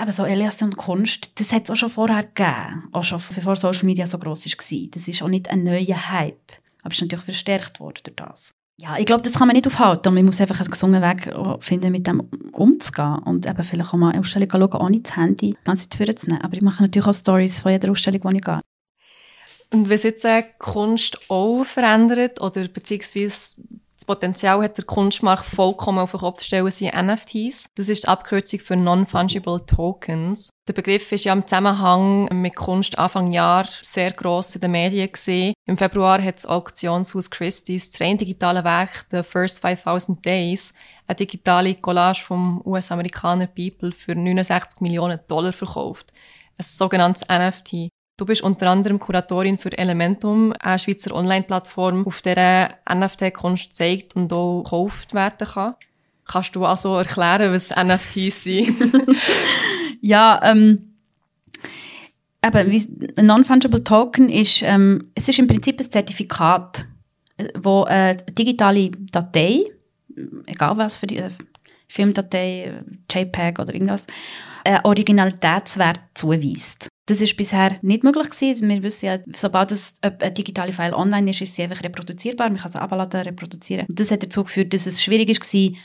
eben 0.00 0.12
so 0.12 0.24
Elias 0.24 0.62
und 0.62 0.76
Kunst, 0.76 1.32
das 1.34 1.52
hat 1.52 1.64
es 1.64 1.70
auch 1.70 1.76
schon 1.76 1.90
vorher 1.90 2.22
gegeben, 2.22 2.88
auch 2.92 3.04
schon 3.04 3.20
bevor 3.34 3.56
Social 3.56 3.84
Media 3.84 4.06
so 4.06 4.18
gross 4.18 4.46
war. 4.46 4.88
Das 4.92 5.08
ist 5.08 5.22
auch 5.22 5.28
nicht 5.28 5.50
ein 5.50 5.64
neuer 5.64 6.10
Hype, 6.10 6.52
aber 6.88 6.94
es 6.94 6.98
ist 6.98 7.02
natürlich 7.02 7.24
verstärkt 7.24 7.80
worden 7.80 8.00
durch 8.02 8.16
das. 8.16 8.54
Ja, 8.80 8.96
ich 8.96 9.04
glaube, 9.04 9.22
das 9.22 9.34
kann 9.34 9.46
man 9.46 9.56
nicht 9.56 9.66
aufhalten. 9.66 10.14
Man 10.14 10.24
muss 10.24 10.40
einfach 10.40 10.60
einen 10.60 10.70
gesungenen 10.70 11.02
Weg 11.02 11.34
auch 11.34 11.62
finden, 11.62 11.92
mit 11.92 12.06
dem 12.06 12.20
umzugehen. 12.52 13.18
Und 13.24 13.44
eben 13.44 13.62
vielleicht 13.62 13.92
auch 13.92 13.98
mal 13.98 14.10
eine 14.10 14.20
Ausstellung 14.20 14.48
schauen, 14.50 14.72
ohne 14.72 15.00
das 15.00 15.16
Handy 15.16 15.50
die 15.50 15.64
ganze 15.64 15.88
Zeit 15.88 16.08
vorzunehmen. 16.08 16.42
Aber 16.42 16.54
ich 16.54 16.62
mache 16.62 16.82
natürlich 16.82 17.06
auch 17.06 17.14
Stories 17.14 17.60
von 17.60 17.72
jeder 17.72 17.90
Ausstellung, 17.90 18.20
wo 18.22 18.30
ich 18.30 18.40
gehe. 18.40 18.60
Und 19.70 19.90
wenn 19.90 19.98
sich 19.98 20.12
jetzt 20.12 20.24
äh, 20.24 20.44
Kunst 20.58 21.18
auch 21.28 21.64
verändert 21.64 22.40
oder 22.40 22.68
beziehungsweise 22.68 23.60
Potenzial 24.08 24.62
hat 24.62 24.78
der 24.78 24.86
Kunstmarkt 24.86 25.44
vollkommen 25.44 25.98
auf 25.98 26.12
den 26.12 26.20
Kopf 26.20 26.42
stellen, 26.42 26.70
sind 26.70 26.94
NFTs. 26.94 27.66
Das 27.74 27.90
ist 27.90 28.04
die 28.04 28.08
Abkürzung 28.08 28.58
für 28.58 28.74
Non-Fungible 28.74 29.66
Tokens. 29.66 30.48
Der 30.66 30.72
Begriff 30.72 31.12
ist 31.12 31.24
ja 31.24 31.34
im 31.34 31.46
Zusammenhang 31.46 32.24
mit 32.32 32.56
Kunst 32.56 32.98
Anfang 32.98 33.32
Jahr 33.32 33.66
sehr 33.82 34.12
gross 34.12 34.54
in 34.54 34.62
den 34.62 34.70
Medien 34.70 35.12
gesehen. 35.12 35.52
Im 35.66 35.76
Februar 35.76 36.22
hat 36.22 36.36
das 36.36 36.46
Auktionshaus 36.46 37.30
Christie's 37.30 37.90
das 37.90 38.00
rein 38.00 38.16
digitale 38.16 38.64
Werk 38.64 39.04
The 39.10 39.22
First 39.22 39.60
5000 39.60 40.24
Days, 40.24 40.72
eine 41.06 41.16
digitale 41.16 41.74
Collage 41.74 42.24
vom 42.24 42.62
US-Amerikaner 42.64 43.46
People 43.46 43.92
für 43.92 44.14
69 44.14 44.80
Millionen 44.80 45.20
Dollar 45.28 45.52
verkauft. 45.52 46.14
Ein 46.56 46.64
sogenanntes 46.64 47.24
NFT. 47.28 47.90
Du 48.18 48.26
bist 48.26 48.42
unter 48.42 48.68
anderem 48.68 48.98
Kuratorin 48.98 49.58
für 49.58 49.76
Elementum, 49.78 50.52
eine 50.58 50.78
Schweizer 50.80 51.14
Online-Plattform, 51.14 52.04
auf 52.04 52.20
der 52.20 52.74
NFT-Kunst 52.92 53.76
zeigt 53.76 54.16
und 54.16 54.32
auch 54.32 54.64
gekauft 54.64 55.14
werden 55.14 55.46
kann. 55.46 55.74
Kannst 56.26 56.54
du 56.56 56.64
also 56.66 56.96
erklären, 56.96 57.52
was 57.52 57.70
NFTs 57.74 58.44
sind? 58.44 58.76
Ja, 60.00 60.40
ähm, 60.44 60.94
wie- 62.42 63.12
ein 63.16 63.26
Non-Fungible 63.26 63.82
Token 63.82 64.28
ist, 64.28 64.62
ähm, 64.62 65.10
es 65.16 65.28
ist 65.28 65.40
im 65.40 65.48
Prinzip 65.48 65.80
ein 65.80 65.90
Zertifikat, 65.90 66.86
äh, 67.36 67.48
wo 67.60 67.82
eine 67.82 68.16
digitale 68.16 68.90
Datei, 68.90 69.64
egal 70.46 70.76
was 70.78 70.98
für 70.98 71.08
die 71.08 71.16
äh, 71.16 71.30
Filmdatei, 71.88 72.64
äh, 72.64 72.82
JPEG 73.12 73.58
oder 73.58 73.74
irgendwas, 73.74 74.06
einen 74.68 74.84
Originalitätswert 74.84 76.00
zuweist. 76.14 76.88
Das 77.06 77.20
ist 77.22 77.36
bisher 77.36 77.78
nicht 77.80 78.04
möglich 78.04 78.28
gewesen. 78.28 78.68
Wir 78.68 78.82
wissen 78.82 79.06
ja, 79.06 79.18
sobald 79.34 79.70
es 79.70 79.94
ob 80.04 80.22
ein 80.22 80.34
digitale 80.34 80.72
File 80.72 80.92
online 80.92 81.30
ist, 81.30 81.40
ist 81.40 81.54
sie 81.54 81.62
einfach 81.62 81.82
reproduzierbar. 81.82 82.50
Man 82.50 82.58
kann 82.58 82.70
sie 82.70 82.80
abladen, 82.80 83.22
reproduzieren. 83.22 83.86
Und 83.88 83.98
das 83.98 84.10
hat 84.10 84.22
dazu 84.22 84.44
geführt, 84.44 84.74
dass 84.74 84.86
es 84.86 85.02
schwierig 85.02 85.28
war, 85.28 85.78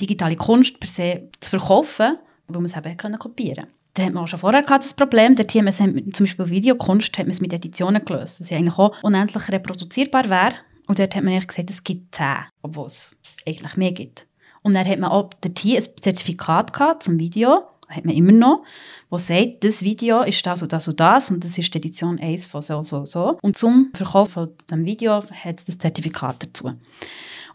digitale 0.00 0.36
Kunst 0.36 0.78
per 0.78 0.88
se 0.88 1.28
zu 1.40 1.50
verkaufen, 1.50 2.16
weil 2.46 2.60
man 2.60 2.66
es 2.66 2.76
eben 2.76 3.18
kopieren 3.18 3.66
Da 3.94 4.04
hat 4.04 4.12
man 4.12 4.22
auch 4.22 4.28
schon 4.28 4.38
vorher 4.38 4.62
gehabt, 4.62 4.84
das 4.84 4.94
Problem. 4.94 5.34
Es 5.36 5.80
mit- 5.80 6.14
zum 6.14 6.26
Beispiel 6.26 6.48
Videokunst 6.48 7.18
hat 7.18 7.26
man 7.26 7.30
es 7.30 7.40
mit 7.40 7.52
Editionen 7.52 8.04
gelöst, 8.04 8.40
was 8.40 8.50
ja 8.50 8.58
eigentlich 8.58 8.78
auch 8.78 8.94
unendlich 9.02 9.50
reproduzierbar 9.50 10.28
wäre. 10.28 10.54
Und 10.86 11.00
dort 11.00 11.14
hat 11.16 11.24
man 11.24 11.32
eigentlich 11.32 11.48
gesagt, 11.48 11.70
es 11.70 11.82
gibt 11.82 12.14
zehn, 12.14 12.36
obwohl 12.62 12.86
es 12.86 13.16
eigentlich 13.46 13.76
mehr 13.76 13.92
gibt. 13.92 14.26
Und 14.62 14.74
dann 14.74 14.86
hat 14.86 14.98
man 15.00 15.10
auch 15.10 15.30
dort 15.40 15.58
hier 15.58 15.78
ein 15.78 15.84
Zertifikat 16.00 16.72
gehabt 16.72 17.02
zum 17.02 17.18
Video, 17.18 17.62
hat 17.88 18.04
man 18.04 18.14
immer 18.14 18.32
noch, 18.32 18.64
wo 19.10 19.18
sagt, 19.18 19.64
das 19.64 19.82
Video 19.82 20.22
ist 20.22 20.44
das 20.44 20.62
und 20.62 20.72
das 20.72 20.88
und 20.88 21.00
das 21.00 21.30
und 21.30 21.44
das 21.44 21.56
ist 21.56 21.72
die 21.72 21.78
Edition 21.78 22.18
1 22.18 22.46
von 22.46 22.62
so, 22.62 22.82
so, 22.82 23.04
so. 23.04 23.38
Und 23.42 23.56
zum 23.56 23.90
Verkauf 23.94 24.30
von 24.30 24.50
dem 24.70 24.84
Video 24.84 25.14
hat 25.14 25.58
es 25.58 25.64
das 25.64 25.78
Zertifikat 25.78 26.44
dazu. 26.44 26.72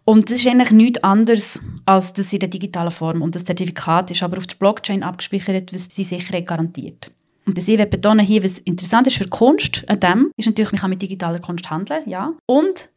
Und 0.06 0.30
das 0.30 0.39
ist 0.39 0.48
eigentlich 0.48 0.72
nichts 0.72 1.04
anderes 1.04 1.62
als 1.86 2.13
das 2.13 2.34
in 2.34 2.39
der 2.39 2.50
digitalen 2.50 2.91
Form. 2.91 3.22
Und 3.22 3.36
das 3.36 3.46
Zertifikat 3.46 4.12
ist 4.12 4.24
aber 4.24 4.38
auf 4.38 4.48
der 4.48 4.58
Blockchain 4.58 5.04
abgespeichert, 5.04 5.74
was 5.74 5.88
die 5.88 6.04
Sicherheit 6.04 6.48
garantiert. 6.48 7.12
Und 7.46 7.58
ich 7.58 7.67
will 7.67 7.86
betonen 7.86 8.26
hier, 8.26 8.43
was 8.43 8.60
interessant 8.60 9.08
ist 9.08 9.17
für 9.17 9.28
Kunst 9.28 9.84
an 9.88 10.00
dem, 10.00 10.32
ist 10.38 10.46
natürlich, 10.46 10.72
man 10.72 10.82
kann 10.82 10.89
mit 10.89 11.02
digitaler 11.02 11.39
Kunst 11.39 11.69
handeln, 11.69 12.04
ja. 12.08 12.34
Und 12.46 12.89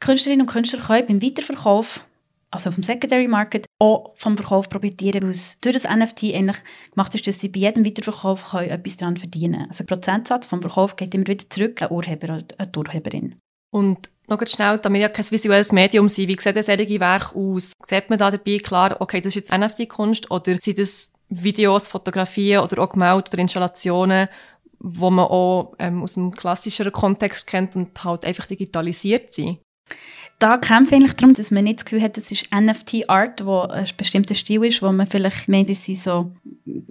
Künstlerinnen 0.00 0.46
und 0.46 0.52
Künstler 0.52 0.80
können 0.80 1.06
beim 1.06 1.22
Weiterverkauf, 1.22 2.04
also 2.50 2.70
dem 2.70 2.82
Secondary 2.82 3.28
Market, 3.28 3.66
auch 3.78 4.14
vom 4.16 4.36
Verkauf 4.36 4.68
profitieren, 4.68 5.22
weil 5.22 5.30
es 5.30 5.60
durch 5.60 5.74
das 5.74 5.84
NFT 5.84 6.34
eigentlich 6.34 6.56
gemacht 6.92 7.14
ist, 7.14 7.26
dass 7.26 7.38
sie 7.38 7.48
bei 7.48 7.60
jedem 7.60 7.84
Weiterverkauf 7.84 8.50
können 8.50 8.70
etwas 8.70 8.96
daran 8.96 9.16
verdienen 9.16 9.66
Also 9.68 9.84
der 9.84 9.94
Prozentsatz 9.94 10.46
vom 10.46 10.60
Verkauf 10.60 10.96
geht 10.96 11.14
immer 11.14 11.28
wieder 11.28 11.48
zurück 11.48 11.80
an 11.82 11.90
Urheber 11.90 12.38
oder 12.38 12.46
an 12.58 12.72
die 12.72 12.78
Urheberin. 12.78 13.36
Und 13.72 14.10
noch 14.26 14.38
ganz 14.38 14.52
schnell, 14.52 14.78
da 14.78 14.92
wir 14.92 15.00
ja 15.00 15.08
kein 15.08 15.30
visuelles 15.30 15.72
Medium 15.72 16.08
sind, 16.08 16.28
wie 16.28 16.40
sieht 16.40 16.56
ein 16.56 16.62
solches 16.62 17.00
Werk 17.00 17.34
aus? 17.36 17.72
Sieht 17.84 18.10
man 18.10 18.18
da 18.18 18.30
dabei 18.30 18.58
klar, 18.58 18.96
okay, 19.00 19.20
das 19.20 19.36
ist 19.36 19.48
jetzt 19.48 19.52
NFT-Kunst 19.52 20.30
oder 20.30 20.58
sind 20.60 20.78
das 20.78 21.12
Videos, 21.28 21.86
Fotografien 21.86 22.60
oder 22.60 22.82
auch 22.82 22.90
Gemälde 22.90 23.30
oder 23.30 23.38
Installationen, 23.38 24.28
wo 24.80 25.10
man 25.10 25.26
auch 25.26 25.74
ähm, 25.78 26.02
aus 26.02 26.16
einem 26.16 26.32
klassischeren 26.32 26.92
Kontext 26.92 27.46
kennt 27.46 27.76
und 27.76 28.02
halt 28.02 28.24
einfach 28.24 28.46
digitalisiert 28.46 29.32
sind? 29.32 29.58
Da 30.40 30.56
kämpfe 30.56 30.96
ich 30.96 31.12
darum, 31.12 31.34
dass 31.34 31.50
man 31.50 31.64
nicht 31.64 31.80
das 31.80 31.84
Gefühl 31.84 32.02
hat, 32.02 32.16
das 32.16 32.32
ist 32.32 32.48
NFT-Art, 32.50 33.44
wo 33.44 33.60
ein 33.60 33.86
bestimmter 33.96 34.34
Stil 34.34 34.64
ist, 34.64 34.82
wo 34.82 34.90
man 34.90 35.06
vielleicht 35.06 35.48
meint, 35.48 35.68
es 35.68 35.84
sind 35.84 35.98
so 35.98 36.32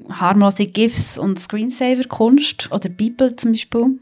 harmlose 0.08 0.68
GIFs 0.68 1.18
und 1.18 1.40
Screensaver-Kunst 1.40 2.72
oder 2.72 2.90
Bibel 2.90 3.36
zum 3.36 3.52
Beispiel. 3.52 4.00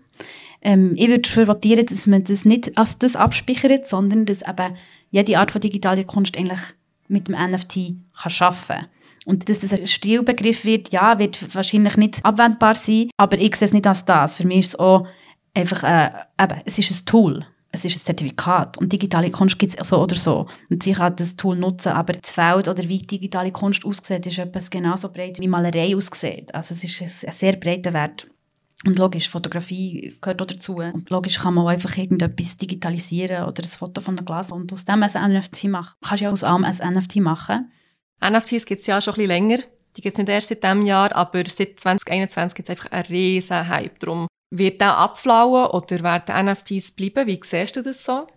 Ähm, 0.62 0.94
ich 0.96 1.08
würde 1.08 1.22
dafür 1.22 1.48
votieren, 1.48 1.86
dass 1.86 2.08
man 2.08 2.26
das 2.26 2.44
nicht 2.44 2.78
als 2.78 2.98
das 3.00 3.16
abspeichert, 3.16 3.88
sondern 3.88 4.26
dass 4.26 4.42
eben 4.42 4.76
jede 5.12 5.40
Art 5.40 5.52
von 5.52 5.62
digitaler 5.62 6.04
Kunst 6.04 6.38
eigentlich 6.38 6.60
mit 7.08 7.30
dem 7.30 7.36
NFT 7.36 7.94
kann 8.22 8.34
arbeiten 8.40 8.68
kann. 8.68 8.86
Und 9.26 9.48
dass 9.48 9.60
das 9.60 9.74
ein 9.74 9.88
Stilbegriff 9.88 10.66
wird, 10.66 10.90
ja, 10.90 11.20
wird 11.20 11.56
wahrscheinlich 11.56 11.96
nicht 11.96 12.24
abwendbar 12.26 12.76
sein, 12.76 13.12
aber 13.16 13.38
ich 13.38 13.56
sehe 13.56 13.68
es 13.68 13.74
nicht 13.74 13.88
als 13.88 14.04
das. 14.04 14.36
Für 14.36 14.46
mich 14.46 14.60
ist 14.60 14.68
es 14.68 14.80
auch 14.80 15.08
einfach, 15.54 15.84
äh, 15.84 16.12
eben, 16.42 16.62
es 16.66 16.78
ist 16.78 16.92
ein 16.92 17.06
Tool 17.06 17.46
es 17.78 17.86
ist 17.86 17.98
ein 17.98 18.06
Zertifikat. 18.06 18.78
Und 18.78 18.92
digitale 18.92 19.32
Kunst 19.32 19.58
gibt 19.60 19.80
es 19.80 19.88
so 19.88 20.02
oder 20.02 20.16
so. 20.16 20.48
Und 20.70 20.84
sie 20.84 20.94
kann 20.94 21.16
das 21.16 21.36
Tool 21.36 21.56
nutzen, 21.56 21.94
aber 21.94 22.14
das 22.14 22.32
Feld 22.32 22.68
oder 22.68 22.88
wie 22.88 23.00
digitale 23.00 23.52
Kunst 23.52 23.86
aussieht, 23.86 24.26
ist 24.26 24.38
etwas 24.38 24.70
genauso 24.70 25.10
breit 25.10 25.40
wie 25.40 25.48
Malerei 25.48 25.96
aussieht. 25.96 26.54
Also 26.54 26.74
es 26.74 26.84
ist 26.84 27.26
ein 27.26 27.32
sehr 27.32 27.56
breiter 27.56 27.94
Wert. 27.94 28.28
Und 28.86 29.00
logisch, 29.00 29.30
Fotografie 29.30 30.18
gehört 30.22 30.42
auch 30.42 30.46
dazu. 30.46 30.78
Und 30.78 31.10
logisch 31.10 31.40
kann 31.40 31.56
man 31.56 31.66
auch 31.66 31.70
einfach 31.70 31.98
irgendetwas 31.98 32.58
digitalisieren 32.58 33.46
oder 33.46 33.64
ein 33.64 33.70
Foto 33.70 34.02
von 34.02 34.18
einem 34.18 34.26
Glas 34.26 34.52
und 34.52 34.72
aus 34.72 34.86
dem 34.86 35.02
ein 35.02 35.34
NFT 35.34 35.66
machen. 35.66 35.96
Du 36.02 36.08
kannst 36.08 36.22
ja 36.22 36.30
aus 36.30 36.44
allem 36.44 36.64
ein 36.64 36.94
NFT 36.94 37.18
machen. 37.18 37.72
NFTs 38.24 38.66
gibt 38.66 38.82
es 38.82 38.88
ja 38.88 39.02
schon 39.02 39.14
ein 39.14 39.18
bisschen 39.18 39.30
länger. 39.30 39.58
Die 39.96 40.02
gibt 40.02 40.14
es 40.14 40.18
nicht 40.20 40.30
erst 40.30 40.50
seit 40.50 40.64
diesem 40.64 40.86
Jahr, 40.86 41.16
aber 41.16 41.44
seit 41.48 41.80
2021 41.80 42.56
gibt 42.56 42.70
es 42.70 42.72
einfach 42.72 42.92
einen 42.92 43.06
riesen 43.08 43.68
Hype 43.68 44.00
drum. 44.00 44.28
Wird 44.50 44.80
der 44.80 44.98
abflauen 44.98 45.72
oder 45.72 46.02
werden 46.04 46.46
NFTs 46.46 46.92
bleiben? 46.92 47.28
Wie 47.28 47.40
siehst 47.44 47.76
du 47.76 47.84
das 47.84 48.04
so? 48.04 48.28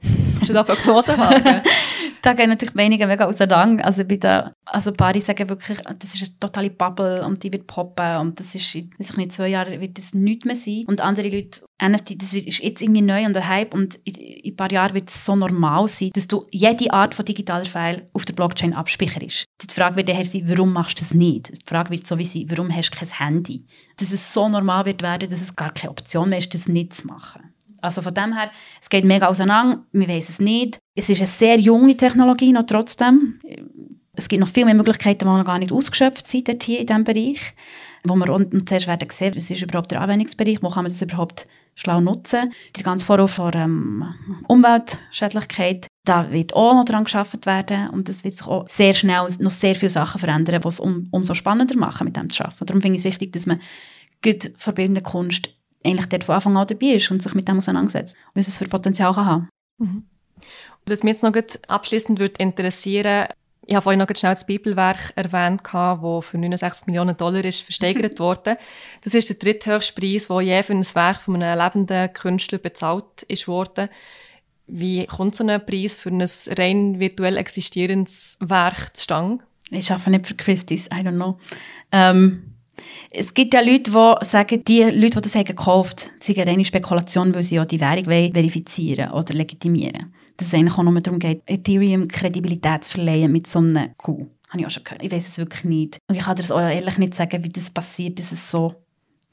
Hast 0.41 0.49
du 0.49 0.55
da 0.55 0.63
Prognosen 0.63 1.19
wagen? 1.19 1.63
da 2.23 2.33
gehen 2.33 2.49
natürlich 2.49 2.75
wenige 2.75 3.07
mega 3.07 3.27
auseinander. 3.27 3.85
Also, 3.85 4.05
bei 4.05 4.17
der, 4.17 4.55
also 4.65 4.93
Paare 4.93 5.21
sagen 5.21 5.49
wirklich, 5.49 5.79
das 5.99 6.15
ist 6.15 6.23
eine 6.23 6.39
totale 6.39 6.71
Bubble 6.71 7.25
und 7.25 7.43
die 7.43 7.53
wird 7.53 7.67
poppen 7.67 8.17
und 8.17 8.41
das 8.41 8.55
ist 8.55 8.75
in 8.75 8.91
nicht, 8.99 9.33
zwei 9.33 9.49
Jahren 9.49 9.81
wird 9.81 9.99
das 9.99 10.15
nichts 10.15 10.45
mehr 10.45 10.57
sein. 10.57 10.85
Und 10.87 11.01
andere 11.01 11.29
Leute, 11.29 11.61
NFT, 11.83 12.21
das 12.21 12.35
ist 12.35 12.63
jetzt 12.63 12.83
irgendwie 12.83 13.03
neu 13.03 13.25
und 13.25 13.35
der 13.35 13.49
Hype 13.49 13.75
und 13.75 13.97
in, 14.05 14.15
in 14.15 14.53
ein 14.53 14.57
paar 14.57 14.73
Jahren 14.73 14.95
wird 14.95 15.11
es 15.11 15.25
so 15.25 15.37
normal 15.37 15.89
sein, 15.89 16.11
dass 16.15 16.29
du 16.29 16.47
jede 16.51 16.93
Art 16.93 17.15
von 17.15 17.25
digitaler 17.25 17.65
File 17.65 18.09
auf 18.13 18.25
der 18.25 18.35
Blockchain 18.35 18.75
abspeicherst. 18.75 19.45
Die 19.63 19.75
Frage 19.75 19.97
wird 19.97 20.09
daher 20.09 20.25
sein, 20.25 20.45
warum 20.47 20.73
machst 20.73 20.99
du 20.99 21.03
das 21.03 21.15
nicht? 21.15 21.49
Die 21.49 21.67
Frage 21.69 21.91
wird 21.91 22.07
so 22.07 22.19
wie 22.19 22.27
sein, 22.27 22.47
warum 22.49 22.75
hast 22.75 22.91
du 22.91 22.99
kein 22.99 23.11
Handy? 23.11 23.67
Dass 23.99 24.13
es 24.13 24.33
so 24.33 24.49
normal 24.49 24.87
wird 24.87 25.03
werden, 25.03 25.29
dass 25.29 25.43
es 25.43 25.57
gar 25.57 25.73
keine 25.73 25.91
Option 25.91 26.31
mehr 26.31 26.39
ist, 26.39 26.55
das 26.55 26.69
nicht 26.69 26.95
zu 26.95 27.07
machen. 27.07 27.55
Also 27.83 28.03
von 28.03 28.15
dem 28.15 28.33
her, 28.35 28.51
es 28.81 28.89
geht 28.89 29.05
mega 29.05 29.27
auseinander, 29.27 29.85
wir 29.93 30.09
wissen 30.09 30.33
es 30.33 30.41
nicht. 30.41 30.79
Es 30.95 31.09
ist 31.09 31.19
eine 31.19 31.27
sehr 31.27 31.59
junge 31.59 31.97
Technologie 31.97 32.53
noch 32.53 32.65
trotzdem. 32.65 33.41
Es 34.13 34.29
gibt 34.29 34.41
noch 34.41 34.49
viel 34.49 34.65
mehr 34.65 34.75
Möglichkeiten, 34.75 35.21
die 35.21 35.25
noch 35.25 35.45
gar 35.45 35.59
nicht 35.59 35.73
ausgeschöpft 35.73 36.27
sind 36.27 36.63
hier 36.63 36.81
in 36.81 36.87
diesem 36.87 37.05
Bereich, 37.05 37.55
wo 38.05 38.17
wir 38.17 38.31
unten 38.33 38.67
zuerst 38.67 38.87
werden 38.87 39.09
sehen, 39.09 39.35
was 39.37 39.51
ist 39.51 39.63
überhaupt 39.63 39.91
der 39.91 40.01
Anwendungsbereich, 40.01 40.63
wo 40.63 40.69
kann 40.69 40.85
man 40.85 40.93
das 40.93 41.01
überhaupt 41.01 41.47
schlau 41.75 42.01
nutzen. 42.01 42.53
Der 42.77 42.83
ganze 42.83 43.07
Vorwurf 43.07 43.33
vor 43.33 43.55
ähm, 43.55 44.05
Umweltschädlichkeit, 44.49 45.87
da 46.05 46.31
wird 46.31 46.55
auch 46.55 46.75
noch 46.75 46.85
daran 46.85 47.05
geschaffen 47.05 47.41
werden 47.45 47.91
und 47.91 48.09
es 48.09 48.25
wird 48.25 48.35
sich 48.35 48.47
auch 48.47 48.69
sehr 48.69 48.95
schnell 48.95 49.27
noch 49.39 49.51
sehr 49.51 49.75
viele 49.75 49.91
Sachen 49.91 50.19
verändern, 50.19 50.61
die 50.61 50.69
es 50.69 50.81
um, 50.81 51.09
umso 51.11 51.35
spannender 51.35 51.77
machen, 51.77 52.05
mit 52.05 52.17
dem 52.17 52.31
zu 52.31 52.45
arbeiten. 52.45 52.67
Darum 52.67 52.83
finde 52.83 52.97
ich 52.97 53.05
es 53.05 53.11
wichtig, 53.11 53.33
dass 53.33 53.47
man 53.47 53.61
gut 54.23 54.53
verbindende 54.57 55.03
Kunst 55.03 55.51
eigentlich 55.85 56.09
dort 56.09 56.25
von 56.25 56.35
Anfang 56.35 56.57
an 56.57 56.67
dabei 56.67 56.87
ist 56.89 57.11
und 57.11 57.23
sich 57.23 57.35
mit 57.35 57.49
dem 57.49 57.59
auseinandersetzt, 57.59 58.17
was 58.35 58.49
es 58.49 58.59
für 58.59 58.69
Potenzial 58.69 59.15
kann 59.15 59.27
haben. 59.27 59.49
Mhm. 59.79 60.05
Was 60.87 61.03
mich 61.03 61.13
jetzt 61.13 61.23
noch 61.23 61.35
abschließend 61.69 62.19
würde 62.19 62.35
interessieren, 62.39 63.29
ich 63.67 63.77
habe 63.77 63.85
vorhin 63.85 64.01
noch 64.01 64.09
schnell 64.09 64.35
das 64.35 64.47
Bibelwerk 64.47 65.13
erwähnt, 65.15 65.61
das 65.63 66.27
für 66.27 66.39
69 66.39 66.87
Millionen 66.87 67.17
Dollar 67.17 67.45
ist 67.45 67.61
versteigert 67.61 68.19
worden. 68.19 68.57
Das 69.05 69.15
ist 69.15 69.29
der 69.29 69.37
dritthöchste 69.37 69.93
Preis, 69.93 70.27
der 70.27 70.41
je 70.41 70.63
für 70.65 70.73
ein 70.73 70.85
Werk 70.95 71.21
von 71.21 71.41
einem 71.41 71.57
lebenden 71.57 72.13
Künstler 72.13 72.59
bezahlt 72.59 73.23
ist 73.29 73.47
worden. 73.47 73.89
Wie 74.67 75.07
kommt 75.07 75.37
so 75.37 75.47
ein 75.47 75.65
Preis 75.65 75.95
für 75.95 76.11
ein 76.11 76.25
rein 76.59 76.99
virtuell 76.99 77.37
existierendes 77.37 78.39
Werk 78.41 78.97
zustande? 78.97 79.45
Ich 79.71 79.93
arbeite 79.93 80.11
nicht 80.11 80.27
für 80.27 80.35
Christie's, 80.35 80.87
I 80.87 81.05
don't 81.05 81.15
know. 81.15 81.39
Ähm, 81.93 82.50
es 83.11 83.35
gibt 83.35 83.55
ja 83.55 83.61
Leute, 83.61 83.91
die 83.91 84.25
sagen, 84.27 84.65
die 84.65 84.83
Leute, 84.83 85.21
die 85.21 85.21
das 85.23 85.35
haben 85.35 85.45
gekauft, 85.45 86.11
sind 86.21 86.39
eine 86.39 86.65
Spekulation, 86.65 87.35
weil 87.35 87.43
sie 87.43 87.57
ja 87.57 87.65
die 87.65 87.81
Währung 87.81 88.05
verifizieren 88.05 89.11
oder 89.13 89.35
legitimieren. 89.35 90.15
Dass 90.37 90.49
es 90.49 90.55
eigentlich 90.55 90.79
auch 90.79 90.83
nur 90.83 91.01
darum 91.01 91.19
geht, 91.19 91.43
Ethereum 91.47 92.09
Kredibilität 92.09 92.85
zu 92.85 92.93
verleihen 92.93 93.33
mit 93.33 93.47
so 93.47 93.59
einem 93.59 93.97
Coup. 93.97 94.27
Habe 94.49 94.61
ich 94.61 94.67
auch 94.67 94.71
schon 94.71 94.85
gehört. 94.85 95.03
Ich 95.03 95.13
weiß 95.13 95.29
es 95.29 95.39
wirklich 95.39 95.65
nicht. 95.65 95.99
Und 96.09 96.17
ich 96.17 96.23
kann 96.23 96.37
dir 96.37 96.55
auch 96.55 96.61
ehrlich 96.61 96.99
nicht 96.99 97.15
sagen, 97.15 97.45
wie 97.45 97.51
das 97.51 97.71
passiert, 97.71 98.19
dass 98.19 98.33
es 98.33 98.51
so, 98.51 98.75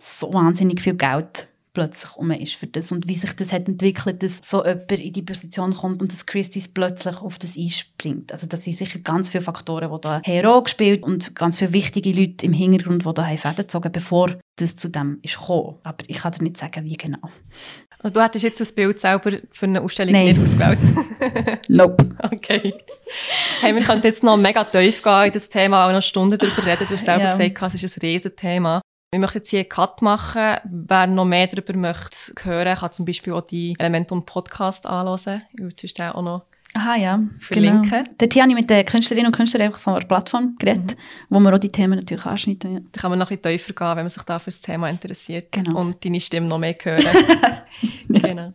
so 0.01 0.31
wahnsinnig 0.33 0.81
viel 0.81 0.95
Geld 0.95 1.47
plötzlich 1.77 2.15
um 2.15 2.31
ist 2.31 2.55
für 2.55 2.65
das 2.65 2.91
und 2.91 3.07
wie 3.07 3.13
sich 3.13 3.33
das 3.33 3.53
hat 3.53 3.67
entwickelt, 3.67 4.23
dass 4.23 4.39
so 4.43 4.65
jemand 4.65 4.91
in 4.93 5.13
die 5.13 5.21
Position 5.21 5.75
kommt 5.75 6.01
und 6.01 6.11
dass 6.11 6.25
Christie's 6.25 6.67
plötzlich 6.67 7.17
auf 7.17 7.37
das 7.37 7.55
einspringt. 7.55 8.31
Also 8.31 8.47
das 8.47 8.63
sind 8.63 8.75
sicher 8.75 8.97
ganz 8.97 9.29
viele 9.29 9.43
Faktoren, 9.43 9.93
die 9.93 10.01
da 10.01 10.19
Hero 10.23 10.63
gespielt 10.63 11.03
und 11.03 11.35
ganz 11.35 11.59
viele 11.59 11.73
wichtige 11.73 12.11
Leute 12.19 12.47
im 12.47 12.53
Hintergrund, 12.53 13.05
die 13.05 13.13
da 13.13 13.25
Fäden 13.37 13.57
gezogen, 13.57 13.91
bevor 13.91 14.39
das 14.55 14.75
zu 14.75 14.89
dem 14.89 15.19
ist 15.21 15.39
gekommen. 15.39 15.75
Aber 15.83 16.03
ich 16.07 16.17
kann 16.17 16.31
dir 16.31 16.45
nicht 16.45 16.57
sagen, 16.57 16.83
wie 16.83 16.97
genau. 16.97 17.29
Also 17.99 18.15
du 18.15 18.23
hättest 18.23 18.43
jetzt 18.43 18.59
das 18.59 18.71
Bild 18.71 18.99
selber 18.99 19.33
für 19.51 19.65
eine 19.67 19.79
Ausstellung 19.81 20.13
Nein. 20.13 20.29
nicht 20.29 20.41
ausgewählt? 20.41 20.79
nope. 21.69 22.09
Okay. 22.23 22.73
Hey, 23.61 23.75
wir 23.75 23.83
können 23.83 24.01
jetzt 24.01 24.23
noch 24.23 24.35
mega 24.35 24.63
tief 24.63 25.03
gehen 25.03 25.25
in 25.25 25.31
das 25.31 25.47
Thema, 25.47 25.87
auch 25.87 25.91
noch 25.91 26.01
Stunden 26.01 26.39
darüber 26.39 26.65
reden. 26.65 26.87
Du 26.87 26.95
hast 26.95 27.05
selber 27.05 27.25
ja. 27.25 27.29
gesagt, 27.29 27.75
es 27.75 27.83
ist 27.83 27.97
ein 27.97 28.01
Riesenthema. 28.01 28.81
Wir 29.11 29.21
möchten 29.21 29.37
jetzt 29.37 29.49
hier 29.51 29.61
einen 29.61 29.69
Cut 29.69 30.01
machen. 30.01 30.57
Wer 30.65 31.07
noch 31.07 31.23
mehr 31.23 31.47
darüber 31.47 31.77
möchte 31.77 32.33
hören, 32.43 32.77
kann 32.77 32.91
zum 32.91 33.05
Beispiel 33.05 33.31
auch 33.31 33.41
die 33.41 33.73
Elementum 33.79 34.25
Podcast 34.25 34.85
anhören. 34.85 35.43
Ich 35.53 35.61
würde 35.61 36.15
auch 36.15 36.21
noch 36.21 36.45
Aha, 36.73 36.97
ja. 36.97 37.23
Verlinken. 37.39 37.89
Genau. 37.89 38.03
Dort 38.17 38.35
habe 38.35 38.49
ich 38.49 38.55
mit 38.55 38.69
den 38.69 38.85
Künstlerinnen 38.85 39.27
und 39.27 39.35
Künstlern 39.35 39.71
von 39.73 39.95
der 39.95 40.05
Plattform 40.05 40.57
geredet, 40.59 40.97
mhm. 40.97 41.35
wo 41.35 41.39
wir 41.39 41.53
auch 41.53 41.57
die 41.57 41.71
Themen 41.71 41.97
natürlich 41.97 42.25
anschneiden. 42.25 42.73
Ja. 42.73 42.79
Da 42.91 43.01
kann 43.01 43.11
man 43.11 43.19
noch 43.19 43.31
ein 43.31 43.37
bisschen 43.37 43.57
tiefer 43.57 43.73
gehen, 43.73 43.95
wenn 43.95 44.03
man 44.03 44.09
sich 44.09 44.23
da 44.23 44.39
für 44.39 44.51
das 44.51 44.59
Thema 44.59 44.89
interessiert 44.89 45.53
genau. 45.53 45.79
und 45.79 46.03
deine 46.03 46.19
Stimme 46.19 46.47
noch 46.47 46.59
mehr 46.59 46.75
hören. 46.83 47.05
ja. 48.09 48.19
genau. 48.19 48.53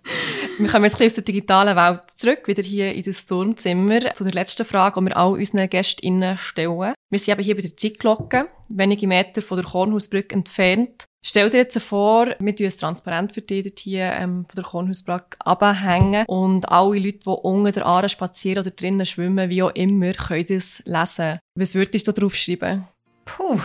Wir 0.59 0.69
kommen 0.69 0.85
jetzt 0.85 0.95
ein 0.95 0.99
bisschen 0.99 1.07
aus 1.07 1.15
der 1.15 1.25
digitalen 1.25 1.77
Welt 1.77 2.03
zurück, 2.15 2.47
wieder 2.47 2.62
hier 2.62 2.95
in 2.95 3.03
das 3.03 3.25
Turmzimmer, 3.25 4.12
zu 4.12 4.25
der 4.25 4.35
letzten 4.35 4.67
Frage, 4.67 5.01
die 5.01 5.07
wir 5.07 5.17
all 5.17 5.33
unseren 5.33 5.71
GästInnen 5.71 6.37
stellen. 6.37 6.93
Wir 7.12 7.18
sind 7.18 7.35
eben 7.35 7.44
hier 7.44 7.55
bei 7.55 7.61
der 7.61 7.77
Zeitglocke, 7.77 8.48
wenige 8.70 9.07
Meter 9.07 9.42
von 9.42 9.59
der 9.59 9.66
Kornhausbrücke 9.66 10.35
entfernt. 10.35 11.05
Stell 11.22 11.51
dir 11.51 11.59
jetzt 11.59 11.79
vor, 11.83 12.29
wir 12.38 12.57
tun 12.57 12.64
ein 12.64 12.72
Transparent 12.72 13.35
für 13.35 13.42
dich 13.42 13.70
hier 13.81 14.11
ähm, 14.14 14.46
von 14.46 14.57
der 14.57 14.64
Kornhausbrücke 14.64 15.37
abhängen 15.40 16.25
und 16.27 16.66
alle 16.70 16.98
Leute, 16.98 17.18
die 17.18 17.29
unter 17.29 17.70
der 17.70 17.85
Aare 17.85 18.09
spazieren 18.09 18.62
oder 18.62 18.70
drinnen 18.70 19.05
schwimmen, 19.05 19.51
wie 19.51 19.62
auch 19.62 19.75
immer, 19.75 20.14
können 20.14 20.46
das 20.48 20.83
lesen. 20.87 21.38
Was 21.55 21.75
würdest 21.75 22.09
du 22.09 22.12
drauf 22.12 22.35
schreiben? 22.35 22.88
Puh. 23.27 23.61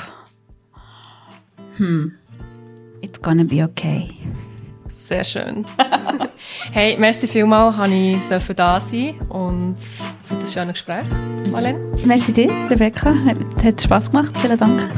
Hm. 1.77 2.15
It's 2.99 3.21
gonna 3.21 3.45
be 3.45 3.63
okay. 3.63 4.10
Sehr 4.89 5.23
schön. 5.23 5.65
hey, 6.73 6.97
merci 6.97 7.27
vielmals, 7.27 7.77
dass 8.27 8.49
ich 8.49 8.55
da 8.57 8.81
sein 8.81 9.21
und 9.29 9.77
für 9.77 10.16
das 10.29 10.53
schöne 10.53 10.73
Gespräch. 10.73 11.05
Marlene? 11.51 11.79
Merci 12.05 12.33
dir, 12.33 12.51
Rebecca. 12.69 13.13
Hat, 13.25 13.63
hat 13.63 13.81
Spass 13.81 14.11
gemacht. 14.11 14.37
Vielen 14.37 14.57
Dank. 14.57 14.89